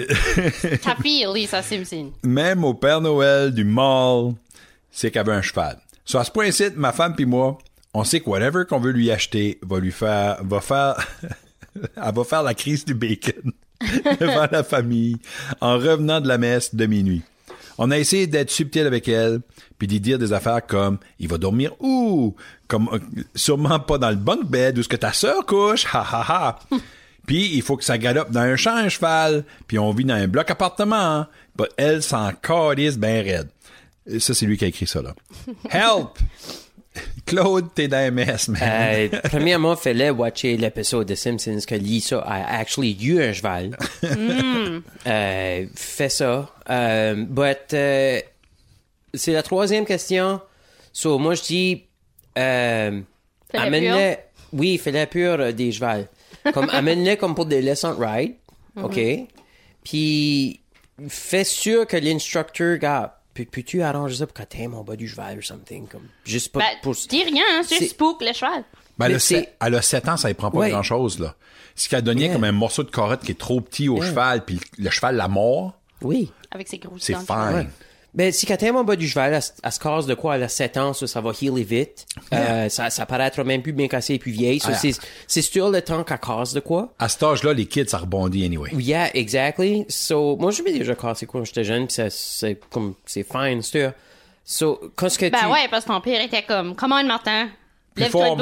Ta 0.82 0.95
fille, 0.95 1.27
Lisa 1.32 1.62
Simpson. 1.62 2.12
même 2.23 2.63
au 2.63 2.73
Père 2.73 2.99
Noël 2.99 3.54
du 3.54 3.63
mall, 3.63 4.34
c'est 4.89 5.12
qu'elle 5.12 5.27
veut 5.27 5.34
un 5.34 5.43
cheval. 5.43 5.77
So, 6.04 6.17
à 6.17 6.23
ce 6.23 6.32
point-ci, 6.32 6.71
ma 6.75 6.91
femme 6.93 7.13
puis 7.15 7.25
moi, 7.25 7.60
on 7.93 8.04
sait 8.04 8.21
que 8.21 8.30
whatever 8.30 8.63
qu'on 8.67 8.80
veut 8.80 8.91
lui 8.91 9.12
acheter 9.12 9.60
va 9.62 9.80
lui 9.80 9.91
faire, 9.91 10.39
va 10.43 10.62
faire, 10.62 10.95
elle 11.75 12.15
va 12.15 12.23
faire 12.23 12.41
la 12.41 12.56
crise 12.56 12.86
du 12.86 12.95
bacon 12.95 13.51
devant 14.19 14.47
la 14.51 14.63
famille 14.63 15.17
en 15.60 15.77
revenant 15.77 16.19
de 16.19 16.27
la 16.27 16.39
messe 16.39 16.73
de 16.73 16.88
minuit. 16.88 17.21
On 17.77 17.91
a 17.91 17.97
essayé 17.97 18.27
d'être 18.27 18.49
subtil 18.49 18.86
avec 18.86 19.07
elle, 19.07 19.41
puis 19.77 19.88
d'y 19.88 19.99
dire 19.99 20.19
des 20.19 20.34
affaires 20.34 20.65
comme 20.65 20.97
il 21.19 21.27
va 21.27 21.38
dormir 21.38 21.73
où, 21.79 22.36
comme 22.67 22.89
euh, 22.93 22.99
sûrement 23.36 23.79
pas 23.79 23.97
dans 23.97 24.10
le 24.10 24.15
bunk 24.15 24.45
bed 24.45 24.77
où 24.77 24.84
ce 24.84 24.88
que 24.88 24.95
ta 24.95 25.13
sœur 25.13 25.45
couche, 25.45 25.86
ha 25.91 26.01
ha 26.01 26.25
ha. 26.27 26.60
Puis 27.27 27.51
il 27.53 27.62
faut 27.62 27.77
que 27.77 27.84
ça 27.84 27.97
galope 27.97 28.31
dans 28.31 28.41
un 28.41 28.55
champ 28.55 28.75
un 28.75 28.89
cheval, 28.89 29.45
puis 29.67 29.77
on 29.77 29.91
vit 29.91 30.05
dans 30.05 30.15
un 30.15 30.27
bloc 30.27 30.49
appartement. 30.49 31.27
But 31.55 31.69
elle 31.77 32.01
s'en 32.01 32.31
calisse 32.34 32.97
ben 32.97 33.23
raide. 33.23 33.49
Ça 34.19 34.34
c'est 34.34 34.45
lui 34.47 34.57
qui 34.57 34.65
a 34.65 34.67
écrit 34.67 34.88
ça 34.88 35.01
là. 35.01 35.13
Help. 35.69 36.17
Claude, 37.25 37.73
t'es 37.73 37.88
dans 37.88 38.13
mess, 38.13 38.47
man. 38.49 38.60
Euh, 38.62 39.08
premièrement, 39.23 39.75
fallait 39.75 40.10
watcher 40.10 40.58
l'épisode 40.58 41.08
de 41.08 41.15
Simpsons 41.15 41.60
que 41.65 41.75
Lisa 41.75 42.19
a 42.19 42.58
actually 42.60 42.97
eu 43.01 43.21
un 43.21 43.32
cheval. 43.34 43.77
Euh, 45.08 45.65
fais 45.73 46.10
ça. 46.10 46.54
Euh, 46.69 47.15
but, 47.27 47.73
euh, 47.73 48.19
c'est 49.13 49.34
la 49.34 49.43
troisième 49.43 49.86
question. 49.86 50.41
So, 50.93 51.17
moi, 51.17 51.36
je 51.36 51.43
dis, 51.43 51.84
euh, 52.38 53.01
Fais 53.49 53.58
la 53.58 53.63
amène-le, 53.63 54.15
oui, 54.54 54.77
fais-la 54.77 55.08
pure 55.08 55.39
euh, 55.39 55.51
des 55.51 55.71
chevals. 55.71 56.08
Comme, 56.54 56.69
amène-le 56.73 57.15
comme 57.15 57.36
pour 57.36 57.45
des 57.45 57.62
lessons 57.62 57.93
de 57.93 58.04
ride. 58.04 58.36
OK? 58.82 58.99
Puis, 59.84 60.60
fais 61.08 61.43
sûr 61.43 61.88
que 61.88 61.97
l'instructeur, 61.97 62.77
gars, 62.77 63.20
peux- 63.34 63.46
peux-tu 63.46 63.82
arranger 63.82 64.15
ça 64.17 64.26
pour 64.28 64.34
que 64.34 64.44
t'aimes 64.44 64.72
mon 64.72 64.84
bas 64.84 64.96
du 64.96 65.08
cheval 65.08 65.38
ou 65.39 65.41
something? 65.41 65.88
Comme, 65.88 66.08
juste 66.26 66.52
pas 66.52 66.60
Ben, 66.60 66.65
pour... 66.82 66.94
dis 66.94 67.24
rien, 67.24 67.44
hein, 67.52 67.62
c'est 67.65 67.86
spook 67.88 68.22
le 68.22 68.34
cheval. 68.34 68.63
Ben, 68.98 69.06
elle, 69.06 69.12
mais 69.12 69.15
a 69.15 69.20
c'est- 69.20 69.36
sept- 69.39 69.58
elle 69.62 69.76
a 69.76 69.82
7 69.82 70.08
ans, 70.10 70.17
ça 70.17 70.28
ne 70.30 70.34
prend 70.34 70.52
pas 70.52 70.58
Ouais. 70.60 70.70
grand-chose, 70.70 71.20
là. 71.20 71.36
Ce 71.76 71.88
qu'elle 71.89 72.04
donnait 72.04 72.24
Yeah. 72.26 72.34
comme 72.34 72.44
un 72.44 72.52
morceau 72.52 72.84
de 72.84 72.91
carotte 72.91 73.22
qui 73.24 73.32
est 73.32 73.39
trop 73.39 73.62
petit 73.62 73.88
au 73.89 74.02
cheval, 74.02 74.44
puis 74.46 74.60
le 74.78 74.89
cheval 74.89 75.15
la 75.15 75.28
mord, 75.28 75.74
Oui. 76.02 76.32
Avec 76.52 76.67
ses 76.67 76.78
gros 76.80 76.98
c'est 77.00 77.15
fine. 77.15 77.70
Ben, 78.13 78.32
si 78.34 78.45
quand 78.45 78.58
t'aimes 78.58 78.76
en 78.76 78.84
bas 78.84 78.97
du 78.97 79.08
cheval, 79.08 79.34
elle, 79.36 79.41
se- 79.41 79.52
elle 79.63 79.71
se 79.71 79.80
casse 79.80 80.06
de 80.06 80.13
quoi? 80.15 80.36
Elle 80.36 80.43
a 80.43 80.50
7 80.50 80.76
ans, 80.78 80.93
ça, 80.93 81.08
ça 81.08 81.21
va 81.21 81.32
healer 81.41 81.63
vite. 81.63 82.06
Euh, 82.34 82.67
ça, 82.67 82.89
ça 82.89 83.06
paraîtra 83.06 83.43
même 83.45 83.62
plus 83.62 83.71
bien 83.71 83.88
cassé 83.88 84.15
et 84.15 84.19
plus 84.19 84.32
vieille. 84.34 84.60
So, 84.60 84.67
Ah. 84.71 84.76
c'est, 84.76 84.91
c'est 85.28 85.41
sur 85.41 85.69
le 85.69 85.82
temps 85.82 86.04
qu'elle 86.04 86.19
casse 86.19 86.54
de 86.54 86.60
quoi. 86.60 86.93
À 87.00 87.08
cet 87.08 87.24
âge-là, 87.24 87.54
les 87.54 87.65
kids, 87.67 87.88
ça 87.88 88.00
rebondit 88.00 88.43
anyway. 88.45 88.69
Yeah, 88.74 89.10
exactly. 89.15 89.86
So, 89.88 90.36
moi, 90.36 90.52
je 90.52 90.62
m'ai 90.62 90.74
déjà 90.74 90.93
cassé 90.93 91.26
quand 91.26 91.43
j'étais 91.45 91.63
jeune, 91.63 91.88
pis 91.88 91.93
ça, 91.93 92.10
c'est 92.10 92.60
comme, 92.69 92.95
c'est 93.06 93.24
fine, 93.24 93.62
c'est 93.62 93.80
sûr. 93.80 93.91
So, 94.43 94.91
quand 94.97 95.08
ce 95.08 95.17
que 95.17 95.30
Ben 95.30 95.38
tu... 95.39 95.45
ouais, 95.45 95.67
parce 95.69 95.86
que 95.86 95.91
ton 95.91 96.02
père 96.02 96.21
était 96.21 96.43
comme, 96.43 96.76
come 96.76 96.91
on, 96.91 97.06
Martin. 97.06 97.47
Plus 97.95 98.06
fort. 98.06 98.38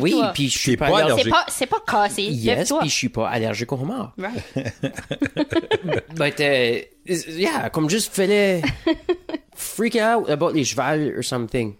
Oui, 0.00 0.22
puis 0.32 0.48
je 0.48 0.58
suis 0.58 0.76
pas, 0.76 0.88
pas 0.88 0.98
allergique. 1.00 1.24
C'est 1.24 1.30
pas, 1.30 1.44
c'est 1.48 1.66
pas 1.66 1.82
cassé. 1.86 2.22
Yes, 2.22 2.72
puis 2.80 2.88
je 2.88 2.94
suis 2.94 3.08
pas 3.08 3.28
allergique 3.28 3.70
au 3.72 3.76
homard. 3.76 4.14
Right. 4.18 4.42
But, 6.14 6.40
uh, 6.40 6.82
yeah, 7.06 7.68
comme 7.70 7.90
juste 7.90 8.12
fallait 8.14 8.62
freak 9.54 9.96
out 9.96 10.30
about 10.30 10.52
les 10.52 10.64
chevals 10.64 11.12
or 11.16 11.22
something. 11.22 11.74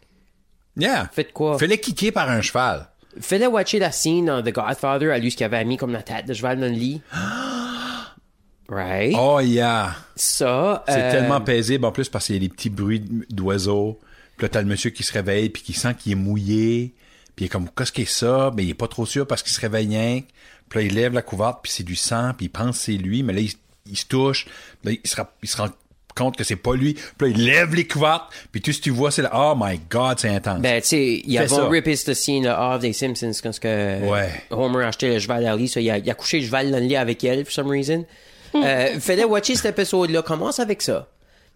Yeah. 0.77 1.09
Faites 1.13 1.33
quoi? 1.33 1.59
Fais-les 1.59 1.79
kicker 1.79 2.13
par 2.13 2.29
un 2.29 2.41
cheval. 2.41 2.89
Fallait 3.21 3.47
watcher 3.47 3.79
la 3.79 3.93
scène 3.93 4.27
dans 4.27 4.43
The 4.43 4.53
Godfather 4.53 5.11
à 5.11 5.19
lui, 5.19 5.31
ce 5.31 5.37
qu'il 5.37 5.45
avait 5.45 5.65
mis 5.65 5.77
comme 5.77 5.93
la 5.93 6.03
tête 6.03 6.27
de 6.27 6.35
cheval 6.35 6.61
dans 6.61 6.67
le 6.67 6.73
lit. 6.73 7.03
right? 8.69 9.15
Oh, 9.19 9.41
yeah. 9.41 9.95
Ça, 10.17 10.85
C'est 10.89 11.01
euh, 11.01 11.11
tellement 11.11 11.41
paisible 11.41 11.85
en 11.85 11.93
plus 11.93 12.09
parce 12.09 12.27
qu'il 12.27 12.37
y 12.37 12.39
a 12.39 12.41
des 12.41 12.49
petits 12.49 12.71
bruits 12.71 13.05
d'oiseaux. 13.31 13.99
Puis 14.43 14.47
là, 14.47 14.49
t'as 14.49 14.61
le 14.63 14.67
monsieur 14.67 14.91
qui 14.91 15.05
se 15.05 15.13
réveille 15.13 15.51
puis 15.51 15.63
qui 15.63 15.73
sent 15.73 15.95
qu'il 15.97 16.11
est 16.11 16.17
mouillé. 16.17 16.95
Puis 17.37 17.45
il 17.45 17.47
est 17.47 17.49
comme, 17.49 17.69
qu'est-ce 17.77 17.93
que 17.93 18.05
c'est 18.05 18.25
ça? 18.27 18.51
Mais 18.57 18.65
il 18.65 18.71
est 18.71 18.75
pas 18.75 18.89
trop 18.89 19.07
sûr 19.07 19.25
parce 19.25 19.41
qu'il 19.45 19.53
se 19.53 19.61
réveille 19.61 19.87
rien. 19.87 20.21
Puis 20.69 20.81
là, 20.81 20.87
il 20.87 20.95
lève 20.97 21.13
la 21.13 21.23
couverte 21.23 21.61
puis 21.63 21.71
c'est 21.71 21.85
du 21.85 21.95
sang 21.95 22.33
puis 22.37 22.47
il 22.47 22.49
pense 22.49 22.77
que 22.79 22.85
c'est 22.87 22.93
lui. 22.95 23.23
Mais 23.23 23.33
là, 23.35 23.39
il, 23.41 23.53
il 23.89 23.97
se 23.97 24.05
touche. 24.07 24.47
Là, 24.83 24.91
il 24.91 25.01
se, 25.09 25.15
rend- 25.15 25.29
il 25.45 25.49
se 25.49 25.57
rend 25.59 25.69
compte 26.17 26.37
que 26.37 26.43
c'est 26.43 26.57
pas 26.57 26.75
lui. 26.75 26.95
Puis 26.95 27.05
là, 27.21 27.29
il 27.29 27.45
lève 27.47 27.73
les 27.75 27.87
couvertes, 27.87 28.25
puis 28.51 28.61
tout 28.61 28.73
ce 28.73 28.79
que 28.79 28.83
tu 28.83 28.91
vois, 28.91 29.13
c'est 29.13 29.23
là, 29.23 29.31
oh 29.33 29.55
my 29.57 29.81
god, 29.89 30.19
c'est 30.19 30.29
intense. 30.29 30.61
Ben, 30.61 30.83
tu 30.83 30.89
sais, 30.89 31.23
ils 31.25 31.39
Fais 31.39 31.47
ça. 31.49 31.65
ont 31.65 31.69
rippé 31.71 31.95
cette 31.95 32.15
scène-là 32.15 32.75
off 32.75 32.81
des 32.83 32.93
Simpsons 32.93 33.31
quand 33.43 33.53
ce 33.53 33.61
que 33.61 34.11
Ouais. 34.11 34.29
Homer 34.51 34.85
a 34.85 34.89
acheté 34.89 35.09
le 35.15 35.21
cheval 35.21 35.45
d'Ali. 35.45 35.69
So, 35.69 35.79
il, 35.81 35.89
a, 35.89 35.99
il 35.99 36.11
a 36.11 36.15
couché 36.15 36.41
le 36.41 36.45
cheval 36.47 36.71
dans 36.71 36.79
le 36.81 36.85
lit 36.85 36.97
avec 36.97 37.23
elle, 37.25 37.45
for 37.45 37.53
some 37.53 37.69
reason. 37.71 38.05
euh, 38.57 38.99
fallait 39.01 39.25
watcher 39.25 39.55
cet 39.55 39.79
épisode-là. 39.79 40.21
Commence 40.23 40.59
avec 40.61 40.83
ça. 40.83 41.09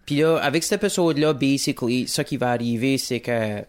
Puis 0.07 0.15
là, 0.15 0.37
avec 0.37 0.63
cet 0.63 0.81
épisode-là, 0.81 1.33
basically, 1.33 2.07
ce 2.07 2.21
qui 2.21 2.37
va 2.37 2.51
arriver, 2.51 2.97
c'est 2.97 3.19
que 3.19 3.61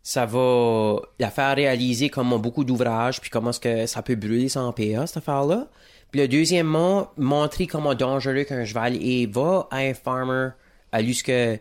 ça 0.00 0.24
va 0.24 1.00
la 1.18 1.30
faire 1.30 1.56
réaliser 1.56 2.08
comment 2.08 2.38
beaucoup 2.38 2.62
d'ouvrages, 2.62 3.20
puis 3.20 3.30
comment 3.30 3.50
est-ce 3.50 3.58
que 3.58 3.86
ça 3.86 4.00
peut 4.00 4.14
brûler 4.14 4.48
sans 4.48 4.72
PA, 4.72 5.08
cette 5.08 5.16
affaire-là. 5.16 5.66
Puis 6.12 6.20
le 6.20 6.28
deuxièmement, 6.28 7.10
montrer 7.16 7.66
comment 7.66 7.96
dangereux 7.96 8.44
qu'un 8.44 8.64
cheval 8.64 8.94
est. 8.94 9.26
Va 9.26 9.66
à 9.72 9.78
un 9.78 9.92
farmer, 9.92 10.50
à 10.92 11.02
lui 11.02 11.16
ce 11.16 11.24
que... 11.24 11.56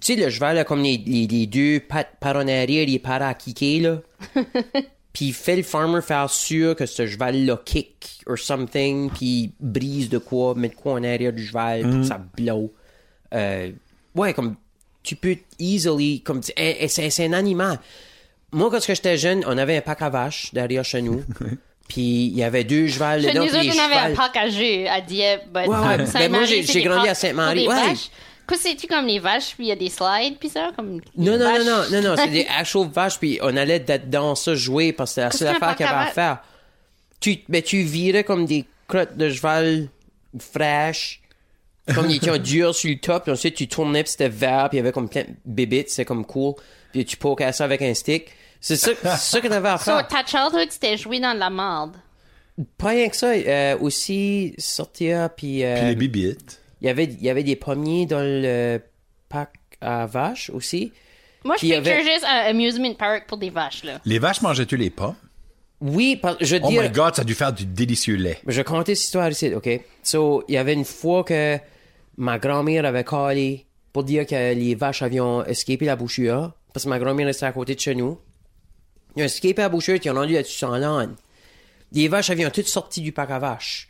Tu 0.00 0.14
sais, 0.14 0.16
le 0.16 0.30
cheval, 0.30 0.56
là, 0.56 0.64
comme 0.64 0.82
les, 0.82 0.96
les, 0.96 1.26
les 1.26 1.46
deux 1.46 1.80
pattes 1.80 2.16
par 2.18 2.36
en 2.36 2.48
arrière, 2.48 2.86
les 2.86 2.98
pattes 2.98 3.20
à 3.20 3.34
kicker, 3.34 3.80
là. 3.80 4.00
puis 5.12 5.32
fait 5.32 5.56
le 5.56 5.62
farmer 5.62 6.00
faire 6.00 6.30
sûr 6.30 6.74
que 6.74 6.86
ce 6.86 7.06
cheval-là 7.06 7.60
kick 7.62 8.22
or 8.26 8.38
something, 8.38 9.10
puis 9.10 9.52
brise 9.60 10.08
de 10.08 10.16
quoi, 10.16 10.54
met 10.54 10.70
de 10.70 10.74
quoi 10.74 10.94
en 10.94 11.04
arrière 11.04 11.34
du 11.34 11.46
cheval, 11.46 11.82
puis 11.82 12.00
que 12.00 12.04
ça 12.04 12.18
blow. 12.38 12.72
Euh, 13.34 13.70
ouais, 14.14 14.34
comme 14.34 14.56
tu 15.02 15.16
peux 15.16 15.36
easily, 15.58 16.20
comme 16.22 16.40
eh, 16.56 16.76
eh, 16.80 16.88
c'est 16.88 17.10
c'est 17.10 17.26
un 17.26 17.32
animal. 17.32 17.78
Moi, 18.52 18.68
quand 18.70 18.80
j'étais 18.84 19.16
jeune, 19.16 19.44
on 19.46 19.56
avait 19.58 19.76
un 19.76 19.80
pack 19.80 20.02
à 20.02 20.10
vaches 20.10 20.52
derrière 20.52 20.84
chez 20.84 21.02
nous. 21.02 21.22
Puis 21.88 22.26
il 22.26 22.36
y 22.36 22.44
avait 22.44 22.62
deux 22.64 22.86
chevals 22.86 23.22
Chez 23.22 23.30
dedans. 23.32 23.44
nous 23.46 23.50
autres, 23.56 23.76
on 23.76 23.78
avait 23.84 24.12
un 24.12 24.14
parc 24.14 24.36
à 24.36 24.48
jeux 24.48 24.86
à 24.88 25.00
Dieppe. 25.00 25.46
but, 25.52 25.66
Ouais, 25.66 25.68
ouais. 25.68 25.96
comme 25.96 26.06
Ben, 26.14 26.30
moi, 26.30 26.44
j'ai- 26.44 26.82
grandi 26.82 27.08
à 27.08 27.14
Sainte-Marie, 27.14 27.66
ouais. 27.68 27.94
c'est-tu 28.56 28.86
comme 28.86 29.06
les 29.06 29.18
vaches, 29.18 29.54
puis 29.56 29.66
il 29.66 29.68
y 29.68 29.72
a 29.72 29.76
des 29.76 29.88
slides, 29.90 30.36
puis 30.38 30.48
ça? 30.48 30.70
Comme 30.76 31.00
Non, 31.16 31.36
non, 31.38 31.58
non, 31.58 31.64
non, 31.64 31.82
non, 31.90 32.02
non, 32.10 32.14
c'est 32.16 32.28
des 32.28 32.46
actual 32.56 32.88
vaches, 32.92 33.18
puis 33.18 33.38
on 33.42 33.56
allait 33.56 33.80
dans 33.80 34.34
ça 34.36 34.54
jouer 34.54 34.92
parce 34.92 35.10
que 35.10 35.14
c'était 35.14 35.24
la 35.24 35.30
seule 35.32 35.48
affaire 35.56 35.76
qu'il 35.76 35.86
y 35.86 35.88
avait 35.88 36.08
à 36.08 36.12
faire. 36.12 36.38
Tu, 37.20 37.38
ben, 37.48 37.60
tu 37.62 37.82
virais 37.82 38.24
comme 38.24 38.46
des 38.46 38.64
crottes 38.88 39.16
de 39.16 39.28
cheval 39.30 39.88
fraîches, 40.38 41.19
comme 41.94 42.08
ils 42.10 42.16
étaient 42.16 42.38
durs 42.38 42.74
sur 42.74 42.90
le 42.90 42.96
top, 42.98 43.24
puis 43.24 43.32
ensuite 43.32 43.54
tu 43.54 43.68
tournais, 43.68 44.02
puis 44.02 44.10
c'était 44.12 44.28
vert, 44.28 44.68
puis 44.68 44.76
il 44.78 44.80
y 44.80 44.82
avait 44.82 44.92
comme 44.92 45.08
plein 45.08 45.22
de 45.22 45.34
bébites, 45.44 45.90
c'était 45.90 46.04
comme 46.04 46.24
cool, 46.24 46.54
puis 46.92 47.04
tu 47.04 47.16
poquais 47.16 47.52
ça 47.52 47.64
avec 47.64 47.82
un 47.82 47.94
stick. 47.94 48.28
C'est 48.60 48.76
ça, 48.76 48.90
c'est 49.02 49.16
ça 49.16 49.40
que 49.40 49.48
t'avais 49.48 49.68
à 49.70 49.78
So, 49.78 49.84
faire. 49.84 50.06
ta 50.08 50.24
childhood, 50.24 50.68
c'était 50.70 50.96
jouer 50.96 51.18
dans 51.20 51.34
de 51.34 51.38
la 51.38 51.50
marde. 51.50 51.96
Pas 52.76 52.88
rien 52.88 53.08
que 53.08 53.16
ça, 53.16 53.28
euh, 53.30 53.78
aussi 53.78 54.54
sortir, 54.58 55.30
puis 55.34 55.64
euh, 55.64 55.76
Puis 55.78 55.86
les 55.88 55.94
bibites. 55.96 56.60
il 56.82 56.86
y 56.86 56.90
avait, 56.90 57.04
il 57.04 57.22
y 57.22 57.30
avait 57.30 57.42
des 57.44 57.56
pommiers 57.56 58.04
dans 58.06 58.20
le 58.22 58.80
parc 59.30 59.54
à 59.80 60.04
vaches 60.06 60.50
aussi. 60.50 60.92
Moi, 61.42 61.56
je 61.58 61.64
il 61.66 61.72
picture 61.74 61.92
avait- 61.92 62.04
juste 62.04 62.24
un 62.24 62.50
amusement 62.50 62.92
park 62.94 63.24
pour 63.26 63.38
des 63.38 63.48
vaches, 63.48 63.82
là. 63.84 63.98
Les 64.04 64.18
vaches 64.18 64.42
mangeaient-tu 64.42 64.76
les 64.76 64.90
pommes? 64.90 65.14
Oui, 65.80 66.16
par- 66.16 66.36
je 66.38 66.56
veux 66.56 66.60
Oh 66.62 66.68
dire, 66.68 66.82
my 66.82 66.90
god, 66.90 67.14
ça 67.14 67.22
a 67.22 67.24
dû 67.24 67.32
faire 67.34 67.54
du 67.54 67.64
délicieux 67.64 68.16
lait. 68.16 68.36
je 68.46 68.56
vais 68.58 68.64
compter 68.64 68.94
cette 68.94 69.06
histoire 69.06 69.30
ici, 69.30 69.54
OK? 69.54 69.80
So, 70.02 70.44
il 70.48 70.54
y 70.54 70.58
avait 70.58 70.74
une 70.74 70.84
fois 70.84 71.24
que 71.24 71.56
ma 72.20 72.38
grand-mère 72.38 72.84
avait 72.84 73.02
calé 73.02 73.66
pour 73.92 74.04
dire 74.04 74.26
que 74.26 74.54
les 74.54 74.74
vaches 74.74 75.02
avaient 75.02 75.18
escapé 75.46 75.86
la 75.86 75.96
bouchure, 75.96 76.52
parce 76.72 76.84
que 76.84 76.90
ma 76.90 76.98
grand-mère 76.98 77.26
restait 77.26 77.46
à 77.46 77.52
côté 77.52 77.74
de 77.74 77.80
chez 77.80 77.94
nous. 77.94 78.18
Ils 79.16 79.22
ont 79.22 79.26
escapé 79.26 79.62
la 79.62 79.70
bouchure, 79.70 79.96
ils 79.96 80.10
ont 80.10 80.14
rendu 80.14 80.34
là-dessus 80.34 80.58
sans 80.58 80.76
l'âne. 80.76 81.16
Les 81.92 82.08
vaches 82.08 82.30
avaient 82.30 82.48
toutes 82.50 82.68
sorti 82.68 83.00
du 83.00 83.10
parc 83.10 83.30
à 83.30 83.38
vaches. 83.38 83.88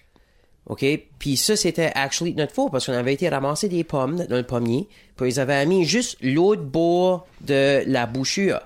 OK? 0.67 0.85
Puis 1.19 1.37
ça, 1.37 1.57
c'était 1.57 1.91
actually 1.95 2.35
notre 2.35 2.55
faute 2.55 2.71
parce 2.71 2.87
qu'on 2.87 2.93
avait 2.93 3.15
été 3.15 3.29
ramasser 3.29 3.69
des 3.69 3.83
pommes 3.83 4.25
dans 4.27 4.37
le 4.37 4.47
pommier, 4.47 4.89
puis 5.17 5.33
ils 5.33 5.41
avaient 5.41 5.67
mis 5.67 5.85
juste 5.85 6.17
l'autre 6.23 6.63
bord 6.63 7.27
de 7.41 7.83
la 7.87 8.07
bouchure. 8.07 8.61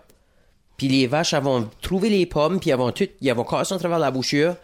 Puis 0.77 0.89
les 0.89 1.07
vaches 1.07 1.33
avaient 1.33 1.65
trouvé 1.81 2.11
les 2.11 2.27
pommes, 2.27 2.61
puis 2.61 2.71
avaient 2.71 2.93
tout, 2.93 3.09
ils 3.23 3.31
avaient 3.31 3.45
cassé 3.45 3.75
à 3.75 3.79
travers 3.79 3.99
la 3.99 4.11
bouchure. 4.11 4.57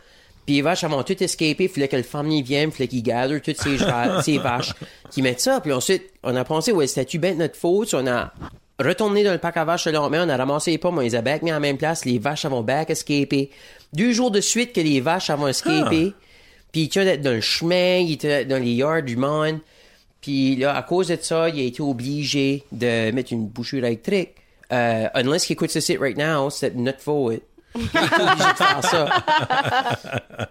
Puis 0.51 0.57
les 0.57 0.63
vaches 0.63 0.83
avaient 0.83 1.05
tout 1.05 1.23
escapé, 1.23 1.57
il 1.61 1.69
fallait 1.69 1.87
que 1.87 1.95
le 1.95 2.03
famille 2.03 2.43
vienne, 2.43 2.71
il 2.71 2.73
fallait 2.73 2.89
qu'ils 2.89 3.05
gather 3.05 3.41
toutes 3.41 3.57
ces, 4.25 4.39
vaches, 4.39 4.73
qui 5.09 5.23
mettent 5.23 5.41
ça. 5.41 5.61
Puis 5.61 5.73
ensuite, 5.73 6.11
on 6.25 6.35
a 6.35 6.43
pensé, 6.43 6.73
ouais, 6.73 6.89
c'était-tu 6.89 7.21
de 7.21 7.29
notre 7.35 7.55
faute? 7.55 7.95
On 7.95 8.05
a 8.09 8.33
retourné 8.81 9.23
dans 9.23 9.31
le 9.31 9.39
parc 9.39 9.59
à 9.59 9.65
vaches 9.65 9.87
le 9.87 9.93
lendemain, 9.93 10.27
on 10.27 10.29
a 10.29 10.37
ramassé 10.37 10.73
les 10.73 10.79
pommes, 10.79 10.99
on 10.99 11.03
les 11.03 11.15
a 11.15 11.23
back 11.23 11.43
mis 11.43 11.53
à 11.53 11.55
la 11.55 11.61
même 11.61 11.77
place, 11.77 12.05
les 12.05 12.19
vaches 12.19 12.47
avaient 12.47 12.63
back 12.63 12.91
escapé. 12.91 13.51
Deux 13.93 14.11
jours 14.11 14.33
de 14.33 14.41
suite 14.41 14.73
que 14.73 14.81
les 14.81 15.01
vaches 15.01 15.31
avaient 15.31 15.51
escapé. 15.51 16.15
Puis 16.73 16.81
il 16.81 16.85
était 16.87 17.05
d'être 17.05 17.23
dans 17.23 17.31
le 17.31 17.41
chemin, 17.41 17.99
il 17.99 18.15
était 18.15 18.45
dans 18.45 18.61
les 18.61 18.73
yards 18.73 19.05
du 19.05 19.17
monde. 19.17 19.61
Puis 20.21 20.57
là, 20.57 20.75
à 20.75 20.83
cause 20.83 21.07
de 21.07 21.19
ça, 21.21 21.49
il 21.49 21.61
a 21.61 21.63
été 21.63 21.81
obligé 21.81 22.65
de 22.73 23.13
mettre 23.13 23.33
une 23.33 23.47
bouchure 23.47 23.85
électrique. 23.85 24.31
Euh, 24.73 25.09
unless 25.15 25.47
qu'il 25.47 25.55
écoute 25.55 25.71
ce 25.71 25.79
site 25.79 26.01
right 26.01 26.17
now, 26.17 26.51
c'est 26.51 26.75
notre 26.75 27.01
faute. 27.01 27.43
Il 27.75 27.85
était 27.85 27.99
obligé 27.99 28.51
de 28.51 28.57
faire 28.57 28.81
ça. 28.85 30.49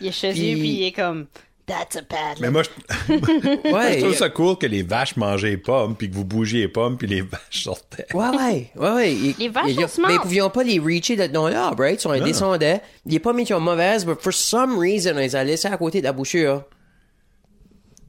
Il 0.00 0.08
est 0.08 0.12
chez 0.12 0.32
Puis- 0.32 0.52
eux, 0.52 0.56
puis 0.58 0.68
il 0.68 0.84
est 0.86 0.92
comme, 0.92 1.26
that's 1.66 1.96
a 1.96 2.02
bad 2.02 2.38
Mais 2.40 2.50
moi, 2.50 2.62
je, 2.62 3.12
Ouais, 3.72 3.94
je 3.94 4.00
trouve 4.04 4.14
ça 4.14 4.28
cool 4.28 4.56
que 4.58 4.66
les 4.66 4.82
vaches 4.82 5.16
mangeaient 5.16 5.50
les 5.50 5.56
pommes, 5.56 5.96
puis 5.96 6.10
que 6.10 6.14
vous 6.14 6.24
bougiez 6.24 6.60
les 6.60 6.68
pommes, 6.68 6.98
puis 6.98 7.06
les 7.06 7.22
vaches 7.22 7.62
sortaient. 7.64 8.06
Ouais, 8.12 8.28
ouais, 8.28 8.70
ouais, 8.76 8.90
ouais. 8.92 9.12
Il- 9.14 9.34
Les 9.38 9.48
vaches 9.48 9.64
il- 9.68 9.80
sont 9.80 9.88
smart. 9.88 10.08
Mais 10.08 10.14
ils 10.16 10.20
pouvaient 10.20 10.50
pas 10.52 10.62
les 10.62 10.78
reacher 10.78 11.16
de 11.16 11.26
dans 11.26 11.48
là, 11.48 11.72
right? 11.78 12.04
Ils 12.14 12.22
descendaient. 12.22 12.82
Les 13.06 13.18
pommes 13.18 13.38
étaient 13.40 13.58
mauvaises, 13.58 14.04
but 14.04 14.20
for 14.20 14.32
some 14.32 14.78
reason, 14.78 15.12
on 15.14 15.18
les 15.18 15.34
a 15.34 15.42
laissées 15.44 15.68
à 15.68 15.76
côté 15.78 16.00
de 16.00 16.04
la 16.04 16.12
bouchure. 16.12 16.64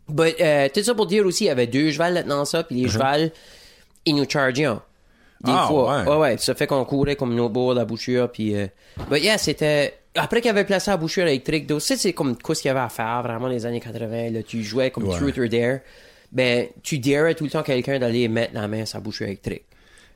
But, 0.09 0.35
euh, 0.39 0.69
tout 0.73 0.83
ça 0.83 0.93
pour 0.95 1.05
dire 1.05 1.25
aussi, 1.25 1.45
il 1.45 1.47
y 1.47 1.49
avait 1.49 1.67
deux 1.67 1.91
chevals 1.91 2.25
dans 2.27 2.45
ça, 2.45 2.63
puis 2.63 2.81
les 2.81 2.89
chevals, 2.89 3.31
ils 4.05 4.15
nous 4.15 4.29
chargeaient. 4.29 4.67
Des 5.43 5.51
Ah, 5.53 5.65
fois. 5.67 5.97
ouais. 6.03 6.09
ouais, 6.09 6.17
ouais. 6.17 6.37
Ça 6.37 6.55
fait 6.55 6.67
qu'on 6.67 6.83
courait 6.85 7.15
comme 7.15 7.35
nos 7.35 7.49
bords 7.49 7.73
de 7.75 7.79
la 7.79 7.85
bouchure, 7.85 8.31
puis... 8.31 8.55
Euh... 8.55 8.67
But 9.09 9.21
yeah, 9.21 9.37
c'était... 9.37 9.93
Après 10.15 10.41
qu'il 10.41 10.49
avait 10.49 10.63
placé 10.65 10.89
la 10.89 10.97
bouchure 10.97 11.27
électrique, 11.27 11.67
donc, 11.67 11.81
ça, 11.81 11.95
c'est 11.95 12.13
comme 12.13 12.35
quoi 12.37 12.55
ce 12.55 12.61
qu'il 12.63 12.69
y 12.69 12.71
avait 12.71 12.79
à 12.79 12.89
faire, 12.89 13.21
vraiment, 13.21 13.41
dans 13.41 13.47
les 13.53 13.65
années 13.67 13.79
80, 13.79 14.31
là. 14.31 14.41
Tu 14.43 14.63
jouais 14.63 14.89
comme 14.89 15.03
Ouais. 15.07 15.15
Truth 15.15 15.37
or 15.37 15.47
Dare. 15.47 15.79
Ben, 16.31 16.67
tu 16.81 16.97
darais 16.99 17.35
tout 17.35 17.43
le 17.43 17.49
temps 17.51 17.61
quelqu'un 17.63 17.99
d'aller 17.99 18.27
mettre 18.27 18.53
la 18.55 18.67
main 18.67 18.81
à 18.81 18.85
sa 18.87 18.99
bouchure 18.99 19.27
électrique. 19.27 19.65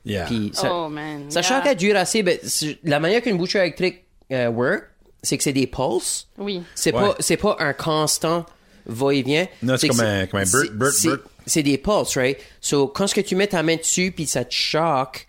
Yeah. 0.04 0.26
Puis 0.26 0.50
ça, 0.54 0.74
Oh, 0.74 0.88
man. 0.88 1.30
Sachant 1.30 1.54
Yeah. 1.58 1.62
qu'elle 1.62 1.76
dure 1.76 1.96
assez, 1.96 2.24
ben, 2.24 2.36
la 2.82 2.98
manière 2.98 3.22
qu'une 3.22 3.38
bouture 3.38 3.60
électrique 3.60 4.02
euh, 4.32 4.48
work, 4.48 4.82
c'est 5.22 5.36
que 5.38 5.44
c'est 5.44 5.52
des 5.52 5.68
pulses. 5.68 6.26
Oui. 6.36 6.62
C'est 6.74 6.92
Ouais. 6.92 7.00
pas, 7.00 7.14
c'est 7.20 7.36
pas 7.36 7.54
un 7.60 7.72
constant 7.72 8.44
va-et-vient. 8.86 9.46
Non, 9.62 9.76
c'est 9.76 9.86
comme 9.88 10.00
un- 10.00 10.26
comme 10.26 10.40
un 10.40 10.44
burp, 10.50 10.72
burp, 10.72 11.20
c'est- 11.46 11.62
des 11.62 11.78
pulses, 11.78 12.16
right? 12.16 12.38
So, 12.60 12.88
quand 12.88 13.06
ce 13.06 13.14
que 13.14 13.20
tu 13.20 13.36
mets 13.36 13.46
ta 13.46 13.62
main 13.62 13.76
dessus 13.76 14.12
puis 14.12 14.26
ça 14.26 14.44
te 14.44 14.54
choque, 14.54 15.26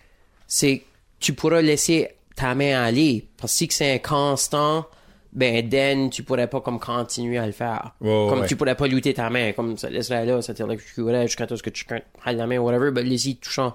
c'est, 0.47 0.83
tu 1.19 1.33
pourras 1.33 1.61
laisser 1.61 2.09
ta 2.35 2.55
main 2.55 2.83
aller. 2.83 3.27
Parce 3.37 3.53
que 3.53 3.57
si 3.57 3.67
c'est 3.71 3.93
un 3.93 3.97
constant, 3.99 4.85
ben, 5.31 5.67
then, 5.67 6.09
tu 6.09 6.21
pourrais 6.23 6.47
pas 6.47 6.61
comme 6.61 6.79
continuer 6.79 7.37
à 7.39 7.45
le 7.45 7.51
faire. 7.51 7.91
Comme 7.99 8.41
ouais. 8.41 8.47
tu 8.47 8.55
pourrais 8.55 8.75
pas 8.75 8.87
lutter 8.87 9.13
ta 9.13 9.29
main. 9.29 9.51
Comme 9.53 9.77
ça 9.77 9.89
laisserait 9.89 10.25
là, 10.25 10.41
ça 10.41 10.53
t'électrocuterait 10.53 11.27
jusqu'à 11.27 11.47
ce 11.47 11.61
que 11.63 11.69
tu 11.71 11.85
crains 11.85 12.01
la 12.33 12.45
main, 12.47 12.59
whatever, 12.59 12.91
but 12.91 13.03
les 13.03 13.35
touchant. 13.35 13.73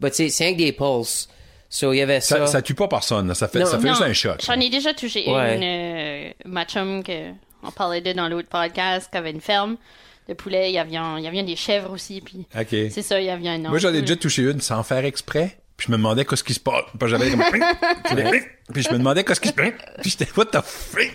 But 0.00 0.14
c'est, 0.14 0.28
c'est 0.28 0.44
avec 0.44 0.56
des 0.56 0.72
pulses. 0.72 1.28
So, 1.68 1.92
il 1.92 1.98
y 1.98 2.00
avait 2.02 2.20
ça. 2.20 2.38
Ça, 2.38 2.46
ça 2.46 2.62
tue 2.62 2.74
pas 2.74 2.88
personne, 2.88 3.28
là. 3.28 3.34
ça 3.34 3.46
fait, 3.46 3.60
Non. 3.60 3.66
ça 3.66 3.78
fait 3.78 3.88
juste 3.88 4.02
un 4.02 4.12
choc. 4.12 4.40
J'en 4.44 4.58
ai 4.60 4.70
déjà 4.70 4.92
touché 4.92 5.24
Ouais. 5.30 5.56
une, 5.56 5.62
euh, 5.62 6.32
ma 6.44 6.64
chum, 6.64 7.02
que 7.04 7.30
on 7.62 7.70
parlait 7.70 8.00
de 8.00 8.12
dans 8.12 8.28
l'autre 8.28 8.48
podcast, 8.48 9.08
qui 9.10 9.16
avait 9.18 9.30
une 9.30 9.40
ferme 9.40 9.76
de 10.30 10.34
poulet. 10.34 10.70
Il 10.70 10.74
y 10.74 10.78
avait, 10.78 10.96
un- 10.96 11.18
il 11.18 11.24
y 11.24 11.28
avait 11.28 11.42
des 11.42 11.56
chèvres 11.56 11.90
aussi, 11.92 12.20
puis 12.20 12.46
Ok. 12.58 12.68
c'est 12.90 13.02
ça, 13.02 13.20
il 13.20 13.26
y 13.26 13.30
avait 13.30 13.48
un 13.48 13.58
Moi, 13.58 13.78
j'en 13.78 13.92
ai 13.92 14.00
déjà 14.00 14.16
touché 14.16 14.42
une 14.42 14.60
sans 14.60 14.82
faire 14.82 15.04
exprès. 15.04 15.58
Puis 15.76 15.86
je 15.86 15.92
me 15.92 15.96
demandais 15.96 16.24
qu'est-ce 16.26 16.44
qui 16.44 16.52
se 16.54 16.60
passe. 16.60 16.84
Puis 16.98 17.08
j'avais 17.08 17.30
comme... 17.30 17.42
puis 18.72 18.82
je 18.82 18.90
me 18.92 18.98
demandais 18.98 19.24
qu'est-ce 19.24 19.40
qui 19.40 19.48
se 19.48 19.54
passe. 19.54 19.72
Puis 20.02 20.10
j'étais, 20.10 20.28
what 20.36 20.46
the 20.46 20.60
fuck? 20.62 21.10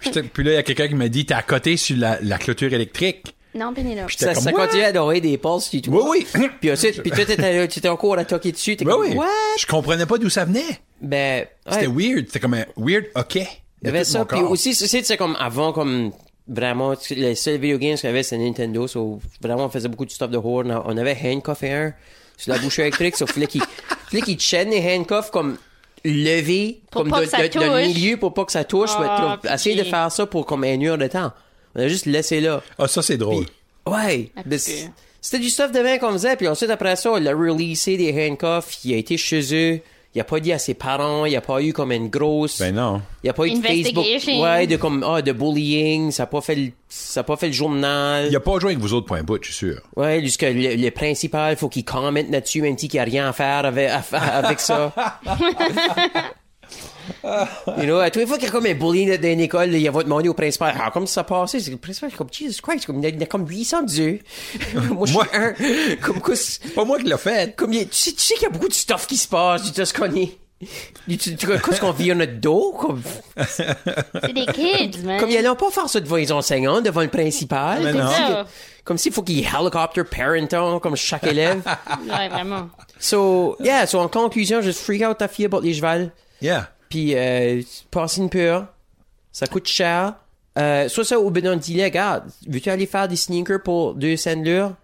Puis, 0.00 0.10
puis 0.22 0.44
là, 0.44 0.50
il 0.52 0.54
y 0.54 0.58
a 0.58 0.62
quelqu'un 0.64 0.88
qui 0.88 0.94
m'a 0.94 1.08
dit, 1.08 1.24
t'es 1.24 1.34
à 1.34 1.42
côté 1.42 1.76
sur 1.76 1.96
la, 1.96 2.18
la 2.20 2.38
clôture 2.38 2.72
électrique. 2.72 3.34
Non, 3.54 3.72
Pénélope. 3.72 4.10
J'étais 4.10 4.24
ça, 4.26 4.34
comme, 4.34 4.42
ça 4.42 4.52
continuait 4.52 4.86
à 4.86 4.92
donner 4.92 5.20
des 5.20 5.38
pulses, 5.38 5.70
tu 5.70 5.80
Oui, 5.88 6.26
oui. 6.34 6.48
Puis 6.60 6.72
ensuite, 6.72 7.02
puis 7.02 7.12
toi, 7.12 7.24
t'étais, 7.24 7.68
tu 7.68 7.78
étais 7.78 7.88
encore 7.88 8.18
à 8.18 8.24
toquer 8.24 8.50
dessus. 8.50 8.76
T'es 8.76 8.84
Oui, 8.84 8.90
comme, 8.90 9.02
oui. 9.02 9.14
what? 9.14 9.28
Je 9.60 9.66
comprenais 9.66 10.06
pas 10.06 10.18
d'où 10.18 10.28
ça 10.28 10.44
venait. 10.44 10.80
Ben, 11.00 11.46
C'était 11.70 11.86
weird. 11.86 12.26
C'était 12.26 12.40
comme 12.40 12.54
un 12.54 12.64
weird 12.76 13.04
OK. 13.14 13.36
il 13.36 13.46
y 13.84 13.88
avait 13.88 14.02
ça. 14.02 14.24
Puis 14.24 14.40
aussi, 14.40 14.70
tu 14.70 14.88
sais, 14.88 15.02
c'est 15.04 15.16
comme 15.16 15.36
avant, 15.38 15.72
comme 15.72 16.10
vraiment, 16.48 16.94
les 17.10 17.34
seuls 17.34 17.58
video 17.58 17.78
games 17.78 17.96
qu'il 17.96 18.06
y 18.06 18.10
avait, 18.10 18.22
c'était 18.22 18.42
Nintendo. 18.42 18.86
So, 18.86 19.20
vraiment, 19.40 19.66
on 19.66 19.68
faisait 19.70 19.88
beaucoup 19.88 20.04
de 20.04 20.10
stuff 20.10 20.30
de 20.30 20.36
horror. 20.36 20.64
On 20.86 20.96
avait 20.96 21.16
handcuff 21.24 21.62
et 21.62 21.72
un 21.72 21.94
sur 22.36 22.52
la 22.52 22.58
bouche 22.58 22.78
électrique. 22.78 23.16
So, 23.16 23.26
fallait 23.26 23.46
qu'il, 23.46 23.62
fallait 24.08 24.22
qu'il 24.22 24.38
chaîne 24.40 24.70
les 24.70 24.96
handcuffs 24.96 25.30
comme 25.30 25.56
levé, 26.04 26.80
comme 26.92 27.08
dans 27.08 27.18
le 27.20 27.86
milieu 27.86 28.16
pour 28.18 28.34
pas 28.34 28.44
que 28.44 28.52
ça 28.52 28.64
touche. 28.64 28.90
mais 29.00 29.06
Ah, 29.08 29.38
tu- 29.42 29.48
essayer 29.52 29.76
de 29.76 29.84
faire 29.88 30.10
ça 30.12 30.26
pour 30.26 30.44
comme 30.46 30.64
une 30.64 30.86
heure 30.86 30.98
de 30.98 31.06
temps. 31.06 31.32
On 31.74 31.80
a 31.80 31.88
juste 31.88 32.06
laissé 32.06 32.40
là. 32.40 32.62
Ah, 32.78 32.86
ça, 32.88 33.02
c'est 33.02 33.16
drôle. 33.16 33.46
Ouais. 33.86 34.30
Un 34.36 34.42
Mais 34.46 34.56
petit 34.56 34.58
c- 34.70 34.84
peu. 34.86 34.92
C'était 35.20 35.38
du 35.42 35.48
stuff 35.48 35.72
de 35.72 35.80
main 35.80 35.96
qu'on 35.98 36.12
faisait, 36.12 36.36
puis 36.36 36.46
ensuite 36.48 36.68
après 36.70 36.96
ça, 36.96 37.10
on 37.12 37.16
l'a 37.16 37.32
releasé 37.34 37.96
des 37.96 38.28
handcuffs, 38.28 38.84
il 38.84 38.92
a 38.92 38.98
été 38.98 39.16
chez 39.16 39.54
eux, 39.54 39.80
Il 40.14 40.20
a 40.20 40.24
pas 40.24 40.38
dit 40.38 40.52
à 40.52 40.58
ses 40.58 40.74
parents, 40.74 41.24
il 41.24 41.34
a 41.34 41.40
pas 41.40 41.60
eu 41.60 41.72
comme 41.72 41.90
une 41.90 42.08
grosse. 42.08 42.60
Ben 42.60 42.72
non. 42.72 43.02
Il 43.24 43.30
a 43.30 43.32
pas 43.32 43.46
eu 43.46 43.54
de 43.54 43.60
Facebook. 43.60 44.04
Ouais, 44.28 44.66
de 44.68 44.76
comme, 44.76 45.04
ah, 45.04 45.22
de 45.22 45.32
bullying, 45.32 46.12
ça 46.12 46.22
a 46.22 46.26
pas 46.26 46.40
fait 46.40 46.54
le, 46.54 46.70
ça 46.88 47.20
a 47.20 47.22
pas 47.24 47.36
fait 47.36 47.48
le 47.48 47.52
journal. 47.52 48.28
Il 48.30 48.36
a 48.36 48.40
pas 48.40 48.60
joué 48.60 48.70
avec 48.72 48.78
vous 48.78 48.94
autres 48.94 49.06
point 49.06 49.24
bout, 49.24 49.42
je 49.42 49.52
suis 49.52 49.66
sûr. 49.66 49.80
Ouais, 49.96 50.20
jusque 50.20 50.42
le, 50.42 50.76
le 50.76 50.90
principal, 50.90 51.56
faut 51.56 51.68
qu'il 51.68 51.84
commente 51.84 52.30
là-dessus, 52.30 52.62
même 52.62 52.78
si 52.78 52.86
qu'il 52.86 53.00
a 53.00 53.04
rien 53.04 53.28
à 53.28 53.32
faire 53.32 53.64
avec, 53.64 53.90
à 53.90 54.02
faire 54.02 54.36
avec 54.36 54.60
ça. 54.60 54.92
you 57.24 57.84
know, 57.84 57.98
à 57.98 58.10
toutes 58.10 58.22
les 58.22 58.26
fois 58.26 58.36
qu'il 58.38 58.46
y 58.46 58.48
a 58.48 58.52
comme 58.52 58.66
un 58.66 58.74
bullying 58.74 59.16
dans 59.18 59.28
une 59.28 59.40
école, 59.40 59.74
il 59.74 59.90
va 59.90 60.02
demander 60.02 60.28
au 60.28 60.34
principal, 60.34 60.74
ah, 60.80 60.90
comme 60.90 61.06
ça 61.06 61.24
passé? 61.24 61.60
C'est 61.60 61.70
le 61.70 61.76
principal, 61.76 62.10
comme, 62.12 62.28
Jesus 62.32 62.60
Christ, 62.62 62.86
comme, 62.86 62.98
il 62.98 63.04
y 63.04 63.06
a- 63.06 63.10
y 63.16 63.22
a 63.22 63.26
comme 63.26 63.46
800 63.48 63.82
d'eux. 63.82 64.18
Moi, 64.90 65.06
je 65.06 65.12
suis 65.12 65.14
Moi- 65.14 65.26
un. 65.32 65.52
Comme, 66.02 66.20
quoi, 66.20 66.36
c'est- 66.36 66.74
pas 66.74 66.84
moi 66.84 66.98
qui 66.98 67.04
l'ai 67.04 67.18
fait. 67.18 67.54
comme, 67.56 67.72
y 67.72 67.80
a- 67.80 67.84
tu 67.84 67.90
sais, 67.92 68.12
tu 68.12 68.20
sais 68.20 68.34
qu'il 68.34 68.44
y 68.44 68.46
a 68.46 68.50
beaucoup 68.50 68.68
de 68.68 68.72
stuff 68.74 69.06
qui 69.06 69.16
se 69.16 69.28
passe, 69.28 69.62
tu 69.64 69.72
te 69.72 69.92
connais. 69.98 70.36
Qu'est-ce 71.08 71.80
qu'on 71.80 71.90
vit? 71.92 72.08
Dans 72.08 72.14
notre 72.14 72.40
dos? 72.40 72.72
Comme, 72.78 73.02
C'est 73.50 74.32
des 74.32 74.46
kids, 74.46 75.02
man. 75.04 75.20
comme 75.20 75.28
ils 75.30 75.36
n'allont 75.36 75.56
pas 75.56 75.70
faire 75.70 75.88
ça 75.88 76.00
devant 76.00 76.16
les 76.16 76.32
enseignants, 76.32 76.80
devant 76.80 77.02
le 77.02 77.08
principal. 77.08 77.82
Mais 77.82 77.92
Comme 78.84 78.96
non. 78.96 78.96
s'il 78.98 79.12
faut 79.12 79.22
qu'il 79.22 79.40
y 79.40 79.42
ait 79.42 79.48
helicopter 79.60 80.04
parental, 80.04 80.80
comme 80.80 80.96
chaque 80.96 81.24
élève. 81.26 81.60
Ouais, 82.08 82.28
vraiment. 82.28 82.68
So, 82.98 83.56
yeah, 83.60 83.86
so 83.86 83.98
en 83.98 84.08
conclusion, 84.08 84.62
juste 84.62 84.80
freak 84.80 85.02
out 85.02 85.18
ta 85.18 85.28
fille 85.28 85.44
about 85.46 85.60
les 85.60 85.74
chevals. 85.74 86.12
Yeah. 86.40 86.70
Puis, 86.88 87.14
euh, 87.16 87.62
passer 87.90 88.20
une 88.20 88.30
peur. 88.30 88.66
Ça 89.32 89.46
coûte 89.46 89.66
cher. 89.66 90.14
Euh, 90.56 90.88
soit 90.88 91.04
ça, 91.04 91.18
ou 91.18 91.30
ben 91.30 91.46
on 91.48 91.56
dit, 91.56 91.82
regarde, 91.82 92.24
veux-tu 92.46 92.70
aller 92.70 92.86
faire 92.86 93.08
des 93.08 93.16
sneakers 93.16 93.62
pour 93.62 93.94
deux 93.94 94.16
cents 94.16 94.40
l'heure? 94.40 94.74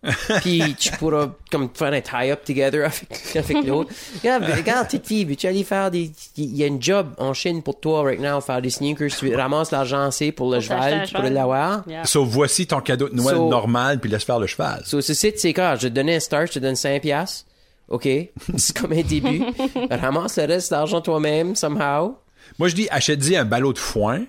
Puis 0.42 0.76
tu 0.78 0.92
pourras 0.92 1.30
comme 1.50 1.68
faire 1.74 1.92
un 1.92 2.00
tie-up 2.00 2.44
together 2.44 2.84
avec, 2.84 3.36
avec 3.36 3.66
l'autre. 3.66 3.90
Regarde, 4.22 4.44
regarde, 4.44 4.86
petite 4.86 5.06
fille, 5.06 5.24
veux-tu 5.24 5.48
aller 5.48 5.64
faire 5.64 5.90
des... 5.90 6.12
Il 6.36 6.56
y 6.56 6.62
a 6.62 6.68
une 6.68 6.80
job 6.80 7.08
en 7.18 7.34
Chine 7.34 7.62
pour 7.64 7.80
toi 7.80 8.04
right 8.04 8.20
now, 8.20 8.40
faire 8.40 8.62
des 8.62 8.70
sneakers. 8.70 9.08
Tu 9.18 9.34
ramasses 9.34 9.72
l'argent 9.72 10.02
assez 10.02 10.30
pour 10.30 10.52
le 10.52 10.60
cheval, 10.60 11.02
tu 11.04 11.12
pourrais 11.12 11.24
cheval. 11.24 11.32
l'avoir. 11.34 11.82
Yeah. 11.88 12.04
So, 12.04 12.24
voici 12.24 12.66
ton 12.68 12.80
cadeau 12.80 13.08
de 13.08 13.14
Noël 13.16 13.34
So- 13.36 13.48
normal, 13.48 13.98
puis 13.98 14.08
laisse 14.08 14.22
faire 14.24 14.38
le 14.38 14.46
cheval. 14.46 14.82
So, 14.86 15.00
ce 15.00 15.12
site, 15.14 15.40
c'est 15.40 15.52
quoi? 15.52 15.74
Je 15.74 15.88
te 15.88 15.92
donnais 15.92 16.14
un 16.14 16.20
start, 16.20 16.46
je 16.46 16.52
te 16.54 16.58
donne 16.60 16.76
5 16.76 17.02
piastres. 17.02 17.44
OK? 17.88 18.04
C'est 18.56 18.76
comme 18.78 18.92
un 18.92 19.02
début. 19.02 19.42
Ramasse 19.90 20.36
le 20.38 20.44
reste 20.44 20.70
d'argent 20.70 21.00
toi-même, 21.00 21.56
somehow. 21.56 22.18
Moi, 22.58 22.68
je 22.68 22.74
dis, 22.74 22.88
achète-y 22.90 23.36
un 23.36 23.44
ballot 23.44 23.72
de 23.72 23.78
foin, 23.78 24.24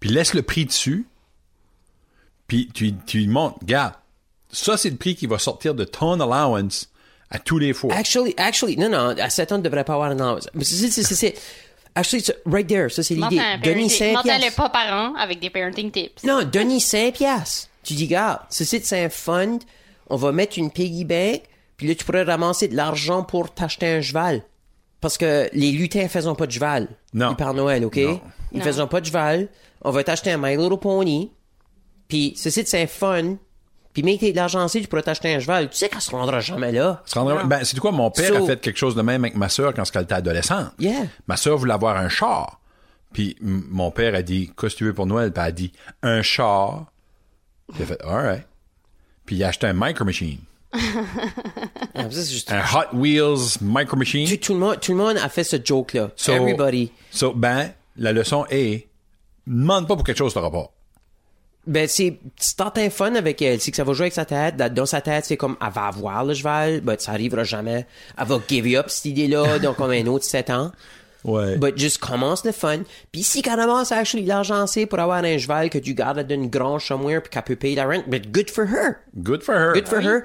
puis 0.00 0.10
laisse 0.10 0.34
le 0.34 0.42
prix 0.42 0.64
dessus, 0.66 1.06
puis 2.46 2.68
tu, 2.72 2.94
tu 3.06 3.18
lui 3.18 3.26
montres, 3.28 3.58
regarde, 3.60 3.94
ça, 4.52 4.76
c'est 4.76 4.90
le 4.90 4.96
prix 4.96 5.16
qui 5.16 5.26
va 5.26 5.38
sortir 5.38 5.74
de 5.74 5.84
ton 5.84 6.20
allowance 6.20 6.90
à 7.30 7.38
tous 7.38 7.58
les 7.58 7.72
fois. 7.72 7.92
Actually, 7.94 8.34
actually, 8.36 8.76
non, 8.76 8.88
non, 8.88 9.08
à 9.18 9.28
7 9.30 9.52
ans, 9.52 9.56
tu 9.56 9.62
devrais 9.62 9.82
pas 9.84 9.94
avoir 9.94 10.10
un 10.10 10.18
allowance. 10.20 10.48
Mais 10.54 10.62
c'est, 10.62 10.88
c'est, 10.88 11.02
c'est, 11.02 11.14
c'est, 11.16 11.34
actually, 11.94 12.22
c'est- 12.22 12.36
right 12.46 12.66
there, 12.66 12.88
ça, 12.90 13.02
c'est 13.02 13.14
l'idée. 13.14 13.36
Parenting- 13.38 13.88
5 13.88 14.12
monte 14.14 14.24
le 14.24 14.30
piastres. 14.38 14.56
pas 14.56 14.68
par 14.68 14.92
an 14.92 15.14
avec 15.16 15.40
des 15.40 15.50
parenting 15.50 15.90
tips. 15.90 16.22
Non, 16.22 16.44
donnez 16.44 16.78
5 16.78 17.14
piastres. 17.14 17.68
Tu 17.82 17.94
dis, 17.94 18.04
regarde, 18.04 18.40
ce 18.50 18.64
site, 18.64 18.86
c'est 18.86 19.04
un 19.04 19.08
fund. 19.08 19.58
On 20.08 20.16
va 20.16 20.30
mettre 20.30 20.56
une 20.58 20.70
piggy 20.70 21.04
bank, 21.04 21.42
puis 21.76 21.88
là, 21.88 21.94
tu 21.94 22.04
pourrais 22.04 22.22
ramasser 22.22 22.68
de 22.68 22.76
l'argent 22.76 23.22
pour 23.22 23.52
t'acheter 23.52 23.86
un 23.86 24.00
cheval. 24.00 24.42
Parce 25.00 25.18
que 25.18 25.48
les 25.52 25.72
lutins 25.72 26.08
faisant 26.08 26.34
pas 26.34 26.46
de 26.46 26.52
cheval. 26.52 26.88
Non. 27.12 27.34
Père 27.34 27.54
Noël, 27.54 27.84
OK? 27.84 27.96
Non. 27.96 28.20
Ils 28.52 28.58
Non. 28.58 28.64
faisant 28.64 28.86
pas 28.86 29.00
de 29.00 29.06
cheval. 29.06 29.48
On 29.82 29.90
va 29.90 30.02
t'acheter 30.02 30.32
un 30.32 30.38
My 30.38 30.56
Little 30.56 30.78
Pony. 30.78 31.30
Puis 32.08 32.34
ce 32.36 32.50
site, 32.50 32.66
c'est 32.68 32.82
un 32.82 32.86
fun. 32.86 33.36
Puis 33.92 34.02
mec, 34.02 34.20
t'as 34.20 34.30
de 34.30 34.36
l'argent 34.36 34.66
tu 34.68 34.80
pourrais 34.86 35.02
t'acheter 35.02 35.34
un 35.34 35.40
cheval. 35.40 35.70
Tu 35.70 35.76
sais 35.76 35.88
qu'elle 35.88 36.00
se 36.00 36.10
rendra 36.10 36.40
jamais 36.40 36.72
là. 36.72 37.02
Ça 37.06 37.20
rendrait- 37.20 37.44
Ben, 37.44 37.64
c'est 37.64 37.78
quoi, 37.78 37.92
mon 37.92 38.10
père 38.10 38.28
So- 38.28 38.44
a 38.44 38.46
fait 38.46 38.60
quelque 38.60 38.76
chose 38.78 38.94
de 38.94 39.02
même 39.02 39.24
avec 39.24 39.36
ma 39.36 39.48
sœur 39.48 39.72
quand 39.74 39.82
elle 39.94 40.02
était 40.02 40.14
adolescente? 40.14 40.72
Yeah. 40.78 41.06
Ma 41.26 41.36
sœur 41.36 41.56
voulait 41.58 41.74
avoir 41.74 41.96
un 41.96 42.08
char. 42.08 42.60
Puis 43.12 43.36
mon 43.40 43.90
père 43.90 44.14
a 44.14 44.22
dit, 44.22 44.52
qu'est-ce 44.58 44.74
que 44.74 44.78
tu 44.78 44.84
veux 44.84 44.94
pour 44.94 45.06
Noël? 45.06 45.32
Puis 45.32 45.42
elle 45.42 45.48
a 45.48 45.52
dit, 45.52 45.72
un 46.02 46.22
char. 46.22 46.86
Puis 47.68 47.78
il 47.80 47.82
a 47.82 47.86
fait, 47.86 48.02
alright. 48.02 48.46
Puis 49.24 49.36
il 49.36 49.44
a 49.44 49.48
acheté 49.48 49.66
un 49.66 49.72
micro 49.74 50.04
machine. 50.04 50.40
Ah, 50.72 52.10
ça, 52.10 52.10
c'est 52.10 52.30
juste- 52.32 52.52
Un 52.52 52.60
Hot 52.60 52.94
Wheels 52.96 53.58
micro 53.60 53.96
machine. 53.96 54.28
tout, 54.28 54.36
tout 54.36 54.54
le 54.54 54.60
monde, 54.60 54.80
tout 54.80 54.92
le 54.92 54.98
monde 54.98 55.16
a 55.18 55.28
fait 55.28 55.44
ce 55.44 55.56
joke-là. 55.62 56.10
So- 56.16 56.32
Everybody. 56.32 56.92
So, 57.10 57.32
ben, 57.32 57.70
la 57.96 58.12
leçon 58.12 58.44
est, 58.50 58.86
demande 59.46 59.88
pas 59.88 59.94
pour 59.96 60.04
quelque 60.04 60.18
chose 60.18 60.34
t'auras 60.34 60.50
pas. 60.50 60.70
Ben, 61.66 61.88
c'est, 61.88 62.18
c'est 62.36 62.56
tant 62.56 62.72
un 62.76 62.90
fun 62.90 63.14
avec 63.16 63.42
elle. 63.42 63.60
C'est 63.60 63.72
que 63.72 63.76
ça 63.76 63.82
va 63.84 63.92
jouer 63.92 64.04
avec 64.04 64.12
sa 64.14 64.24
tête. 64.24 64.56
Dans- 64.56 64.86
sa 64.86 65.00
tête, 65.00 65.24
c'est 65.24 65.36
comme, 65.36 65.56
elle 65.60 65.72
va 65.72 65.86
avoir 65.86 66.24
le 66.24 66.32
cheval, 66.34 66.80
mais 66.84 66.96
ça 66.98 67.12
arrivera 67.12 67.42
jamais. 67.42 67.86
Elle 68.16 68.26
va 68.26 68.38
give 68.48 68.78
up 68.78 68.86
cette 68.88 69.06
idée-là 69.06 69.58
dans 69.62 69.74
comme 69.74 69.90
un 69.90 70.06
autre 70.06 70.24
7 70.24 70.50
ans. 70.50 70.70
Ouais. 71.24 71.56
But 71.56 71.76
juste 71.76 71.98
commence 71.98 72.44
le 72.44 72.52
fun. 72.52 72.82
Puis 73.10 73.24
si 73.24 73.42
qu'elle 73.42 73.58
avance 73.58 73.90
actually 73.90 74.24
l'argent 74.26 74.68
c'est 74.68 74.86
pour 74.86 75.00
avoir 75.00 75.24
un 75.24 75.38
cheval 75.38 75.70
que 75.70 75.78
tu 75.78 75.92
gardes 75.92 76.20
dans 76.20 76.34
une 76.36 76.48
grange 76.48 76.86
somewhere 76.86 77.20
puis 77.20 77.30
qu'elle 77.30 77.42
peut 77.42 77.56
payer 77.56 77.74
la 77.74 77.84
rente, 77.86 78.08
but 78.08 78.30
good 78.30 78.48
for 78.48 78.64
her. 78.66 78.98
Good 79.16 79.42
for 79.42 79.56
her. 79.56 79.72
Good 79.72 79.88
for 79.88 80.00
her. 80.00 80.22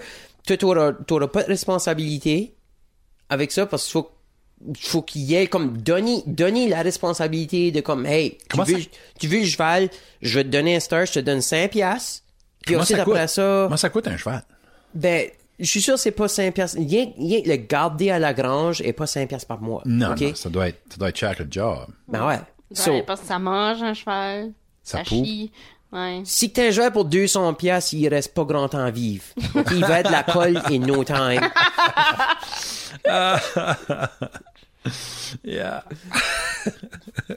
Toi, 0.47 0.57
t'auras, 0.57 0.93
t'auras 0.93 1.27
pas 1.27 1.43
de 1.43 1.47
responsabilité 1.47 2.55
avec 3.29 3.51
ça 3.51 3.65
parce 3.65 3.83
qu'il 3.83 3.91
faut, 3.93 4.11
faut 4.79 5.01
qu'il 5.01 5.21
y 5.23 5.35
ait 5.35 5.47
comme 5.47 5.77
donner, 5.77 6.23
donner 6.27 6.67
la 6.67 6.81
responsabilité 6.81 7.71
de 7.71 7.81
comme, 7.81 8.05
hey, 8.05 8.37
tu 8.49 8.57
veux, 8.57 8.79
ça- 8.81 8.87
tu 9.19 9.27
veux 9.27 9.39
le 9.39 9.45
cheval, 9.45 9.89
je 10.21 10.39
vais 10.39 10.43
te 10.43 10.49
donner 10.49 10.75
un 10.75 10.79
star, 10.79 11.05
je 11.05 11.13
te 11.13 11.19
donne 11.19 11.41
5 11.41 11.71
piastres. 11.71 12.23
Puis 12.63 12.73
Comment 12.73 12.83
ensuite, 12.83 12.97
ça, 12.97 13.01
après 13.03 13.21
coûte? 13.21 13.29
ça, 13.29 13.63
Comment 13.65 13.77
ça 13.77 13.89
coûte 13.89 14.07
un 14.07 14.17
cheval? 14.17 14.43
ben, 14.93 15.27
je 15.59 15.65
suis 15.65 15.81
sûr 15.81 15.93
que 15.95 15.99
c'est 15.99 16.11
pas 16.11 16.27
5 16.27 16.53
piastres. 16.53 16.77
Rien, 16.79 17.11
rien 17.17 17.41
le 17.45 17.55
garder 17.55 18.09
à 18.09 18.19
la 18.19 18.33
grange 18.33 18.81
est 18.81 18.93
pas 18.93 19.07
5 19.07 19.29
piastres 19.29 19.47
par 19.47 19.61
mois. 19.61 19.81
Non, 19.85 20.15
non, 20.15 20.35
ça 20.35 20.49
doit 20.49 20.67
être, 20.69 20.79
ça 20.89 20.97
doit 20.97 21.09
être 21.09 21.17
cher 21.17 21.35
que 21.35 21.43
le 21.43 21.51
job. 21.51 21.85
Ben 22.07 22.27
ouais. 22.27 22.39
So, 22.73 23.01
parce 23.03 23.21
que 23.21 23.27
ça 23.27 23.37
mange 23.39 23.81
un 23.83 23.93
cheval. 23.93 24.53
Ça 24.83 24.99
Ça, 24.99 25.03
chie. 25.03 25.51
Ouais. 25.93 26.21
si 26.23 26.51
t'es 26.51 26.67
un 26.67 26.71
joueur 26.71 26.91
pour 26.93 27.03
200 27.05 27.53
piastres, 27.55 27.93
il 27.95 28.07
reste 28.07 28.33
pas 28.33 28.45
grand 28.45 28.69
temps 28.69 28.79
à 28.85 28.91
vivre. 28.91 29.23
Il 29.71 29.83
va 29.85 29.99
être 29.99 30.09
la 30.11 30.23
colle 30.23 30.61
in 30.71 30.79
no 30.79 31.03
time. 31.03 31.41
Yeah. 35.43 35.83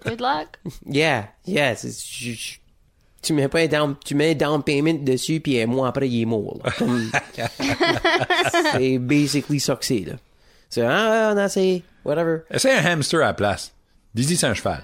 Good 0.07 0.21
luck. 0.21 0.49
Yeah, 0.87 1.29
yeah. 1.47 1.77
c'est- 1.77 1.91
je- 1.93 2.33
je- 2.33 2.59
tu 3.23 3.33
mets 3.35 3.49
pas 3.49 3.61
un 3.61 3.67
down, 3.67 3.95
tu 4.05 4.15
mets 4.15 4.31
un 4.31 4.35
down 4.35 4.63
payment 4.63 5.05
dessus, 5.05 5.41
puis 5.41 5.61
un 5.61 5.67
mois 5.67 5.89
après, 5.89 6.09
il 6.09 6.23
est 6.23 6.25
mort. 6.25 6.59
c'est 8.73 8.99
basically 8.99 9.61
ça 9.61 9.77
que 9.77 9.85
c'est, 9.85 10.01
là. 10.07 10.15
C'est, 10.71 10.83
ah, 10.83 11.33
on 11.35 11.37
a 11.37 11.45
essayé, 11.45 11.85
whatever. 12.05 12.39
Essaye 12.51 12.73
un 12.79 12.85
hamster 12.93 13.21
à 13.21 13.27
la 13.27 13.35
place. 13.35 13.73
Dis-y 14.15 14.37
c'est 14.37 14.47
un 14.47 14.55
cheval. 14.55 14.83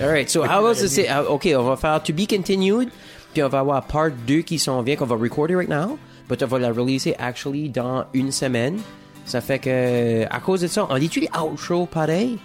Alright, 0.00 0.30
so 0.30 0.42
how 0.44 0.62
was 0.62 0.82
it? 0.82 1.06
ah, 1.10 1.24
OK, 1.28 1.46
on 1.56 1.62
va 1.62 1.76
faire 1.76 2.02
To 2.02 2.12
Be 2.12 2.26
Continued, 2.28 2.88
puis 3.34 3.42
on 3.42 3.48
va 3.48 3.60
avoir 3.60 3.84
part 3.86 4.10
2 4.26 4.42
qui 4.42 4.58
s'en 4.58 4.82
vient, 4.82 4.96
qu'on 4.96 5.06
va 5.06 5.16
recorder 5.16 5.54
right 5.56 5.68
now, 5.68 5.98
but 6.28 6.42
on 6.42 6.46
va 6.46 6.58
la 6.58 6.72
releaser 6.72 7.14
actually 7.18 7.68
dans 7.68 8.04
une 8.14 8.32
semaine. 8.32 8.78
Ça 9.26 9.40
fait 9.40 9.58
que, 9.58 10.24
à 10.30 10.40
cause 10.40 10.62
de 10.62 10.66
ça, 10.68 10.86
on 10.88 10.94
lit-tu 10.94 11.20
les 11.20 11.28
outro 11.38 11.86
pareil? 11.86 12.38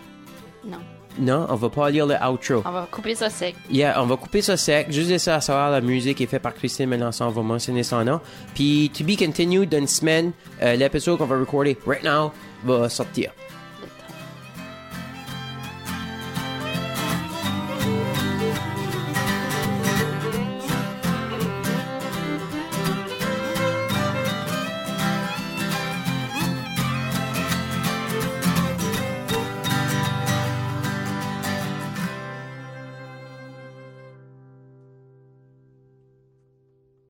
Non. 0.66 0.78
Non, 1.18 1.48
on 1.50 1.56
va 1.56 1.70
pas 1.70 1.90
lire 1.90 2.06
le 2.06 2.16
outro. 2.30 2.62
On 2.66 2.72
va 2.72 2.88
couper 2.92 3.16
ça 3.16 3.30
sec. 3.30 3.56
Yeah, 3.72 4.02
on 4.02 4.06
va 4.06 4.18
couper 4.18 4.42
ça 4.42 4.58
sec. 4.58 4.92
Juste 4.92 5.10
de 5.10 5.18
ça 5.18 5.36
à 5.36 5.42
savoir, 5.42 5.72
la 5.72 5.80
musique 5.80 6.20
est 6.20 6.26
faite 6.26 6.42
par 6.42 6.54
Christine 6.54 6.90
Melançon. 6.90 7.26
On 7.26 7.30
va 7.30 7.42
mentionner 7.42 7.84
son 7.84 8.04
nom. 8.04 8.20
Puis, 8.54 8.92
to 8.94 9.06
be 9.06 9.18
continued, 9.18 9.70
dans 9.70 9.78
une 9.78 9.88
semaine, 9.88 10.34
euh, 10.62 10.76
l'épisode 10.76 11.18
qu'on 11.18 11.26
va 11.26 11.40
recorder 11.40 11.78
right 11.88 12.04
now 12.04 12.32
va 12.66 12.90
sortir. 12.90 13.32